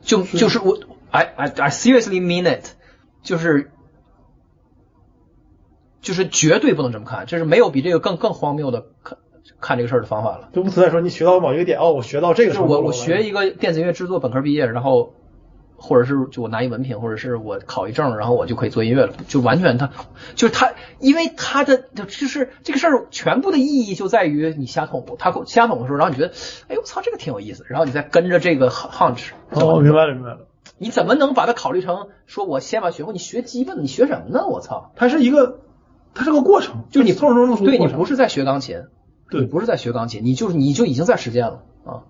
[0.00, 0.78] 就就是我
[1.10, 2.64] ，I I I seriously mean it，
[3.22, 3.70] 就是
[6.00, 9.18] 就是绝对不能这么看，就是没有比这个更更荒谬的看
[9.60, 10.48] 看这个事儿的方法了。
[10.54, 15.14] 就不存在说你学到某一个点哦，我学到这个就是我我学一个电子音乐制作本科毕业，然后
[15.80, 19.90] 或者是就我拿一文凭，或者是我考一证，然后我就可以做音乐了，就完全他
[20.34, 26.32] 就是他，因为他的就是这个事儿全部的意义就在于你瞎捅，他瞎捅的时候，然后你觉得
[26.68, 30.46] 哎呦我操这个挺有意思，然后你再跟着这个 hunch，哦，明白了明白了。
[30.78, 33.12] 你怎么能把它考虑成说我先把学会？
[33.12, 34.46] 你学基本，你学什么呢？
[34.46, 34.92] 我操！
[34.96, 35.60] 它是一个，
[36.14, 38.84] 它是个过程，就是你从中弄出对你不是在学钢琴，
[39.30, 42.04] 对你不是在学钢琴，你就是你就已经在实践了啊。